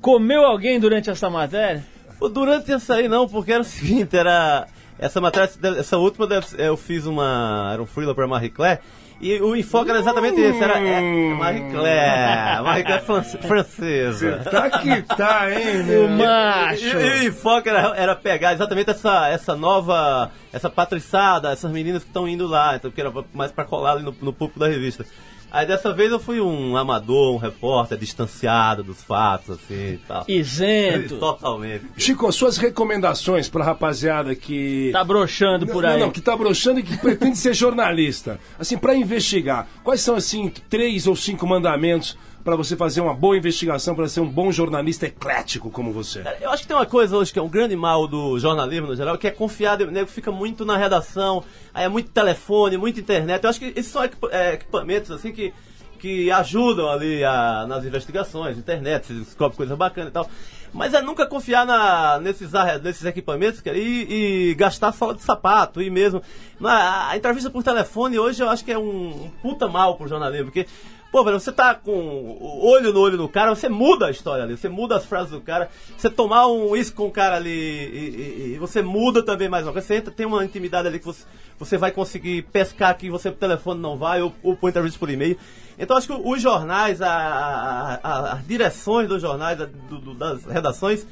Comeu 0.02 0.46
alguém 0.46 0.80
durante 0.80 1.10
essa 1.10 1.30
matéria? 1.30 1.86
Durante 2.32 2.72
essa 2.72 2.96
aí 2.96 3.08
não, 3.08 3.28
porque 3.28 3.52
era 3.52 3.62
o 3.62 3.66
seguinte, 3.66 4.16
era. 4.16 4.68
Essa 4.98 5.22
matéria, 5.22 5.50
essa 5.78 5.98
última 5.98 6.28
eu 6.58 6.76
fiz 6.76 7.06
uma. 7.06 7.72
Era 7.74 7.82
um 7.82 7.86
freela 7.86 8.14
pra 8.14 8.28
Marie 8.28 8.50
Claire. 8.50 8.82
E 9.22 9.42
o 9.42 9.54
enfoque 9.56 9.90
era 9.90 10.00
exatamente 10.00 10.40
esse, 10.40 10.64
era 10.64 10.80
é, 10.80 11.02
Marie 11.34 11.70
Claire, 11.72 12.64
Marie 12.64 12.84
Claire 12.86 13.04
france- 13.06 13.38
francesa. 13.46 14.38
Tá 14.50 14.70
que 14.70 15.02
tá, 15.02 15.52
hein, 15.52 15.82
O 15.82 15.84
meu? 15.84 16.10
macho! 16.10 16.86
E, 16.86 16.90
e 16.90 17.20
o 17.20 17.28
enfoque 17.28 17.68
era, 17.68 17.94
era 17.98 18.16
pegar 18.16 18.54
exatamente 18.54 18.90
essa, 18.92 19.28
essa 19.28 19.56
nova, 19.58 20.32
essa 20.54 20.70
patriçada, 20.70 21.52
essas 21.52 21.70
meninas 21.70 22.02
que 22.04 22.10
estão 22.10 22.28
indo 22.30 22.48
lá, 22.48 22.76
então 22.78 22.90
que 22.90 23.02
era 23.02 23.12
mais 23.34 23.52
pra 23.52 23.66
colar 23.66 23.92
ali 23.94 24.04
no, 24.04 24.16
no 24.22 24.32
público 24.32 24.58
da 24.60 24.68
revista. 24.68 25.06
Aí 25.52 25.66
dessa 25.66 25.94
vez 25.94 26.12
eu 26.12 26.20
fui 26.20 26.40
um 26.40 26.78
amador, 26.78 27.34
um 27.34 27.38
repórter 27.38 27.98
distanciado 27.98 28.84
dos 28.84 29.04
fatos, 29.04 29.58
assim 29.58 29.94
e 29.94 30.00
tal. 30.08 30.26
Isento. 30.28 31.18
Totalmente. 31.20 31.86
Chico, 31.98 32.32
suas 32.32 32.58
recomendações 32.58 33.50
pra 33.50 33.64
rapaziada 33.64 34.36
que... 34.36 34.90
Tá 34.92 35.04
broxando 35.04 35.66
por 35.66 35.84
não, 35.84 35.90
aí. 35.90 36.00
não, 36.00 36.12
que 36.12 36.22
tá 36.22 36.36
broxando 36.36 36.80
e 36.80 36.84
que 36.84 36.98
pretende 36.98 37.38
ser 37.38 37.54
jornalista. 37.54 38.40
Assim, 38.60 38.78
pra 38.78 38.94
investigar, 38.96 39.68
quais 39.84 40.02
são, 40.02 40.16
assim, 40.16 40.52
três 40.70 41.08
ou 41.08 41.16
cinco 41.16 41.48
mandamentos 41.48 42.18
pra 42.44 42.56
você 42.56 42.76
fazer 42.76 43.02
uma 43.02 43.14
boa 43.14 43.38
investigação, 43.38 43.94
pra 43.96 44.08
ser 44.08 44.22
um 44.22 44.30
bom 44.30 44.52
jornalista 44.52 45.06
eclético 45.06 45.70
como 45.70 45.92
você? 45.92 46.24
Eu 46.42 46.50
acho 46.52 46.64
que 46.64 46.68
tem 46.68 46.76
uma 46.78 46.86
coisa 46.86 47.18
hoje 47.18 47.32
que 47.34 47.40
é 47.40 47.42
um 47.42 47.50
grande 47.50 47.76
mal 47.76 48.08
do 48.08 48.40
jornalismo 48.40 48.88
no 48.88 48.96
geral, 48.96 49.18
que 49.18 49.28
é 49.28 49.32
confiar, 49.32 49.78
nego 49.78 50.08
fica 50.10 50.32
muito 50.32 50.64
na 50.66 50.78
redação, 50.78 51.44
aí 51.74 51.86
é 51.86 51.90
muito 51.90 52.10
telefone, 52.12 52.78
muita 52.78 53.00
internet. 53.00 53.44
Eu 53.44 53.50
acho 53.50 53.60
que 53.60 53.74
esses 53.76 53.92
são 53.92 54.04
é, 54.32 54.54
equipamentos 54.54 55.12
assim 55.12 55.32
que, 55.32 55.54
que 56.00 56.32
ajudam 56.32 56.90
ali 56.90 57.24
a- 57.24 57.66
nas 57.68 57.84
investigações, 57.86 58.58
internet, 58.58 59.08
se 59.08 59.14
descobre 59.14 59.58
coisa 59.58 59.76
bacana 59.76 60.08
e 60.10 60.12
tal. 60.12 60.30
Mas 60.72 60.94
é 60.94 61.02
nunca 61.02 61.26
confiar 61.26 61.66
na, 61.66 62.20
nesses, 62.20 62.52
nesses 62.84 63.04
equipamentos 63.04 63.60
e, 63.66 64.50
e 64.50 64.56
gastar 64.56 64.92
sola 64.94 65.16
de 65.16 65.24
sapato 65.24 65.82
e 65.82 65.90
mesmo. 65.90 66.22
Na, 66.60 67.10
a 67.10 67.18
entrevista 67.18 67.50
por 67.50 67.64
telefone 67.64 68.20
hoje 68.20 68.44
eu 68.44 68.50
acho 68.50 68.64
que 68.64 68.72
é 68.72 68.78
um, 68.78 69.08
um 69.26 69.30
puta 69.42 69.68
mal 69.68 69.96
pro 69.98 70.08
jornalismo, 70.08 70.46
porque 70.46 70.68
Pô, 71.12 71.24
velho, 71.24 71.40
você 71.40 71.52
tá 71.52 71.74
com 71.74 71.92
o 71.92 72.68
olho 72.68 72.94
no 72.94 73.00
olho 73.00 73.18
do 73.18 73.28
cara, 73.28 73.56
você 73.56 73.68
muda 73.68 74.06
a 74.06 74.12
história 74.12 74.44
ali, 74.44 74.56
você 74.56 74.70
muda 74.70 74.96
as 74.96 75.06
frases 75.06 75.32
do 75.32 75.42
cara. 75.42 75.68
Você 75.98 76.08
tomar 76.08 76.46
um 76.48 76.70
uísque 76.70 76.96
com 76.96 77.08
o 77.08 77.12
cara 77.12 77.36
ali 77.38 77.50
e, 77.50 78.52
e- 78.52 78.54
e 78.54 78.58
você 78.60 78.82
muda 78.84 79.24
também 79.24 79.50
mais 79.50 79.66
uma 79.66 79.72
coisa. 79.74 79.88
Você 79.88 79.96
entra, 79.96 80.14
tem 80.14 80.26
uma 80.28 80.46
intimidade 80.46 80.88
ali 80.88 81.00
que 81.00 81.06
você, 81.06 81.24
você 81.58 81.78
vai 81.80 81.90
conseguir 81.92 82.44
pescar 82.52 82.96
que 82.96 83.10
você 83.10 83.32
por 83.32 83.40
telefone 83.40 83.82
não 83.82 83.98
vai, 83.98 84.22
ou, 84.22 84.32
ou 84.44 84.56
por 84.56 84.70
entrevista 84.70 85.00
por 85.00 85.10
e-mail. 85.10 85.36
Então 85.80 85.98
acho 85.98 86.06
que 86.08 86.14
os 86.14 86.42
jornais, 86.42 87.02
a- 87.02 87.10
a- 87.10 88.00
a- 88.04 88.34
as 88.34 88.46
direções 88.48 89.08
dos 89.08 89.20
jornais, 89.22 89.60
a- 89.60 89.66
do- 89.66 89.98
do- 90.00 90.14
das 90.14 90.46
redações, 90.46 91.08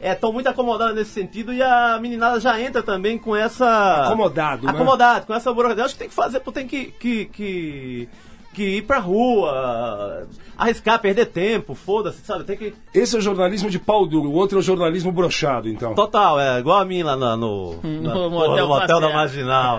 estão 0.00 0.32
muito 0.32 0.48
acomodadas 0.48 0.94
nesse 0.94 1.10
sentido 1.10 1.52
e 1.52 1.62
a 1.62 1.98
meninada 2.00 2.40
já 2.40 2.58
entra 2.58 2.82
também 2.82 3.18
com 3.18 3.36
essa. 3.36 4.06
Acomodado, 4.06 4.64
né? 4.66 4.72
Acomodado, 4.72 5.26
com 5.26 5.34
essa 5.34 5.52
burocracia. 5.52 5.84
Acho 5.84 5.94
que 5.94 5.98
tem 6.00 6.08
que 6.08 6.14
fazer, 6.14 6.40
tem 6.40 6.66
que- 6.66 6.86
que- 6.98 7.24
que 7.26 8.08
que 8.52 8.62
ir 8.78 8.82
pra 8.82 8.98
rua, 8.98 10.26
arriscar, 10.56 11.00
perder 11.00 11.26
tempo, 11.26 11.74
foda-se, 11.74 12.20
sabe? 12.24 12.44
Tem 12.44 12.56
que. 12.56 12.74
Esse 12.94 13.16
é 13.16 13.18
o 13.18 13.22
jornalismo 13.22 13.70
de 13.70 13.78
pau 13.78 14.06
duro, 14.06 14.28
o 14.30 14.34
outro 14.34 14.58
é 14.58 14.60
o 14.60 14.62
jornalismo 14.62 15.10
brochado, 15.12 15.68
então. 15.68 15.94
Total, 15.94 16.38
é 16.40 16.58
igual 16.58 16.78
a 16.80 16.84
mim 16.84 17.02
lá 17.02 17.16
na- 17.16 17.36
no, 17.36 17.76
na- 17.82 18.14
No 18.14 18.30
porra, 18.30 18.30
motel 18.30 18.56
no 18.64 18.68
motel 18.68 19.00
da. 19.00 19.08
Marginal. 19.12 19.78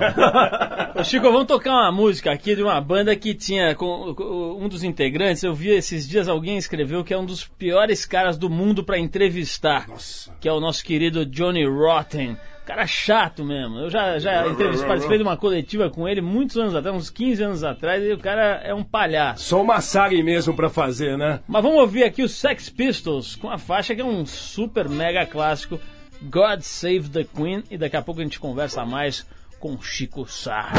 Ô, 1.00 1.04
Chico, 1.04 1.32
vamos 1.32 1.48
tocar 1.48 1.72
uma 1.72 1.92
música 1.92 2.32
aqui 2.32 2.56
de 2.56 2.64
uma 2.64 2.80
banda 2.80 3.16
que 3.16 3.34
tinha 3.34 3.74
com, 3.76 4.14
com 4.16 4.58
um 4.62 4.68
dos 4.68 4.84
integrantes. 4.84 5.44
Eu 5.44 5.54
vi 5.54 5.70
esses 5.70 6.08
dias 6.08 6.28
alguém 6.28 6.58
escreveu 6.58 7.04
que 7.04 7.14
é 7.14 7.18
um 7.18 7.26
dos 7.26 7.46
piores 7.46 8.06
caras 8.06 8.38
do 8.38 8.50
mundo 8.50 8.84
pra 8.84 9.00
entrevistar, 9.00 9.88
Nossa. 9.88 10.32
que 10.40 10.48
é 10.48 10.54
o 10.54 10.60
nosso 10.60 10.84
querido 10.84 11.26
Johnny 11.26 11.66
Rotten. 11.66 12.38
Cara 12.66 12.88
chato 12.88 13.44
mesmo. 13.44 13.78
Eu 13.78 13.90
já, 13.90 14.18
já 14.20 14.48
entrevistei, 14.48 14.88
participei 14.88 15.18
de 15.18 15.24
uma 15.24 15.36
coletiva 15.36 15.90
com 15.90 16.08
ele 16.08 16.22
muitos 16.22 16.58
anos 16.58 16.74
atrás, 16.74 16.96
uns 16.96 17.10
15 17.10 17.44
anos 17.44 17.64
atrás, 17.64 18.04
e 18.04 18.14
o 18.14 18.18
cara 18.18 18.62
é 18.64 18.74
um 18.74 18.84
palhaço. 18.84 19.44
Só 19.44 19.62
uma 19.62 19.76
Massari 19.76 20.24
mesmo 20.24 20.56
pra 20.56 20.70
fazer, 20.70 21.18
né? 21.18 21.42
Mas 21.48 21.62
vamos 21.62 21.80
ouvir 21.80 22.04
aqui 22.04 22.24
os 22.24 22.34
Sex 22.34 22.70
Pistols 22.70 23.36
com 23.36 23.50
a 23.50 23.58
faixa 23.58 23.94
que 23.94 24.02
é 24.02 24.06
um 24.06 24.26
super 24.26 24.88
mega 24.88 25.26
clássico, 25.26 25.80
God 26.22 26.62
Save 26.62 27.10
the 27.10 27.26
Queen, 27.26 27.64
e 27.70 27.78
daqui 27.78 27.98
a 27.98 28.02
pouco 28.02 28.22
a 28.22 28.24
gente 28.24 28.40
conversa 28.40 28.86
mais 28.86 29.28
com 29.60 29.82
Chico 29.82 30.26
Sá. 30.26 30.72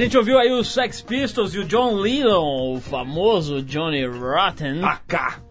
Gente 0.00 0.16
ouviu 0.16 0.38
aí 0.38 0.50
os 0.50 0.72
Sex 0.72 1.02
Pistols 1.02 1.52
e 1.52 1.58
o 1.58 1.64
John 1.64 1.96
Lennon, 1.96 2.74
o 2.74 2.80
famoso 2.80 3.60
Johnny 3.60 4.06
Rotten, 4.06 4.82
AK. 4.82 5.42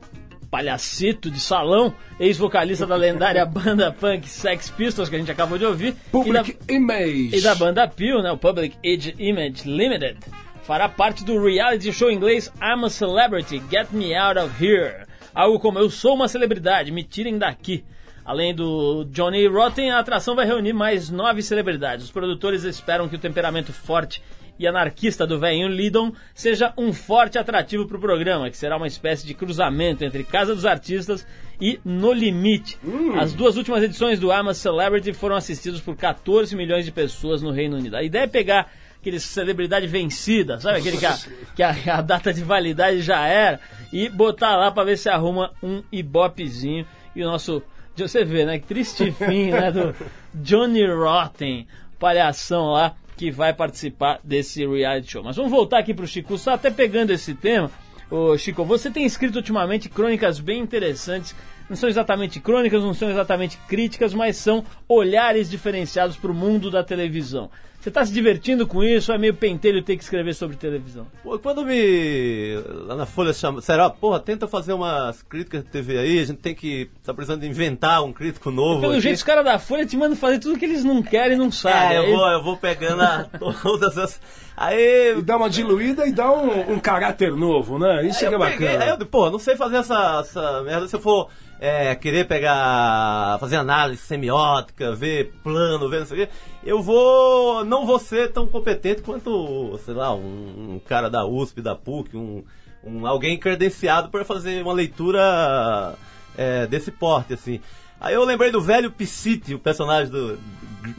palhacito 0.50 1.30
de 1.30 1.40
salão, 1.40 1.94
ex-vocalista 2.20 2.88
da 2.88 2.96
lendária 2.96 3.46
banda 3.48 3.92
punk 3.92 4.28
Sex 4.28 4.72
Pistols, 4.72 5.08
que 5.08 5.16
a 5.16 5.20
gente 5.20 5.32
acabou 5.32 5.60
de 5.60 5.66
ouvir, 5.66 5.90
e 5.90 5.92
da, 5.92 6.44
Public 6.44 6.58
Image. 6.68 7.38
e 7.38 7.42
da 7.42 7.54
banda 7.54 7.88
Peel, 7.88 8.24
né, 8.24 8.32
o 8.32 8.38
Public 8.38 8.76
Age 8.84 9.14
Image 9.20 9.70
Limited, 9.70 10.18
fará 10.64 10.90
parte 10.90 11.24
do 11.24 11.40
reality 11.40 11.94
show 11.94 12.10
inglês 12.10 12.52
I'm 12.60 12.84
a 12.84 12.90
Celebrity, 12.90 13.62
Get 13.70 13.90
Me 13.92 14.16
Out 14.16 14.40
of 14.40 14.66
Here. 14.66 15.06
Algo 15.32 15.60
como 15.60 15.78
Eu 15.78 15.92
Sou 15.92 16.16
Uma 16.16 16.28
Celebridade, 16.28 16.92
Me 16.92 17.04
Tirem 17.04 17.38
Daqui. 17.38 17.86
Além 18.26 18.54
do 18.56 19.06
Johnny 19.12 19.48
Rotten, 19.48 19.92
a 19.92 20.00
atração 20.00 20.36
vai 20.36 20.46
reunir 20.46 20.74
mais 20.74 21.10
nove 21.10 21.44
celebridades. 21.44 22.06
Os 22.06 22.12
produtores 22.12 22.64
esperam 22.64 23.08
que 23.08 23.16
o 23.16 23.20
temperamento 23.20 23.72
forte 23.72 24.22
e 24.60 24.68
anarquista 24.68 25.26
do 25.26 25.40
velhinho 25.40 25.70
Lidon 25.70 26.12
seja 26.36 26.74
um 26.78 26.92
forte 26.94 27.38
atrativo 27.40 27.88
para 27.88 27.96
o 27.98 28.00
programa, 28.02 28.50
que 28.50 28.58
será 28.58 28.76
uma 28.78 28.88
espécie 28.88 29.26
de 29.26 29.34
cruzamento 29.34 30.04
entre 30.04 30.24
Casa 30.24 30.54
dos 30.54 30.66
Artistas 30.66 31.26
e 31.62 31.80
No 31.86 32.12
Limite. 32.12 32.78
As 33.18 33.34
duas 33.34 33.56
últimas 33.58 33.82
edições 33.82 34.20
do 34.20 34.28
I'm 34.32 34.50
a 34.50 34.54
Celebrity 34.54 35.14
foram 35.14 35.36
assistidas 35.38 35.80
por 35.80 35.96
14 35.96 36.56
milhões 36.56 36.84
de 36.86 36.92
pessoas 36.92 37.42
no 37.42 37.52
Reino 37.52 37.78
Unido. 37.78 37.96
A 37.96 38.04
ideia 38.04 38.24
é 38.24 38.28
pegar 38.28 38.70
aquele 39.00 39.20
celebridade 39.20 39.88
vencida, 39.88 40.60
sabe? 40.60 40.80
Aquele 40.80 40.98
que 40.98 41.06
a, 41.06 41.18
que 41.56 41.64
a- 41.64 41.98
a 41.98 42.02
data 42.02 42.34
de 42.34 42.44
validade 42.44 43.02
já 43.02 43.26
era, 43.26 43.60
e 43.94 44.10
botar 44.10 44.58
lá 44.58 44.70
pra 44.72 44.84
ver 44.84 44.98
se 44.98 45.08
arruma 45.08 45.52
um 45.64 45.82
ibopezinho. 45.92 46.86
E 47.16 47.24
o 47.24 47.26
nosso. 47.26 47.64
Você 47.96 48.24
vê, 48.26 48.46
né? 48.46 48.60
Que 48.60 48.68
triste 48.68 49.12
fim, 49.12 49.52
né? 49.52 49.72
Do 49.72 49.94
Johnny 50.36 50.86
Rotten, 50.86 51.66
palhação 52.00 52.72
lá, 52.72 52.96
que 53.20 53.30
vai 53.30 53.54
participar 53.54 54.22
desse 54.24 54.66
reality 54.66 55.12
show. 55.12 55.22
Mas 55.22 55.36
vamos 55.36 55.52
voltar 55.52 55.80
aqui 55.80 55.94
pro 55.94 56.08
Chico 56.08 56.38
Sá, 56.38 56.54
até 56.54 56.72
pegando 56.72 57.12
esse 57.12 57.36
tema. 57.36 57.70
Ô, 58.10 58.38
Chico, 58.38 58.64
você 58.64 58.90
tem 58.90 59.06
escrito 59.06 59.36
ultimamente 59.36 59.90
crônicas 59.90 60.40
bem 60.40 60.62
interessantes. 60.62 61.36
Não 61.70 61.76
são 61.76 61.90
exatamente 61.90 62.40
crônicas, 62.40 62.82
não 62.82 62.94
são 62.94 63.10
exatamente 63.10 63.58
críticas, 63.68 64.14
mas 64.14 64.38
são 64.38 64.64
olhares 64.88 65.50
diferenciados 65.50 66.16
para 66.16 66.32
o 66.32 66.34
mundo 66.34 66.72
da 66.72 66.82
televisão. 66.82 67.52
Você 67.80 67.88
está 67.88 68.06
se 68.06 68.12
divertindo 68.12 68.68
com 68.68 68.84
isso? 68.84 69.10
ou 69.10 69.16
É 69.16 69.18
meio 69.18 69.34
pentelho 69.34 69.82
ter 69.82 69.96
que 69.96 70.04
escrever 70.04 70.34
sobre 70.36 70.58
televisão? 70.58 71.08
Pô, 71.24 71.40
quando 71.40 71.64
me. 71.64 72.56
lá 72.86 72.96
na 72.96 73.06
Folha 73.06 73.32
chama. 73.32 73.62
Sério, 73.62 73.86
ó, 73.86 73.90
porra, 73.90 74.20
tenta 74.20 74.48
fazer 74.50 74.74
umas 74.74 75.22
críticas 75.24 75.64
de 75.64 75.70
TV 75.70 75.98
aí, 75.98 76.20
a 76.20 76.26
gente 76.26 76.40
tem 76.40 76.54
que. 76.54 76.90
tá 77.06 77.14
precisando 77.14 77.40
de 77.40 77.48
inventar 77.48 78.04
um 78.04 78.12
crítico 78.12 78.52
novo. 78.52 78.82
Pelo 78.82 78.94
aqui. 78.94 79.02
jeito, 79.02 79.16
os 79.16 79.24
caras 79.24 79.46
da 79.46 79.58
Folha 79.58 79.86
te 79.86 79.96
mandam 79.96 80.18
fazer 80.18 80.40
tudo 80.40 80.60
que 80.60 80.66
eles 80.66 80.84
não 80.84 81.02
querem 81.02 81.36
e 81.36 81.40
não 81.40 81.50
sabem. 81.50 81.98
É, 81.98 82.00
eu 82.00 82.18
vou, 82.18 82.28
eu 82.28 82.44
vou 82.44 82.58
pegando 82.58 83.02
a, 83.02 83.24
todas 83.64 83.98
as. 83.98 84.20
Aí. 84.58 85.18
E 85.18 85.22
dá 85.22 85.38
uma 85.38 85.50
diluída 85.50 86.06
e 86.06 86.12
dá 86.12 86.30
um, 86.30 86.74
um 86.74 86.80
caráter 86.80 87.32
novo, 87.32 87.80
né? 87.80 88.06
Isso 88.06 88.26
é 88.26 88.28
que 88.28 88.34
é 88.34 88.38
eu 88.38 88.42
peguei, 88.42 88.68
bacana. 88.68 88.84
aí 88.94 89.00
eu, 89.00 89.06
pô, 89.06 89.30
não 89.30 89.40
sei 89.40 89.56
fazer 89.56 89.78
essa, 89.78 90.20
essa 90.20 90.62
merda. 90.64 90.86
Se 90.86 90.98
eu 90.98 91.00
for 91.00 91.30
é, 91.60 91.94
querer 91.96 92.26
pegar, 92.26 93.38
fazer 93.40 93.58
análise 93.58 94.02
semiótica, 94.02 94.96
ver 94.96 95.34
plano, 95.44 95.90
ver 95.90 96.00
não 96.00 96.06
sei 96.06 96.24
o 96.24 96.28
quê, 96.28 96.34
eu 96.64 96.82
vou, 96.82 97.64
não 97.66 97.86
vou 97.86 98.00
ser 98.00 98.32
tão 98.32 98.48
competente 98.48 99.02
quanto, 99.02 99.80
sei 99.86 99.94
lá, 99.94 100.14
um, 100.14 100.76
um 100.76 100.80
cara 100.80 101.10
da 101.10 101.26
USP, 101.26 101.62
da 101.62 101.76
PUC, 101.76 102.16
um, 102.18 102.44
um 102.84 103.06
alguém 103.08 103.38
credenciado 103.38 104.10
para 104.10 104.26
fazer 104.26 104.62
uma 104.64 104.74
leitura 104.74 105.96
é, 106.38 106.68
desse 106.68 106.92
porte, 106.92 107.34
assim. 107.34 107.60
Aí 108.00 108.14
eu 108.14 108.24
lembrei 108.24 108.52
do 108.52 108.62
velho 108.62 108.92
Piscite, 108.92 109.54
o 109.54 109.60
personagem 109.60 110.12
do 110.12 110.38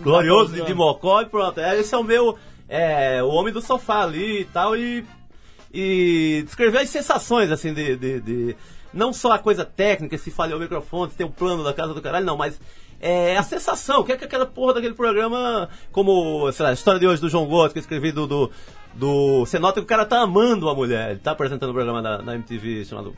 glorioso 0.01 0.53
de 0.67 0.75
Mocó, 0.75 1.23
e 1.23 1.27
pronto. 1.27 1.59
é, 1.61 1.79
Esse 1.79 1.95
é 1.95 1.99
o 1.99 2.05
meu, 2.05 2.37
é, 2.69 3.23
o 3.23 3.29
homem 3.29 3.53
do 3.53 3.61
sofá 3.63 4.03
ali 4.03 4.41
e 4.43 4.45
tal, 4.47 4.77
e 4.77 5.05
e 5.73 6.43
descrever 6.45 6.79
as 6.79 6.91
sensações, 6.91 7.49
assim, 7.51 7.73
de, 7.73 7.97
de, 7.97 8.21
de- 8.21 8.57
Não 8.93 9.13
só 9.13 9.31
a 9.33 9.39
coisa 9.39 9.65
técnica, 9.65 10.19
se 10.19 10.29
falhou 10.31 10.59
o 10.59 10.61
microfone, 10.61 11.13
se 11.13 11.17
tem 11.17 11.25
o 11.27 11.31
plano 11.31 11.63
da 11.63 11.73
casa 11.73 11.95
do 11.95 12.03
caralho, 12.03 12.27
não, 12.27 12.37
mas. 12.37 12.61
É 13.01 13.37
a 13.37 13.43
sensação, 13.43 14.01
o 14.01 14.05
que 14.05 14.13
é 14.13 14.17
que 14.17 14.25
aquela 14.25 14.45
porra 14.45 14.75
daquele 14.75 14.93
programa, 14.93 15.71
como, 15.91 16.53
sei 16.53 16.65
lá, 16.65 16.71
a 16.71 16.75
história 16.75 17.01
de 17.01 17.07
hoje 17.07 17.21
do 17.21 17.31
João 17.31 17.47
Gotti, 17.47 17.73
que 17.73 17.79
eu 17.79 17.83
escrevi 17.83 18.13
do, 18.13 18.27
do, 18.27 18.51
do. 18.93 19.41
Você 19.41 19.59
nota 19.59 19.81
que 19.81 19.85
o 19.85 19.89
cara 19.89 20.05
tá 20.05 20.21
amando 20.21 20.69
a 20.69 20.75
mulher, 20.75 21.13
ele 21.13 21.21
tá 21.21 21.31
apresentando 21.31 21.71
um 21.71 21.75
programa 21.75 22.03
na, 22.03 22.19
na 22.21 22.35
MTV 22.35 22.85
chamado 22.85 23.17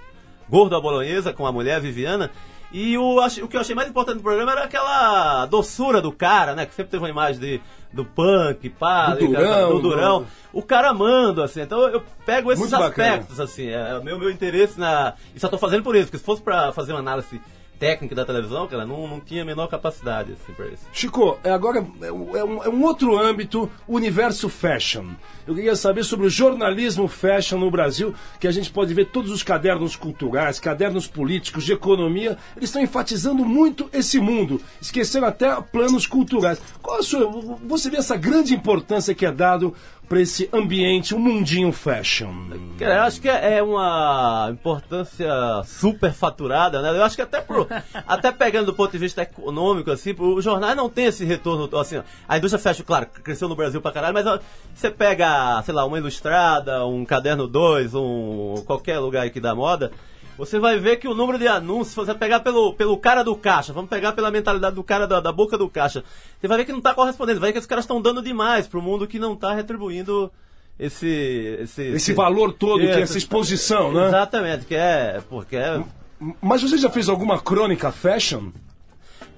Gordo 0.48 0.76
à 0.76 0.80
Bolonhesa, 0.80 1.32
com 1.32 1.46
a 1.46 1.52
mulher, 1.52 1.76
a 1.76 1.80
Viviana. 1.80 2.30
E 2.72 2.96
o, 2.96 3.18
o 3.18 3.48
que 3.48 3.56
eu 3.56 3.60
achei 3.60 3.74
mais 3.74 3.88
importante 3.88 4.16
do 4.18 4.22
programa 4.22 4.52
era 4.52 4.64
aquela 4.64 5.44
doçura 5.46 6.00
do 6.00 6.10
cara, 6.10 6.54
né? 6.54 6.64
Que 6.64 6.74
sempre 6.74 6.90
teve 6.90 7.02
uma 7.02 7.10
imagem 7.10 7.38
de, 7.40 7.60
do 7.92 8.04
punk, 8.04 8.70
pá, 8.70 9.14
Do 9.14 9.30
cara, 9.30 9.44
durão, 9.44 9.70
do 9.70 9.80
durão. 9.82 10.26
O 10.52 10.62
cara 10.62 10.88
amando, 10.90 11.42
assim. 11.42 11.60
Então 11.60 11.86
eu 11.88 12.02
pego 12.24 12.50
esses 12.50 12.60
Muito 12.60 12.70
bacana. 12.70 13.08
aspectos, 13.10 13.40
assim. 13.40 13.68
É 13.68 13.98
o 13.98 14.02
meu, 14.02 14.18
meu 14.18 14.30
interesse 14.30 14.80
na. 14.80 15.14
E 15.34 15.40
só 15.40 15.48
tô 15.48 15.58
fazendo 15.58 15.82
por 15.82 15.94
isso, 15.94 16.06
porque 16.06 16.18
se 16.18 16.24
fosse 16.24 16.40
pra 16.40 16.72
fazer 16.72 16.92
uma 16.92 17.00
análise 17.00 17.40
técnica 17.82 18.14
da 18.14 18.24
televisão, 18.24 18.68
cara, 18.68 18.86
não, 18.86 19.08
não 19.08 19.18
tinha 19.18 19.42
a 19.42 19.44
menor 19.44 19.66
capacidade, 19.66 20.34
assim, 20.34 20.52
isso. 20.72 20.86
Chico, 20.92 21.36
é 21.42 21.50
agora 21.50 21.84
é 22.00 22.12
um, 22.12 22.36
é 22.36 22.44
um- 22.44 22.62
é 22.62 22.68
um 22.68 22.84
outro 22.84 23.18
âmbito, 23.18 23.68
universo 23.88 24.48
fashion. 24.48 25.06
Eu 25.44 25.52
queria 25.56 25.74
saber 25.74 26.04
sobre 26.04 26.26
o 26.26 26.30
jornalismo 26.30 27.08
fashion 27.08 27.58
no 27.58 27.68
Brasil, 27.72 28.14
que 28.38 28.46
a 28.46 28.52
gente 28.52 28.70
pode 28.70 28.94
ver 28.94 29.06
todos 29.06 29.32
os 29.32 29.42
cadernos 29.42 29.96
culturais, 29.96 30.60
cadernos 30.60 31.08
políticos, 31.08 31.64
de 31.64 31.72
economia, 31.72 32.38
eles 32.56 32.68
estão 32.68 32.80
enfatizando 32.80 33.44
muito 33.44 33.90
esse 33.92 34.20
mundo, 34.20 34.60
esquecendo 34.80 35.26
até 35.26 35.52
planos 35.60 36.06
culturais. 36.06 36.62
Qual 36.80 37.00
a 37.00 37.02
sua, 37.02 37.28
você 37.66 37.90
vê 37.90 37.96
essa 37.96 38.16
grande 38.16 38.54
importância 38.54 39.12
que 39.12 39.26
é 39.26 39.32
dado 39.32 39.74
para 40.12 40.20
esse 40.20 40.46
ambiente, 40.52 41.14
o 41.14 41.18
mundinho 41.18 41.72
fashion? 41.72 42.50
Cara, 42.78 42.96
eu 42.96 43.02
acho 43.04 43.18
que 43.18 43.30
é 43.30 43.54
é 43.56 43.62
uma 43.62 44.50
importância 44.52 45.32
super 45.64 46.12
faturada, 46.12 46.82
né? 46.82 46.90
Eu 46.90 47.02
acho 47.02 47.16
que 47.16 47.22
até 47.22 47.40
pro, 47.40 47.66
até 48.06 48.30
pegando 48.30 48.66
do 48.66 48.74
ponto 48.74 48.92
de 48.92 48.98
vista 48.98 49.22
econômico, 49.22 49.90
assim, 49.90 50.14
o 50.18 50.38
jornal 50.42 50.74
não 50.74 50.90
tem 50.90 51.06
esse 51.06 51.24
retorno, 51.24 51.78
assim, 51.78 52.02
a 52.28 52.36
indústria 52.36 52.62
fashion, 52.62 52.84
claro, 52.84 53.06
cresceu 53.06 53.48
no 53.48 53.56
Brasil 53.56 53.80
pra 53.80 53.90
caralho, 53.90 54.12
mas 54.12 54.26
ó, 54.26 54.38
você 54.74 54.90
pega, 54.90 55.62
sei 55.62 55.72
lá, 55.72 55.86
uma 55.86 55.96
ilustrada, 55.96 56.84
um 56.84 57.06
caderno 57.06 57.48
2, 57.48 57.94
um 57.94 58.62
qualquer 58.66 58.98
lugar 58.98 59.26
aqui 59.26 59.40
da 59.40 59.54
moda, 59.54 59.92
você 60.44 60.58
vai 60.58 60.76
ver 60.76 60.96
que 60.96 61.06
o 61.06 61.14
número 61.14 61.38
de 61.38 61.46
anúncios, 61.46 61.90
se 61.90 61.94
você 61.94 62.12
pegar 62.12 62.40
pelo, 62.40 62.74
pelo 62.74 62.96
cara 62.96 63.22
do 63.22 63.36
caixa, 63.36 63.72
vamos 63.72 63.88
pegar 63.88 64.12
pela 64.12 64.28
mentalidade 64.28 64.74
do 64.74 64.82
cara 64.82 65.06
da, 65.06 65.20
da 65.20 65.30
boca 65.30 65.56
do 65.56 65.68
caixa, 65.68 66.02
você 66.40 66.48
vai 66.48 66.58
ver 66.58 66.64
que 66.64 66.72
não 66.72 66.78
está 66.78 66.92
correspondendo, 66.92 67.38
vai 67.38 67.50
ver 67.50 67.52
que 67.52 67.58
os 67.60 67.66
caras 67.66 67.84
estão 67.84 68.02
dando 68.02 68.20
demais 68.20 68.66
pro 68.66 68.82
mundo 68.82 69.06
que 69.06 69.20
não 69.20 69.34
está 69.34 69.54
retribuindo 69.54 70.32
esse, 70.76 71.58
esse, 71.60 71.82
Esse 71.82 72.12
valor 72.12 72.52
todo, 72.54 72.80
que 72.80 72.86
é 72.88 73.02
essa 73.02 73.16
exposição, 73.16 73.92
né? 73.92 74.08
Exatamente, 74.08 74.66
que 74.66 74.74
é. 74.74 75.22
Porque 75.30 75.54
é. 75.54 75.80
Mas 76.40 76.62
você 76.62 76.76
já 76.76 76.90
fez 76.90 77.08
alguma 77.08 77.40
crônica 77.40 77.92
fashion? 77.92 78.50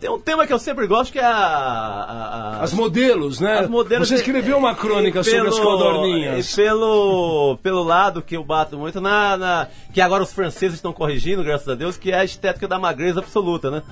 Tem 0.04 0.12
um 0.12 0.18
tema 0.20 0.46
que 0.46 0.52
eu 0.52 0.58
sempre 0.58 0.86
gosto 0.86 1.10
que 1.10 1.18
é 1.18 1.24
a. 1.24 1.30
a- 1.34 2.58
a- 2.58 2.62
As 2.62 2.74
modelos, 2.74 3.40
né? 3.40 3.60
as 3.60 3.70
modelos. 3.70 4.06
Você 4.06 4.16
escreveu 4.16 4.58
uma 4.58 4.74
crônica 4.74 5.20
e 5.20 5.24
sobre 5.24 5.48
as 5.48 5.54
pelo- 5.58 5.66
codorninhas. 5.66 6.52
E 6.52 6.56
pelo, 6.56 7.56
pelo 7.62 7.82
lado 7.82 8.20
que 8.20 8.36
eu 8.36 8.44
bato 8.44 8.76
muito 8.76 9.00
na, 9.00 9.34
na- 9.38 9.68
Que 9.94 10.02
agora 10.02 10.22
os 10.22 10.30
franceses 10.30 10.74
estão 10.74 10.92
corrigindo, 10.92 11.42
graças 11.42 11.66
a 11.66 11.74
Deus, 11.74 11.96
que 11.96 12.10
é 12.12 12.16
a 12.18 12.24
estética 12.24 12.68
da 12.68 12.78
magreza 12.78 13.20
absoluta, 13.20 13.70
né? 13.70 13.82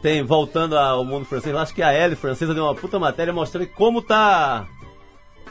Tem, 0.00 0.22
voltando 0.22 0.78
ao 0.78 1.04
mundo 1.04 1.24
francês, 1.24 1.52
eu 1.52 1.60
acho 1.60 1.74
que 1.74 1.82
a 1.82 1.90
L 1.92 2.14
francesa 2.14 2.54
deu 2.54 2.62
uma 2.62 2.74
puta 2.76 2.96
matéria 3.00 3.32
mostrando 3.32 3.66
como 3.70 4.00
tá. 4.00 4.64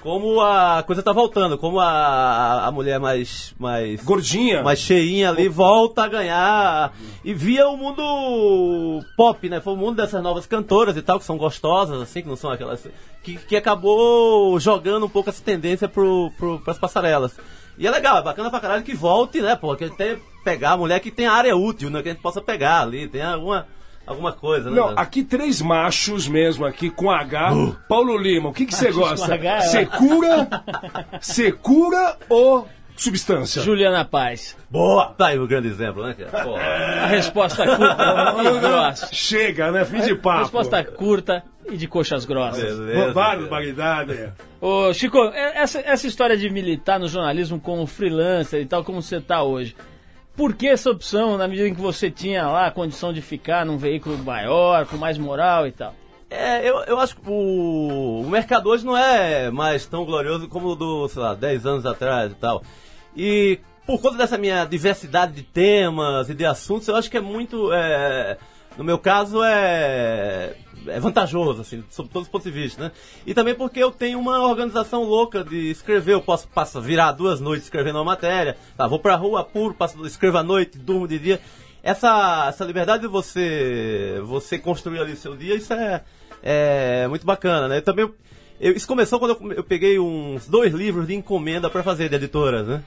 Como 0.07 0.39
a 0.39 0.83
coisa 0.83 1.03
tá 1.03 1.11
voltando, 1.11 1.57
como 1.57 1.81
a, 1.81 2.65
a, 2.65 2.71
mulher 2.71 2.97
mais. 2.97 3.53
mais 3.59 4.01
Gordinha. 4.05 4.63
mais 4.63 4.79
cheinha 4.79 5.29
ali, 5.29 5.49
volta 5.49 6.05
a 6.05 6.07
ganhar. 6.07 6.93
E 7.25 7.33
via 7.33 7.67
o 7.67 7.75
mundo 7.75 9.03
pop, 9.17 9.49
né? 9.49 9.59
Foi 9.59 9.73
o 9.73 9.75
mundo 9.75 9.97
dessas 9.97 10.23
novas 10.23 10.45
cantoras 10.45 10.95
e 10.95 11.01
tal, 11.01 11.19
que 11.19 11.25
são 11.25 11.35
gostosas, 11.37 12.01
assim, 12.01 12.21
que 12.21 12.27
não 12.29 12.37
são 12.37 12.49
aquelas. 12.49 12.87
Que, 13.21 13.35
que 13.35 13.57
acabou 13.57 14.57
jogando 14.61 15.07
um 15.07 15.09
pouco 15.09 15.29
essa 15.29 15.43
tendência 15.43 15.89
pro, 15.89 16.31
pro, 16.37 16.59
pras 16.59 16.77
passarelas. 16.77 17.37
E 17.77 17.85
é 17.85 17.91
legal, 17.91 18.19
é 18.19 18.23
bacana 18.23 18.49
pra 18.49 18.61
caralho 18.61 18.83
que 18.83 18.95
volte, 18.95 19.41
né, 19.41 19.57
pô? 19.57 19.75
Que 19.75 19.83
até 19.83 20.17
pegar 20.41 20.71
a 20.71 20.77
mulher 20.77 21.01
que 21.01 21.11
tem 21.11 21.27
área 21.27 21.53
útil, 21.53 21.89
né? 21.89 22.01
Que 22.01 22.07
a 22.07 22.11
gente 22.13 22.21
possa 22.21 22.39
pegar 22.39 22.79
ali, 22.79 23.09
tem 23.09 23.21
alguma, 23.23 23.67
alguma 24.07 24.31
coisa, 24.31 24.69
né? 24.69 24.75
Não, 24.75 24.89
aqui 24.97 25.23
três 25.23 25.61
machos 25.61 26.27
mesmo, 26.27 26.65
aqui 26.65 26.89
com 26.89 27.11
H. 27.11 27.51
Paulo 27.87 28.17
Lima, 28.17 28.49
o 28.49 28.53
que 28.53 28.65
que 28.65 28.73
você 28.73 28.91
gosta? 28.91 29.27
com 29.27 29.33
H, 29.33 29.57
é. 29.57 29.61
Secura, 29.61 30.47
secura 31.21 32.17
ou 32.29 32.67
substância? 32.95 33.61
Juliana 33.61 34.03
Paz. 34.05 34.57
Boa! 34.69 35.13
Tá 35.17 35.27
aí 35.27 35.39
o 35.39 35.47
grande 35.47 35.67
exemplo, 35.67 36.03
né? 36.05 36.13
cara? 36.15 37.03
A 37.03 37.07
resposta 37.07 37.65
curta 37.65 38.43
e 38.55 38.59
grossa. 38.59 39.09
Chega, 39.13 39.71
né? 39.71 39.85
Fim 39.85 40.01
de 40.01 40.15
papo. 40.15 40.39
Resposta 40.41 40.83
curta 40.83 41.43
e 41.69 41.77
de 41.77 41.87
coxas 41.87 42.25
grossas. 42.25 42.77
Beleza. 42.79 43.13
Barbaridade. 43.13 44.31
Ô, 44.59 44.91
Chico, 44.93 45.17
é- 45.33 45.57
essa, 45.61 45.79
essa 45.79 46.07
história 46.07 46.35
de 46.35 46.49
militar 46.49 46.99
no 46.99 47.07
jornalismo 47.07 47.59
como 47.59 47.85
freelancer 47.85 48.61
e 48.61 48.65
tal, 48.65 48.83
como 48.83 49.01
você 49.01 49.21
tá 49.21 49.43
hoje, 49.43 49.75
por 50.37 50.53
que 50.53 50.67
essa 50.67 50.91
opção, 50.91 51.35
na 51.35 51.47
medida 51.47 51.67
em 51.67 51.73
que 51.73 51.81
você 51.81 52.11
tinha 52.11 52.47
lá 52.47 52.67
a 52.67 52.71
condição 52.71 53.11
de 53.11 53.21
ficar 53.23 53.65
num 53.65 53.75
veículo 53.75 54.15
maior, 54.19 54.85
com 54.85 54.95
mais 54.95 55.17
moral 55.17 55.65
e 55.65 55.71
tal? 55.71 55.95
É, 56.29 56.69
eu, 56.69 56.75
eu 56.83 56.99
acho 56.99 57.15
que 57.15 57.21
o, 57.27 58.21
o 58.21 58.29
mercado 58.29 58.69
hoje 58.69 58.85
não 58.85 58.95
é 58.95 59.49
mais 59.49 59.87
tão 59.87 60.05
glorioso 60.05 60.47
como 60.47 60.69
o 60.69 60.75
do, 60.75 61.07
sei 61.07 61.21
lá, 61.21 61.33
10 61.33 61.65
anos 61.65 61.85
atrás 61.87 62.31
e 62.31 62.35
tal. 62.35 62.61
E 63.15 63.59
por 63.85 63.99
conta 63.99 64.17
dessa 64.17 64.37
minha 64.37 64.63
diversidade 64.65 65.33
de 65.33 65.41
temas 65.41 66.29
e 66.29 66.35
de 66.35 66.45
assuntos, 66.45 66.87
eu 66.87 66.95
acho 66.95 67.09
que 67.09 67.17
é 67.17 67.21
muito. 67.21 67.73
é, 67.73 68.37
no 68.77 68.83
meu 68.83 68.99
caso, 68.99 69.41
é, 69.43 70.53
é 70.85 70.99
vantajoso, 70.99 71.61
assim, 71.61 71.83
sob 71.89 72.09
todos 72.09 72.27
os 72.27 72.31
pontos 72.31 72.45
de 72.45 72.51
vista, 72.51 72.81
né? 72.83 72.91
E 73.25 73.33
também 73.33 73.55
porque 73.55 73.79
eu 73.81 73.91
tenho 73.91 74.19
uma 74.19 74.39
organização 74.47 75.03
louca 75.03 75.43
de 75.43 75.71
escrever. 75.71 76.13
Eu 76.13 76.21
posso 76.21 76.47
passo, 76.47 76.79
virar 76.81 77.11
duas 77.13 77.39
noites 77.39 77.65
escrevendo 77.65 77.95
uma 77.97 78.03
matéria, 78.05 78.55
tá, 78.77 78.87
vou 78.87 78.99
pra 78.99 79.15
rua, 79.15 79.41
apuro, 79.41 79.73
passo, 79.73 80.05
escrevo 80.05 80.37
à 80.37 80.43
noite, 80.43 80.77
durmo 80.77 81.07
de 81.07 81.17
dia. 81.19 81.41
Essa, 81.83 82.47
essa 82.49 82.65
liberdade 82.65 83.01
de 83.03 83.07
você, 83.07 84.19
você 84.23 84.57
construir 84.59 84.99
ali 84.99 85.13
o 85.13 85.17
seu 85.17 85.35
dia, 85.35 85.55
isso 85.55 85.73
é, 85.73 86.03
é 86.43 87.07
muito 87.07 87.25
bacana, 87.25 87.67
né? 87.67 87.79
Também, 87.81 88.09
eu- 88.59 88.73
isso 88.73 88.87
começou 88.87 89.19
quando 89.19 89.37
eu, 89.39 89.53
eu 89.53 89.63
peguei 89.63 89.97
uns 89.99 90.47
dois 90.47 90.73
livros 90.73 91.07
de 91.07 91.13
encomenda 91.15 91.69
para 91.69 91.83
fazer 91.83 92.09
de 92.09 92.15
editoras, 92.15 92.67
né? 92.67 92.83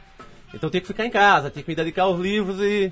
Então 0.53 0.67
eu 0.67 0.71
tinha 0.71 0.81
que 0.81 0.87
ficar 0.87 1.07
em 1.07 1.11
casa, 1.11 1.49
tinha 1.51 1.63
que 1.63 1.69
me 1.71 1.75
dedicar 1.77 2.03
aos 2.03 2.19
livros 2.21 2.61
e 2.61 2.91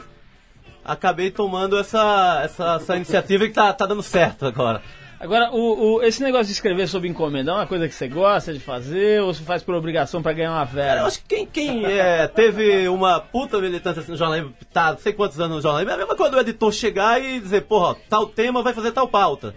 acabei 0.89 1.31
tomando 1.31 1.79
essa, 1.79 2.41
essa, 2.45 2.75
essa 2.77 2.97
iniciativa 2.97 3.47
que 3.47 3.53
tá, 3.53 3.73
tá 3.73 3.87
dando 3.87 4.03
certo 4.03 4.47
agora. 4.47 4.83
Agora, 5.21 5.51
o, 5.51 5.97
o- 5.97 6.03
esse 6.05 6.23
negócio 6.23 6.47
de 6.47 6.53
escrever 6.53 6.87
sob 6.87 7.09
encomenda 7.09 7.51
é 7.51 7.55
uma 7.55 7.67
coisa 7.67 7.89
que 7.89 7.95
você 7.95 8.07
gosta 8.07 8.53
de 8.53 8.61
fazer 8.61 9.21
ou 9.21 9.35
você 9.35 9.43
faz 9.43 9.65
por 9.65 9.75
obrigação 9.75 10.23
pra 10.23 10.33
ganhar 10.33 10.53
uma 10.53 10.65
Cara, 10.65 10.71
vera? 10.73 11.01
eu 11.01 11.07
acho 11.07 11.19
que 11.25 11.27
quem, 11.29 11.47
quem 11.47 11.85
é, 11.85 12.27
teve 12.29 12.89
uma 12.89 13.19
puta 13.19 13.59
militância 13.61 14.01
assim, 14.01 14.13
no 14.13 14.17
jornalismo, 14.17 14.55
tá 14.73 14.93
não 14.93 14.99
sei 14.99 15.13
quantos 15.13 15.41
anos 15.41 15.57
no 15.57 15.61
jornalismo, 15.63 15.91
é 15.91 15.95
a 15.95 15.99
mesma 15.99 16.15
coisa 16.15 16.33
do 16.33 16.41
editor 16.41 16.73
chegar 16.73 17.21
e 17.21 17.41
dizer, 17.41 17.63
porra, 17.63 17.97
tal 18.09 18.27
tema 18.27 18.63
vai 18.63 18.73
fazer 18.73 18.93
tal 18.93 19.09
pauta. 19.09 19.57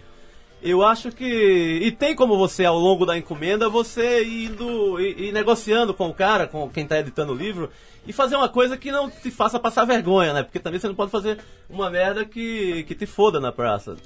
Eu 0.61 0.83
acho 0.85 1.11
que. 1.11 1.25
E 1.25 1.91
tem 1.91 2.15
como 2.15 2.37
você, 2.37 2.65
ao 2.65 2.77
longo 2.77 3.05
da 3.05 3.17
encomenda, 3.17 3.67
você 3.67 4.23
indo 4.23 4.99
e, 4.99 5.29
e 5.29 5.31
negociando 5.31 5.93
com 5.93 6.09
o 6.09 6.13
cara, 6.13 6.47
com 6.47 6.69
quem 6.69 6.85
tá 6.85 6.99
editando 6.99 7.33
o 7.33 7.35
livro, 7.35 7.69
e 8.05 8.13
fazer 8.13 8.35
uma 8.35 8.47
coisa 8.47 8.77
que 8.77 8.91
não 8.91 9.09
te 9.09 9.31
faça 9.31 9.59
passar 9.59 9.85
vergonha, 9.85 10.33
né? 10.33 10.43
Porque 10.43 10.59
também 10.59 10.79
você 10.79 10.87
não 10.87 10.95
pode 10.95 11.09
fazer 11.09 11.39
uma 11.69 11.89
merda 11.89 12.25
que, 12.25 12.83
que 12.83 12.93
te 12.93 13.07
foda 13.07 13.39
na 13.39 13.51
praça. 13.51 13.97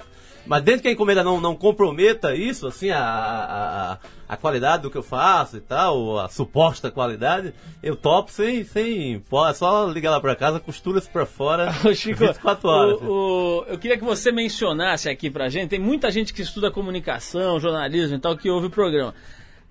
Mas 0.46 0.62
dentro 0.64 0.82
que 0.84 0.88
a 0.88 0.92
encomenda 0.92 1.24
não, 1.24 1.42
não 1.42 1.56
comprometa 1.56 2.36
isso, 2.36 2.68
assim, 2.68 2.90
a, 2.92 3.00
a, 3.00 3.94
a- 4.30 4.38
qualidade 4.38 4.84
do 4.84 4.92
que 4.92 4.98
eu 4.98 5.02
faço 5.04 5.58
e 5.58 5.60
tal, 5.60 6.20
a 6.20 6.30
suposta 6.30 6.92
qualidade, 6.92 7.54
eu 7.82 7.96
topo 7.96 8.32
sem. 8.32 8.64
sem 8.64 9.20
pô, 9.30 9.46
é 9.48 9.54
só 9.54 9.88
ligar 9.88 10.12
lá 10.12 10.20
pra 10.20 10.36
casa, 10.36 10.60
costura-se 10.60 11.10
pra 11.10 11.26
fora 11.26 11.72
Chico, 11.96 12.20
24 12.26 12.70
horas. 12.70 13.02
o- 13.02 13.06
o- 13.06 13.66
eu 13.68 13.78
queria 13.80 13.98
que 13.98 14.04
você 14.04 14.32
mencionasse 14.32 15.10
aqui 15.10 15.30
pra 15.30 15.50
gente, 15.50 15.70
tem 15.70 15.80
muita 15.80 16.12
gente 16.12 16.34
que 16.34 16.42
estuda 16.42 16.70
comunicação, 16.72 17.60
jornalismo 17.60 18.16
e 18.16 18.20
tal, 18.20 18.38
que 18.38 18.50
ouve 18.50 18.68
o 18.68 18.70
programa. 18.72 19.14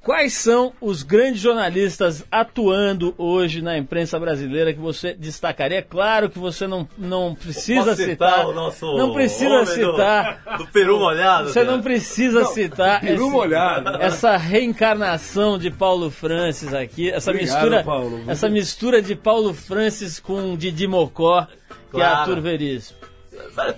Quais 0.04 0.34
são 0.34 0.74
os 0.82 1.02
grandes 1.02 1.40
jornalistas 1.40 2.24
atuando 2.30 3.14
hoje 3.16 3.62
na 3.62 3.78
imprensa 3.78 4.18
brasileira 4.20 4.72
que 4.74 4.78
você 4.78 5.14
destacaria? 5.14 5.78
É 5.78 5.82
claro 5.82 6.28
que 6.28 6.38
você 6.38 6.66
não, 6.66 6.86
não 6.98 7.34
precisa 7.34 7.96
citar 7.96 8.30
citar. 8.34 8.46
o 8.46 8.52
nosso 8.52 8.96
não 8.98 9.14
precisa 9.14 9.48
homem 9.50 9.64
do- 9.64 9.70
citar. 9.92 10.42
do 10.58 10.66
peru 10.66 10.98
molhado, 10.98 11.48
Você 11.48 11.60
cara. 11.64 11.72
não 11.74 11.82
precisa 11.82 12.44
citar 12.44 13.00
peru 13.00 13.22
esse- 13.24 13.30
molhado. 13.32 13.96
essa 14.02 14.36
reencarnação 14.36 15.56
de 15.58 15.70
Paulo 15.70 16.10
Francis 16.10 16.74
aqui, 16.74 17.10
essa 17.10 17.30
Obrigado, 17.30 17.54
mistura, 17.62 17.82
Paulo. 17.82 18.20
essa 18.26 18.48
mistura 18.50 19.00
de 19.00 19.14
Paulo 19.16 19.54
Francis 19.54 20.20
com 20.20 20.54
Didi 20.54 20.86
Mocó, 20.86 21.46
que 21.90 21.96
é 21.96 22.00
Claro. 22.00 22.16
Arthur 22.30 22.40
Veríssimo. 22.42 22.98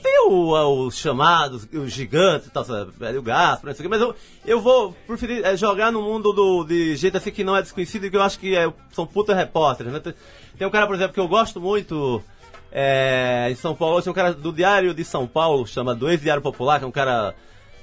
Tem 0.03 0.21
o- 0.29 0.87
os 0.87 0.97
chamados, 0.97 1.67
os 1.73 1.93
gigantes 1.93 2.47
e 2.49 2.51
tal, 2.51 2.65
sabe? 2.65 2.93
Velho 2.99 3.23
Gaspar, 3.23 3.67
não 3.71 3.75
sei 3.75 3.87
o 3.87 3.91
mas 3.91 4.01
eu, 4.01 4.15
eu 4.45 4.61
vou 4.61 4.93
preferir 5.07 5.45
é, 5.45 5.57
jogar 5.57 5.91
no 5.93 6.03
mundo 6.03 6.33
do, 6.33 6.65
de 6.65 6.95
gente 6.97 7.17
assim 7.17 7.31
que 7.31 7.45
não 7.45 7.57
é 7.57 7.63
desconhecido 7.63 8.11
que 8.11 8.17
eu 8.17 8.23
acho 8.23 8.39
que 8.39 8.57
é- 8.57 8.73
são 8.93 9.07
puta 9.07 9.35
repórteres, 9.35 9.93
né? 9.93 10.01
Tem, 10.01 10.15
tem 10.59 10.67
um 10.67 10.71
cara, 10.71 10.87
por 10.87 10.95
exemplo, 10.95 11.13
que 11.15 11.21
eu 11.21 11.29
gosto 11.29 11.61
muito 11.61 12.23
é, 12.73 13.49
em 13.51 13.55
São 13.55 13.75
Paulo, 13.75 14.03
tem 14.03 14.11
um 14.11 14.15
cara 14.15 14.33
do 14.35 14.53
Diário 14.53 14.93
de 14.93 15.05
São 15.05 15.27
Paulo, 15.27 15.67
chama 15.67 15.95
do 15.95 16.09
ex-Diário 16.11 16.43
Popular, 16.43 16.79
que 16.79 16.85
é 16.85 16.89
um 16.89 16.93
cara, 16.93 17.35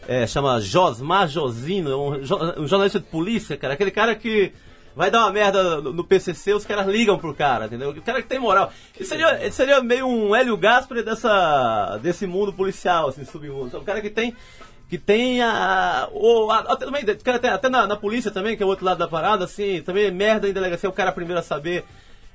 é, 0.07 0.27
chama 0.27 0.59
Josmar 0.61 1.27
Josino, 1.27 2.09
um, 2.09 2.19
jo- 2.21 2.39
um 2.59 2.67
jornalista 2.67 2.99
de 2.99 3.05
polícia, 3.05 3.57
cara, 3.57 3.73
aquele 3.73 3.91
cara 3.91 4.15
que 4.15 4.51
vai 4.95 5.09
dar 5.09 5.21
uma 5.21 5.31
merda 5.31 5.81
no 5.81 5.93
no 5.93 6.03
PCC, 6.03 6.53
os 6.53 6.65
caras 6.65 6.87
ligam 6.87 7.17
pro 7.17 7.33
cara, 7.33 7.65
entendeu? 7.65 7.89
O 7.91 8.01
cara 8.01 8.21
que 8.21 8.27
tem 8.27 8.39
moral. 8.39 8.71
Ele 8.95 9.05
seria, 9.05 9.41
ele 9.41 9.51
seria 9.51 9.81
meio 9.81 10.07
um 10.07 10.35
Hélio 10.35 10.57
Gaspar 10.57 11.03
dessa, 11.03 11.97
desse 12.01 12.27
mundo 12.27 12.53
policial, 12.53 13.07
assim, 13.07 13.23
submundo. 13.23 13.75
É 13.75 13.79
um 13.79 13.83
cara 13.83 14.01
que 14.01 14.09
tem 14.09 14.35
que 14.89 14.97
tem 14.97 15.41
a. 15.41 16.07
Ou, 16.11 16.51
até, 16.51 16.85
também, 16.85 17.01
até, 17.01 17.49
até 17.49 17.69
na, 17.69 17.87
na 17.87 17.95
polícia 17.95 18.29
também, 18.29 18.55
que 18.55 18.61
é 18.61 18.65
o 18.65 18.69
outro 18.69 18.85
lado 18.85 18.99
da 18.99 19.07
parada, 19.07 19.45
assim, 19.45 19.81
também 19.81 20.05
é 20.05 20.11
merda 20.11 20.47
em 20.47 20.53
delegacia, 20.53 20.89
o 20.89 20.93
cara 20.93 21.11
primeiro 21.11 21.39
a 21.39 21.43
saber. 21.43 21.83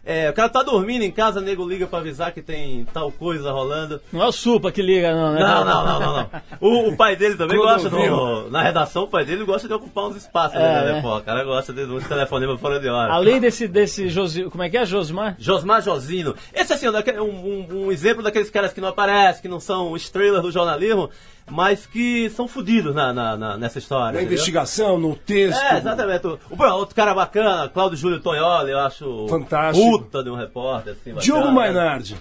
É, 0.05 0.31
o 0.31 0.33
cara 0.33 0.49
tá 0.49 0.63
dormindo 0.63 1.03
em 1.03 1.11
casa, 1.11 1.41
nego 1.41 1.69
liga 1.69 1.87
pra 1.87 1.99
avisar 1.99 2.33
que 2.33 2.41
tem 2.41 2.87
tal 2.95 3.13
coisa 3.13 3.53
rolando. 3.53 4.01
Não 4.13 4.23
é 4.23 4.27
o 4.27 4.33
Supa 4.33 4.73
que 4.73 4.81
liga, 4.81 5.15
não, 5.15 5.33
né? 5.35 5.41
Não, 5.41 5.65
não, 5.65 5.85
não, 5.85 6.01
não, 6.01 6.17
não. 6.17 6.31
O, 6.61 6.89
o 6.89 6.97
pai 6.97 7.15
dele 7.15 7.35
também 7.37 7.59
gosta 7.59 7.91
do, 7.91 8.49
Na 8.51 8.63
redação, 8.63 9.03
o 9.05 9.09
pai 9.09 9.25
dele 9.25 9.45
gosta 9.45 9.69
de 9.69 9.75
ocupar 9.75 10.05
uns 10.07 10.17
espaços, 10.17 10.57
É, 10.57 10.61
né, 10.61 10.85
né? 10.85 10.93
né, 10.95 11.03
pô? 11.03 11.17
O 11.17 11.23
cara 11.23 11.45
gosta 11.45 11.73
de 11.73 11.83
um 11.85 12.01
telefonema 12.01 12.57
fora 12.57 12.81
de 12.81 12.89
hora. 12.89 13.13
Além 13.13 13.39
desse, 13.41 13.69
desse 13.69 14.09
Josi... 14.09 14.45
Como 14.45 14.63
é 14.63 14.71
que 14.71 14.79
é, 14.79 14.87
Josmar? 14.87 15.37
Josmar 15.39 15.83
Josino. 15.83 16.35
Esse 16.55 16.73
assim, 16.73 16.87
é 16.87 17.21
um, 17.21 17.27
um- 17.27 17.85
um 17.87 17.93
exemplo 17.93 18.23
daqueles 18.23 18.49
caras 18.51 18.73
que 18.73 18.81
não 18.81 18.89
aparecem, 18.89 19.43
que 19.43 19.49
não 19.49 19.61
são 19.61 19.95
estrelas 19.95 20.41
do 20.43 20.51
jornalismo, 20.51 21.11
mas 21.51 21.87
que 21.87 22.29
são 22.31 22.47
fodidos 22.49 22.95
na, 22.95 23.13
na- 23.13 23.37
na- 23.37 23.57
nessa 23.57 23.79
história. 23.79 24.05
Na 24.05 24.11
entendeu? 24.21 24.33
investigação, 24.35 24.99
no 24.99 25.15
texto. 25.15 25.61
É, 25.61 25.79
exatamente. 25.79 26.27
O, 26.27 26.39
o 26.51 26.73
outro 26.75 26.95
cara 26.95 27.15
bacana, 27.15 27.69
Cláudio 27.69 27.97
Júlio 27.99 28.21
Tonholi, 28.21 28.71
eu 28.73 28.79
acho. 28.81 29.27
Fantástico. 29.29 29.99
Puta 29.99 30.23
de 30.23 30.31
um 30.31 30.35
repórter, 30.37 30.95
assim. 30.95 31.15
Diogo 31.15 31.51
Mainardi. 31.53 32.17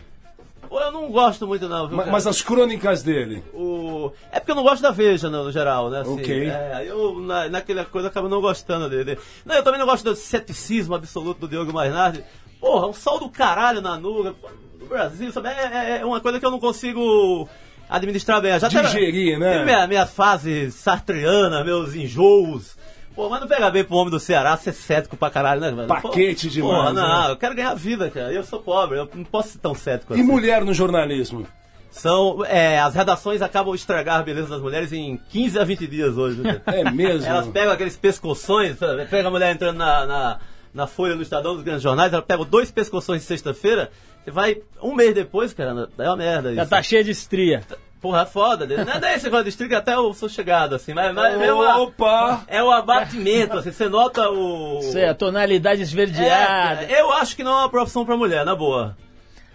Pô, 0.70 0.82
eu 0.82 0.92
não 0.92 1.10
gosto 1.10 1.48
muito, 1.48 1.70
não, 1.70 1.88
viu, 1.88 1.96
Ma- 1.96 2.04
cara? 2.04 2.12
Mas 2.12 2.28
as 2.28 2.42
crônicas 2.42 3.02
dele. 3.02 3.42
O... 3.54 4.12
É 4.32 4.38
porque 4.40 4.52
eu 4.52 4.56
não 4.56 4.64
gosto 4.64 4.82
da 4.82 4.92
Veja, 4.92 5.30
no, 5.30 5.46
no 5.46 5.52
geral, 5.52 5.90
né? 5.90 6.02
Assim, 6.02 6.14
Ok. 6.16 6.50
É, 6.50 6.84
eu, 6.86 7.22
na, 7.22 7.48
naquela 7.48 7.86
coisa, 7.86 8.10
acabo 8.10 8.28
não 8.28 8.42
gostando 8.42 8.90
dele. 8.90 9.18
Não, 9.46 9.56
eu 9.56 9.64
também 9.64 9.80
não 9.80 9.88
gosto 9.88 10.04
do 10.04 10.14
ceticismo 10.16 10.94
absoluto 10.94 11.40
do 11.40 11.48
Diogo 11.48 11.72
Mainardi. 11.72 12.22
Porra, 12.60 12.88
um 12.88 12.94
sol 12.94 13.18
do 13.18 13.30
caralho 13.30 13.80
na 13.80 13.98
nuca. 13.98 14.36
No 14.78 14.86
Brasil, 14.88 15.32
sabe? 15.32 15.48
É, 15.48 15.52
é- 15.54 16.00
é 16.02 16.06
uma 16.06 16.20
coisa 16.20 16.38
que 16.38 16.46
eu 16.46 16.52
não 16.52 16.60
consigo 16.60 17.48
administrar 17.90 18.42
bem. 18.42 18.60
Já 18.60 18.68
Digerir, 18.68 19.40
né? 19.40 19.64
Minha, 19.64 19.88
minha 19.88 20.06
fase 20.06 20.72
sartreana, 20.72 21.64
meus 21.64 21.96
enjoos. 21.96 22.76
Pô, 23.16 23.30
mas 23.30 23.42
não 23.42 23.48
pega 23.48 23.72
bem 23.72 23.84
pro 23.84 23.96
homem 23.96 24.12
do 24.12 24.20
Ceará 24.20 24.56
ser 24.58 24.74
cético 24.74 25.18
pra 25.18 25.32
caralho, 25.32 25.60
né? 25.60 25.72
mano? 25.72 25.88
Paquete 25.88 26.50
demais, 26.50 26.76
Porra, 26.76 26.94
não, 26.94 27.24
né? 27.26 27.32
eu 27.32 27.36
quero 27.38 27.56
ganhar 27.56 27.74
vida, 27.74 28.12
cara. 28.12 28.32
Eu 28.32 28.44
sou 28.44 28.60
pobre, 28.60 29.00
eu 29.00 29.10
não 29.16 29.24
posso 29.24 29.50
ser 29.54 29.58
tão 29.58 29.74
cético 29.74 30.14
E 30.14 30.20
assim. 30.20 30.24
mulher 30.24 30.64
no 30.64 30.72
jornalismo? 30.74 31.48
São, 31.90 32.46
é, 32.46 32.78
as 32.80 32.94
redações 32.94 33.42
acabam 33.42 33.74
de 33.74 33.80
estragar 33.80 34.20
a 34.20 34.24
beleza 34.24 34.50
das 34.50 34.62
mulheres 34.62 34.94
em 34.94 35.20
15 35.30 35.58
a 35.58 35.64
20 35.64 35.88
dias 35.88 36.16
hoje. 36.16 36.42
né? 36.42 36.62
É 36.68 36.92
mesmo? 36.92 37.26
Elas 37.26 37.48
pegam 37.48 37.74
aqueles 37.74 37.98
pescoções, 37.98 38.78
pega 39.10 39.28
a 39.30 39.32
mulher 39.32 39.52
entrando 39.52 39.78
na, 39.78 40.06
na, 40.06 40.40
na 40.74 40.88
folha 40.88 41.16
do 41.16 41.22
Estadão 41.22 41.56
dos 41.56 41.64
grandes 41.64 41.84
jornais, 41.84 42.14
ela 42.14 42.22
pega 42.22 42.44
dois 42.46 42.72
pescoções 42.72 43.22
de 43.22 43.28
sexta-feira, 43.28 43.90
e 44.26 44.32
vai 44.32 44.58
um 44.82 44.94
mês 44.94 45.14
depois, 45.16 45.54
cara, 45.54 45.90
é 45.98 46.04
uma 46.04 46.18
merda 46.18 46.50
isso. 46.50 46.58
Já 46.58 46.66
tá 46.66 46.82
cheio 46.84 47.04
de 47.04 47.12
estria. 47.12 47.64
Porra, 48.00 48.22
é 48.22 48.26
foda. 48.26 48.68
Não 48.68 49.08
é 49.08 49.16
esse 49.16 49.26
negócio 49.26 49.46
de 49.46 49.50
estriga 49.50 49.80
até 49.80 49.96
eu 49.96 50.14
sou 50.14 50.30
chegado, 50.30 50.76
assim, 50.76 50.94
mas, 50.94 51.14
mas 51.16 51.42
é, 51.42 51.52
uma- 51.52 51.78
Opa! 51.80 52.44
é 52.48 52.62
o 52.62 52.70
abatimento, 52.72 53.58
assim, 53.58 53.72
você 53.72 53.90
nota 53.90 54.30
o... 54.30 54.80
É, 54.96 55.10
a 55.10 55.16
tonalidade 55.16 55.82
esverdeada. 55.82 56.84
É, 56.84 57.02
eu 57.02 57.12
acho 57.14 57.36
que 57.36 57.44
não 57.44 57.54
é 57.54 57.56
uma 57.62 57.70
profissão 57.70 58.06
pra 58.06 58.16
mulher, 58.16 58.46
na 58.46 58.56
boa. 58.56 58.96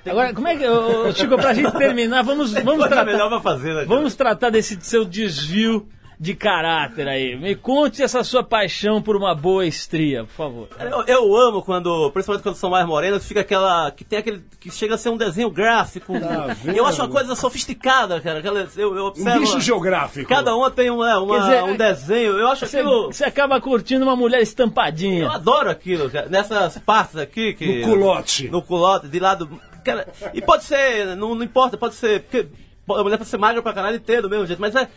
Agora, 0.04 0.34
como 0.34 0.48
é 0.48 0.56
que. 0.56 0.66
ô, 0.66 1.12
Chico, 1.12 1.36
pra 1.36 1.54
gente 1.54 1.70
terminar, 1.78 2.22
vamos, 2.22 2.52
vamos 2.64 2.86
tratar. 2.88 3.04
melhor 3.04 3.28
pra 3.28 3.40
fazer, 3.40 3.72
né? 3.74 3.84
Vamos 3.84 4.16
tratar 4.16 4.50
desse 4.50 4.76
seu 4.80 5.04
desvio 5.04 5.88
de 6.22 6.34
caráter 6.36 7.08
aí. 7.08 7.34
Me 7.34 7.56
conte 7.56 8.00
essa 8.00 8.22
sua 8.22 8.44
paixão 8.44 9.02
por 9.02 9.16
uma 9.16 9.34
boa 9.34 9.66
estria, 9.66 10.22
por 10.22 10.30
favor. 10.32 10.68
Eu, 10.78 11.02
eu 11.08 11.36
amo 11.36 11.62
quando, 11.62 12.08
principalmente 12.12 12.44
quando 12.44 12.54
são 12.54 12.70
mais 12.70 12.86
morenas, 12.86 13.26
fica 13.26 13.40
aquela. 13.40 13.90
que 13.90 14.04
tem 14.04 14.20
aquele. 14.20 14.40
que 14.60 14.70
chega 14.70 14.94
a 14.94 14.98
ser 14.98 15.08
um 15.08 15.16
desenho 15.16 15.50
gráfico. 15.50 16.12
Tá 16.20 16.56
eu 16.72 16.86
acho 16.86 17.02
uma 17.02 17.08
coisa 17.08 17.34
sofisticada, 17.34 18.20
cara. 18.20 18.38
Aquela, 18.38 18.68
eu, 18.76 18.94
eu 18.96 19.02
Um 19.02 19.06
observo. 19.08 19.40
bicho 19.40 19.60
geográfico. 19.60 20.28
Cada 20.28 20.54
uma 20.54 20.70
tem 20.70 20.90
uma, 20.90 21.18
uma- 21.18 21.40
dizer, 21.40 21.64
um 21.64 21.76
desenho. 21.76 22.38
Eu 22.38 22.46
acho 22.50 22.66
Você, 22.66 22.78
aquilo. 22.78 23.06
você 23.12 23.24
acaba 23.24 23.60
curtindo 23.60 24.04
uma 24.04 24.14
mulher 24.14 24.40
estampadinha. 24.42 25.24
Eu 25.24 25.30
adoro 25.32 25.68
aquilo, 25.70 26.08
cara. 26.08 26.28
Nessas 26.28 26.78
partes 26.78 27.16
aqui 27.16 27.52
que. 27.54 27.80
No 27.80 27.84
culote. 27.88 28.48
No 28.48 28.62
culote, 28.62 29.08
de 29.08 29.18
lado. 29.18 29.50
Cara, 29.84 30.06
e 30.32 30.40
pode 30.40 30.62
ser, 30.62 31.16
não, 31.16 31.34
não 31.34 31.42
importa, 31.42 31.76
pode 31.76 31.96
ser. 31.96 32.20
Porque 32.22 32.46
a 32.88 33.02
mulher 33.02 33.16
pode 33.18 33.28
ser 33.28 33.38
magra 33.38 33.60
pra 33.60 33.72
caralho 33.72 33.96
e 33.96 33.98
ter 33.98 34.22
do 34.22 34.30
mesmo 34.30 34.46
jeito, 34.46 34.60
mas 34.60 34.76
é. 34.76 34.88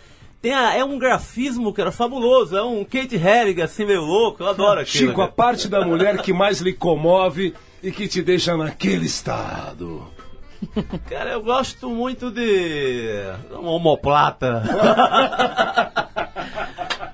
Tem 0.42 0.54
a- 0.54 0.76
é 0.76 0.84
um 0.84 1.00
grafismo, 1.00 1.74
cara, 1.74 1.92
fabuloso. 1.92 2.56
É 2.56 2.64
um 2.64 2.84
Kate 2.84 3.16
Herring, 3.16 3.62
assim, 3.62 3.86
meio 3.86 4.02
louco. 4.02 4.44
Eu 4.44 4.50
adoro 4.50 4.82
aquilo. 4.82 5.08
Chico, 5.08 5.22
a 5.22 5.26
cara. 5.26 5.32
parte 5.36 5.68
da 5.68 5.84
mulher 5.86 6.18
que 6.22 6.32
mais 6.34 6.60
lhe 6.62 6.74
comove 6.74 7.54
e 7.82 7.92
que 7.92 8.08
te 8.08 8.22
deixa 8.22 8.56
naquele 8.56 9.06
estado. 9.06 10.08
Cara, 11.10 11.32
eu 11.32 11.42
gosto 11.44 11.90
muito 11.90 12.32
de. 12.32 13.22
um 13.52 13.66
homoplata. 13.66 14.64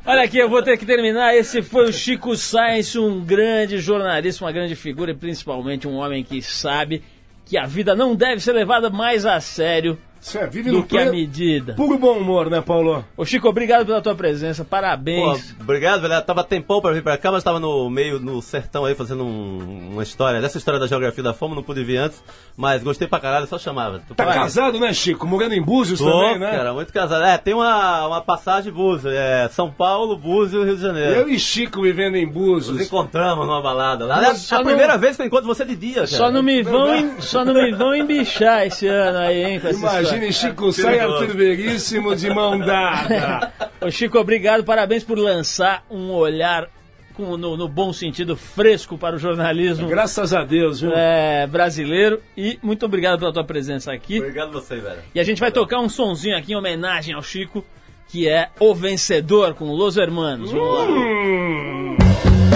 Olha 0.05 0.23
aqui, 0.23 0.37
eu 0.37 0.49
vou 0.49 0.61
ter 0.61 0.77
que 0.77 0.85
terminar. 0.85 1.33
Esse 1.35 1.61
foi 1.61 1.89
o 1.89 1.93
Chico 1.93 2.35
Science, 2.35 2.97
um 2.99 3.21
grande 3.21 3.77
jornalista, 3.79 4.43
uma 4.43 4.51
grande 4.51 4.75
figura 4.75 5.11
e 5.11 5.15
principalmente 5.15 5.87
um 5.87 5.95
homem 5.95 6.21
que 6.23 6.41
sabe 6.41 7.01
que 7.45 7.57
a 7.57 7.65
vida 7.65 7.95
não 7.95 8.15
deve 8.15 8.41
ser 8.41 8.53
levada 8.53 8.89
mais 8.89 9.25
a 9.25 9.39
sério 9.41 9.97
Você 10.21 10.45
vive 10.47 10.69
do 10.69 10.77
no 10.77 10.83
que 10.83 10.97
a 10.99 11.09
medida. 11.11 11.73
puro 11.73 11.97
bom 11.97 12.19
humor, 12.19 12.47
né, 12.49 12.61
Paulo? 12.61 13.03
Ô 13.17 13.25
Chico, 13.25 13.49
obrigado 13.49 13.87
pela 13.87 14.01
tua 14.01 14.13
presença, 14.13 14.63
Pô, 14.63 14.69
parabéns. 14.69 15.55
obrigado, 15.59 16.01
velho. 16.07 16.21
Tava 16.21 16.43
tempão 16.43 16.79
pra 16.79 16.91
vir 16.91 17.01
pra 17.01 17.17
cá, 17.17 17.31
mas 17.31 17.43
tava 17.43 17.59
no 17.59 17.89
meio, 17.89 18.19
no 18.19 18.39
sertão 18.41 18.85
aí, 18.85 18.93
fazendo 18.93 19.23
um- 19.25 19.89
uma 19.93 20.03
história. 20.03 20.39
Dessa 20.39 20.59
história 20.59 20.79
da 20.79 20.85
geografia 20.85 21.23
da 21.23 21.33
fome, 21.33 21.55
não 21.55 21.63
pude 21.63 21.83
vir 21.83 21.97
antes, 21.97 22.23
mas 22.55 22.83
gostei 22.83 23.07
pra 23.07 23.19
caralho, 23.19 23.47
só 23.47 23.57
chamava. 23.57 23.99
Tu 24.07 24.13
Tá 24.13 24.25
casado, 24.25 24.79
né, 24.79 24.93
Chico? 24.93 25.25
Morando 25.25 25.53
em 25.55 25.61
Búzios 25.61 25.99
Tô, 25.99 26.05
também, 26.09 26.37
né? 26.39 26.51
cara, 26.51 26.71
muito 26.73 26.93
casado. 26.93 27.23
É, 27.25 27.37
tem 27.39 27.55
uma, 27.55 28.05
uma 28.07 28.21
passagem 28.21 28.71
Búzios, 28.71 29.11
é 29.13 29.47
São 29.51 29.71
Paulo, 29.71 30.15
Búzios 30.15 30.61
e 30.63 30.65
Rio 30.67 30.75
de 30.75 30.81
Janeiro. 30.83 31.11
Eu 31.21 31.29
e 31.29 31.39
Chico 31.39 31.81
vivendo 31.81 32.15
em 32.15 32.25
Nos 32.27 32.33
Búzios. 32.35 32.79
encontramos 32.85 33.47
numa 33.47 33.61
balada 33.61 34.05
lá. 34.05 34.17
Aliás, 34.17 34.51
é 34.51 34.55
a 34.55 34.57
não- 34.59 34.65
primeira 34.65 34.97
vez 34.99 35.15
que 35.15 35.23
eu 35.23 35.25
encontro 35.25 35.47
você 35.47 35.65
de 35.65 35.75
dia, 35.75 35.95
cara. 35.95 36.07
Só 36.07 36.29
não 36.31 36.43
me 36.43 36.61
vão, 36.61 36.93
em- 36.95 37.19
só 37.21 37.43
não 37.43 37.55
me 37.55 37.71
vão 37.71 37.95
embichar 37.95 38.67
esse 38.67 38.85
ano 38.87 39.17
aí, 39.17 39.43
hein, 39.43 39.59
com 39.59 39.67
essa. 39.67 40.10
Imagine 40.15 40.33
Chico 40.33 40.71
sai 40.71 40.97
Perigoso. 40.97 41.23
Arthur 41.23 41.35
Veríssimo 41.37 42.15
de 42.15 42.29
mão 42.29 42.59
dada. 42.59 43.51
Ô 43.81 43.89
Chico, 43.91 44.17
obrigado, 44.19 44.63
parabéns 44.63 45.03
por 45.03 45.17
lançar 45.17 45.85
um 45.89 46.11
olhar 46.11 46.69
com, 47.13 47.35
no, 47.37 47.57
no 47.57 47.67
bom 47.67 47.91
sentido 47.91 48.35
fresco 48.37 48.97
para 48.97 49.15
o 49.15 49.19
jornalismo 49.19 49.87
Graças 49.87 50.33
a 50.33 50.43
Deus, 50.45 50.79
viu? 50.81 50.91
é, 50.95 51.45
brasileiro 51.47 52.21
e 52.37 52.57
muito 52.63 52.85
obrigado 52.85 53.19
pela 53.19 53.33
tua 53.33 53.43
presença 53.43 53.91
aqui. 53.91 54.19
Obrigado 54.19 54.49
a 54.49 54.51
você, 54.61 54.77
velho. 54.77 54.99
E 55.13 55.19
a 55.19 55.23
gente 55.23 55.39
vai 55.39 55.51
tocar 55.51 55.79
um 55.79 55.89
sonzinho 55.89 56.37
aqui 56.37 56.53
em 56.53 56.55
homenagem 56.55 57.13
ao 57.13 57.21
Chico, 57.21 57.65
que 58.07 58.27
é 58.27 58.49
O 58.59 58.73
Vencedor 58.73 59.53
com 59.53 59.71
Los 59.71 59.97
Hermanos. 59.97 60.51
Vamos 60.51 60.73
lá. 60.73 60.85
Hum. 60.85 62.50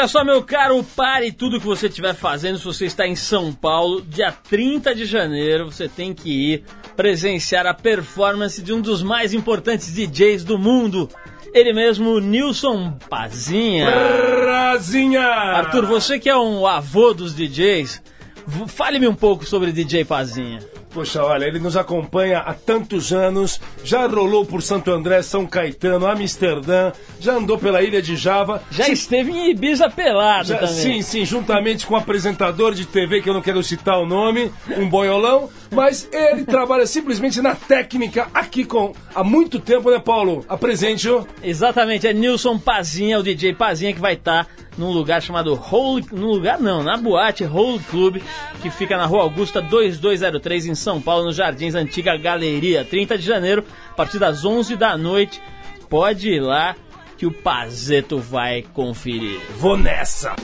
Olha 0.00 0.08
só, 0.08 0.24
meu 0.24 0.42
caro, 0.42 0.82
pare 0.96 1.30
tudo 1.30 1.60
que 1.60 1.66
você 1.66 1.86
estiver 1.86 2.14
fazendo. 2.14 2.56
Se 2.56 2.64
você 2.64 2.86
está 2.86 3.06
em 3.06 3.14
São 3.14 3.52
Paulo, 3.52 4.00
dia 4.00 4.32
30 4.32 4.94
de 4.94 5.04
janeiro, 5.04 5.70
você 5.70 5.90
tem 5.90 6.14
que 6.14 6.52
ir 6.52 6.64
presenciar 6.96 7.66
a 7.66 7.74
performance 7.74 8.62
de 8.62 8.72
um 8.72 8.80
dos 8.80 9.02
mais 9.02 9.34
importantes 9.34 9.92
DJs 9.92 10.42
do 10.42 10.58
mundo. 10.58 11.06
Ele 11.52 11.74
mesmo, 11.74 12.18
Nilson 12.18 12.92
Pazinha. 13.10 13.90
Brasinha! 13.90 15.20
Arthur, 15.20 15.84
você 15.84 16.18
que 16.18 16.30
é 16.30 16.36
um 16.36 16.66
avô 16.66 17.12
dos 17.12 17.34
DJs, 17.34 18.02
fale-me 18.68 19.06
um 19.06 19.14
pouco 19.14 19.44
sobre 19.44 19.70
DJ 19.70 20.06
Pazinha. 20.06 20.60
Poxa, 20.92 21.22
olha, 21.22 21.44
ele 21.44 21.60
nos 21.60 21.76
acompanha 21.76 22.38
há 22.40 22.52
tantos 22.52 23.12
anos, 23.12 23.60
já 23.84 24.06
rolou 24.08 24.44
por 24.44 24.60
Santo 24.60 24.90
André, 24.90 25.22
São 25.22 25.46
Caetano, 25.46 26.04
Amsterdã, 26.06 26.90
já 27.20 27.34
andou 27.34 27.56
pela 27.56 27.80
ilha 27.80 28.02
de 28.02 28.16
Java. 28.16 28.60
Já 28.72 28.88
esteve 28.88 29.30
em 29.30 29.50
Ibiza 29.50 29.88
pelado 29.88 30.48
Já- 30.48 30.58
também. 30.58 30.74
sim, 30.74 31.02
sim, 31.02 31.24
juntamente 31.24 31.86
com 31.86 31.94
um 31.94 31.96
apresentador 31.96 32.74
de 32.74 32.86
TV, 32.86 33.20
que 33.22 33.30
eu 33.30 33.34
não 33.34 33.40
quero 33.42 33.62
citar 33.62 33.98
o 34.00 34.06
nome, 34.06 34.50
um 34.76 34.88
boiolão, 34.88 35.48
mas 35.70 36.08
ele 36.12 36.44
trabalha 36.44 36.86
simplesmente 36.86 37.40
na 37.40 37.54
técnica 37.54 38.28
aqui 38.34 38.64
com 38.64 38.92
há 39.14 39.22
muito 39.22 39.60
tempo, 39.60 39.90
né, 39.90 39.98
Paulo? 39.98 40.44
Apresente-o. 40.48 41.26
Exatamente, 41.42 42.06
é 42.06 42.12
Nilson 42.12 42.58
Pazinha, 42.58 43.18
o 43.18 43.22
DJ 43.22 43.54
Pazinha, 43.54 43.92
que 43.92 44.00
vai 44.00 44.14
estar 44.14 44.48
num 44.76 44.90
lugar 44.90 45.22
chamado 45.22 45.52
Hole. 45.54 46.06
Num 46.10 46.28
lugar 46.28 46.58
não, 46.58 46.82
na 46.82 46.96
boate 46.96 47.44
Hole 47.44 47.78
Club, 47.90 48.20
que 48.62 48.70
fica 48.70 48.96
na 48.96 49.06
Rua 49.06 49.22
Augusta 49.22 49.60
2203, 49.60 50.66
em 50.66 50.74
São 50.74 51.00
Paulo, 51.00 51.26
nos 51.26 51.36
Jardins 51.36 51.74
Antiga 51.74 52.16
Galeria, 52.16 52.84
30 52.84 53.18
de 53.18 53.24
janeiro, 53.24 53.64
a 53.90 53.94
partir 53.94 54.18
das 54.18 54.44
11 54.44 54.76
da 54.76 54.96
noite. 54.96 55.40
Pode 55.88 56.30
ir 56.30 56.40
lá 56.40 56.74
que 57.16 57.26
o 57.26 57.32
Pazeto 57.32 58.18
vai 58.18 58.64
conferir. 58.72 59.40
Vou 59.56 59.76
nessa. 59.76 60.34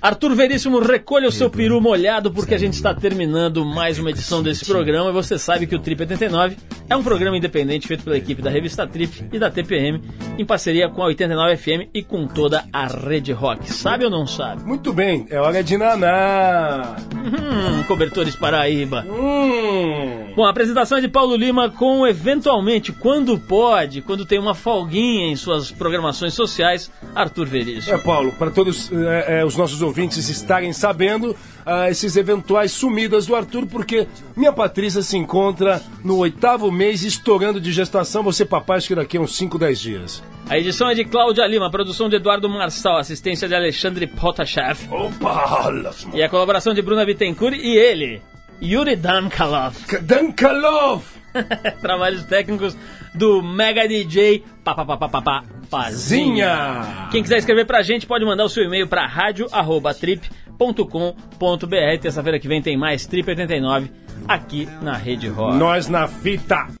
Arthur 0.00 0.34
Veríssimo, 0.34 0.78
recolha 0.78 1.28
o 1.28 1.32
seu 1.32 1.50
peru 1.50 1.80
molhado 1.80 2.30
porque 2.30 2.54
a 2.54 2.58
gente 2.58 2.74
está 2.74 2.94
terminando 2.94 3.64
mais 3.64 3.98
uma 3.98 4.10
edição 4.10 4.40
desse 4.40 4.64
programa 4.64 5.10
e 5.10 5.12
você 5.12 5.36
sabe 5.36 5.66
que 5.66 5.74
o 5.74 5.78
Trip 5.80 6.00
89 6.00 6.56
é 6.88 6.96
um 6.96 7.02
programa 7.02 7.36
independente 7.36 7.86
feito 7.86 8.04
pela 8.04 8.16
equipe 8.16 8.40
da 8.40 8.48
revista 8.48 8.86
Trip 8.86 9.28
e 9.32 9.38
da 9.38 9.50
TPM, 9.50 10.00
em 10.38 10.44
parceria 10.44 10.88
com 10.88 11.02
a 11.02 11.06
89 11.06 11.56
FM 11.56 11.90
e 11.92 12.02
com 12.02 12.26
toda 12.28 12.64
a 12.72 12.86
rede 12.86 13.32
rock. 13.32 13.70
Sabe 13.72 14.04
ou 14.04 14.10
não 14.10 14.26
sabe? 14.26 14.62
Muito 14.62 14.92
bem, 14.92 15.26
é 15.30 15.40
hora 15.40 15.64
de 15.64 15.76
naná. 15.76 16.96
Hum, 17.14 17.82
cobertores 17.88 18.36
Paraíba. 18.36 19.04
Hum. 19.08 20.32
Bom, 20.36 20.44
a 20.44 20.50
apresentação 20.50 20.98
é 20.98 21.00
de 21.00 21.08
Paulo 21.08 21.34
Lima 21.34 21.68
com, 21.68 22.06
eventualmente, 22.06 22.92
quando 22.92 23.36
pode, 23.36 24.00
quando 24.00 24.24
tem 24.24 24.38
uma 24.38 24.54
folguinha 24.54 25.26
em 25.26 25.34
suas 25.34 25.72
programações 25.72 26.34
sociais, 26.34 26.90
Arthur 27.14 27.46
Veríssimo. 27.46 27.96
É, 27.96 27.98
Paulo, 27.98 28.32
para 28.32 28.50
todos 28.50 28.90
é, 28.92 29.40
é, 29.40 29.44
os 29.44 29.56
nossos 29.56 29.82
ouvintes 29.88 30.28
estarem 30.28 30.72
sabendo 30.72 31.36
ah, 31.66 31.90
esses 31.90 32.16
eventuais 32.16 32.72
sumidas 32.72 33.26
do 33.26 33.34
Arthur, 33.34 33.66
porque 33.66 34.06
minha 34.36 34.52
Patrícia 34.52 35.02
se 35.02 35.16
encontra 35.16 35.82
no 36.04 36.16
oitavo 36.18 36.70
mês 36.70 37.02
estourando 37.02 37.60
de 37.60 37.72
gestação. 37.72 38.22
Você, 38.22 38.44
papai, 38.44 38.78
acho 38.78 38.88
que 38.88 38.94
daqui 38.94 39.16
a 39.16 39.20
uns 39.20 39.36
5, 39.36 39.58
10 39.58 39.80
dias. 39.80 40.22
A 40.48 40.58
edição 40.58 40.88
é 40.88 40.94
de 40.94 41.04
Cláudia 41.04 41.46
Lima, 41.46 41.70
produção 41.70 42.08
de 42.08 42.16
Eduardo 42.16 42.48
Marçal, 42.48 42.96
assistência 42.98 43.46
de 43.46 43.54
Alexandre 43.54 44.06
Potashev 44.06 44.78
Opa! 44.90 45.70
e 46.14 46.22
a 46.22 46.28
colaboração 46.28 46.72
de 46.72 46.80
Bruna 46.80 47.04
Bittencourt 47.04 47.54
e 47.54 47.76
ele, 47.76 48.22
Yuri 48.62 48.96
Dankalov. 48.96 49.76
Dankalov! 50.00 51.02
Trabalhos 51.82 52.24
técnicos 52.24 52.76
do 53.18 53.42
Mega 53.42 53.88
DJ 53.88 54.44
Papapapapá 54.62 55.42
Zinha! 55.90 57.08
Quem 57.10 57.22
quiser 57.22 57.38
escrever 57.38 57.66
pra 57.66 57.82
gente 57.82 58.06
pode 58.06 58.24
mandar 58.24 58.44
o 58.44 58.48
seu 58.48 58.64
e-mail 58.64 58.86
pra 58.86 59.06
rádio@trip.com.br. 59.06 62.00
Terça-feira 62.00 62.38
que 62.38 62.48
vem 62.48 62.62
tem 62.62 62.76
mais 62.76 63.06
Trip 63.06 63.28
89 63.28 63.90
aqui 64.26 64.68
na 64.80 64.94
Rede 64.94 65.28
Rock. 65.28 65.56
Nós 65.56 65.88
na 65.88 66.06
fita. 66.06 66.68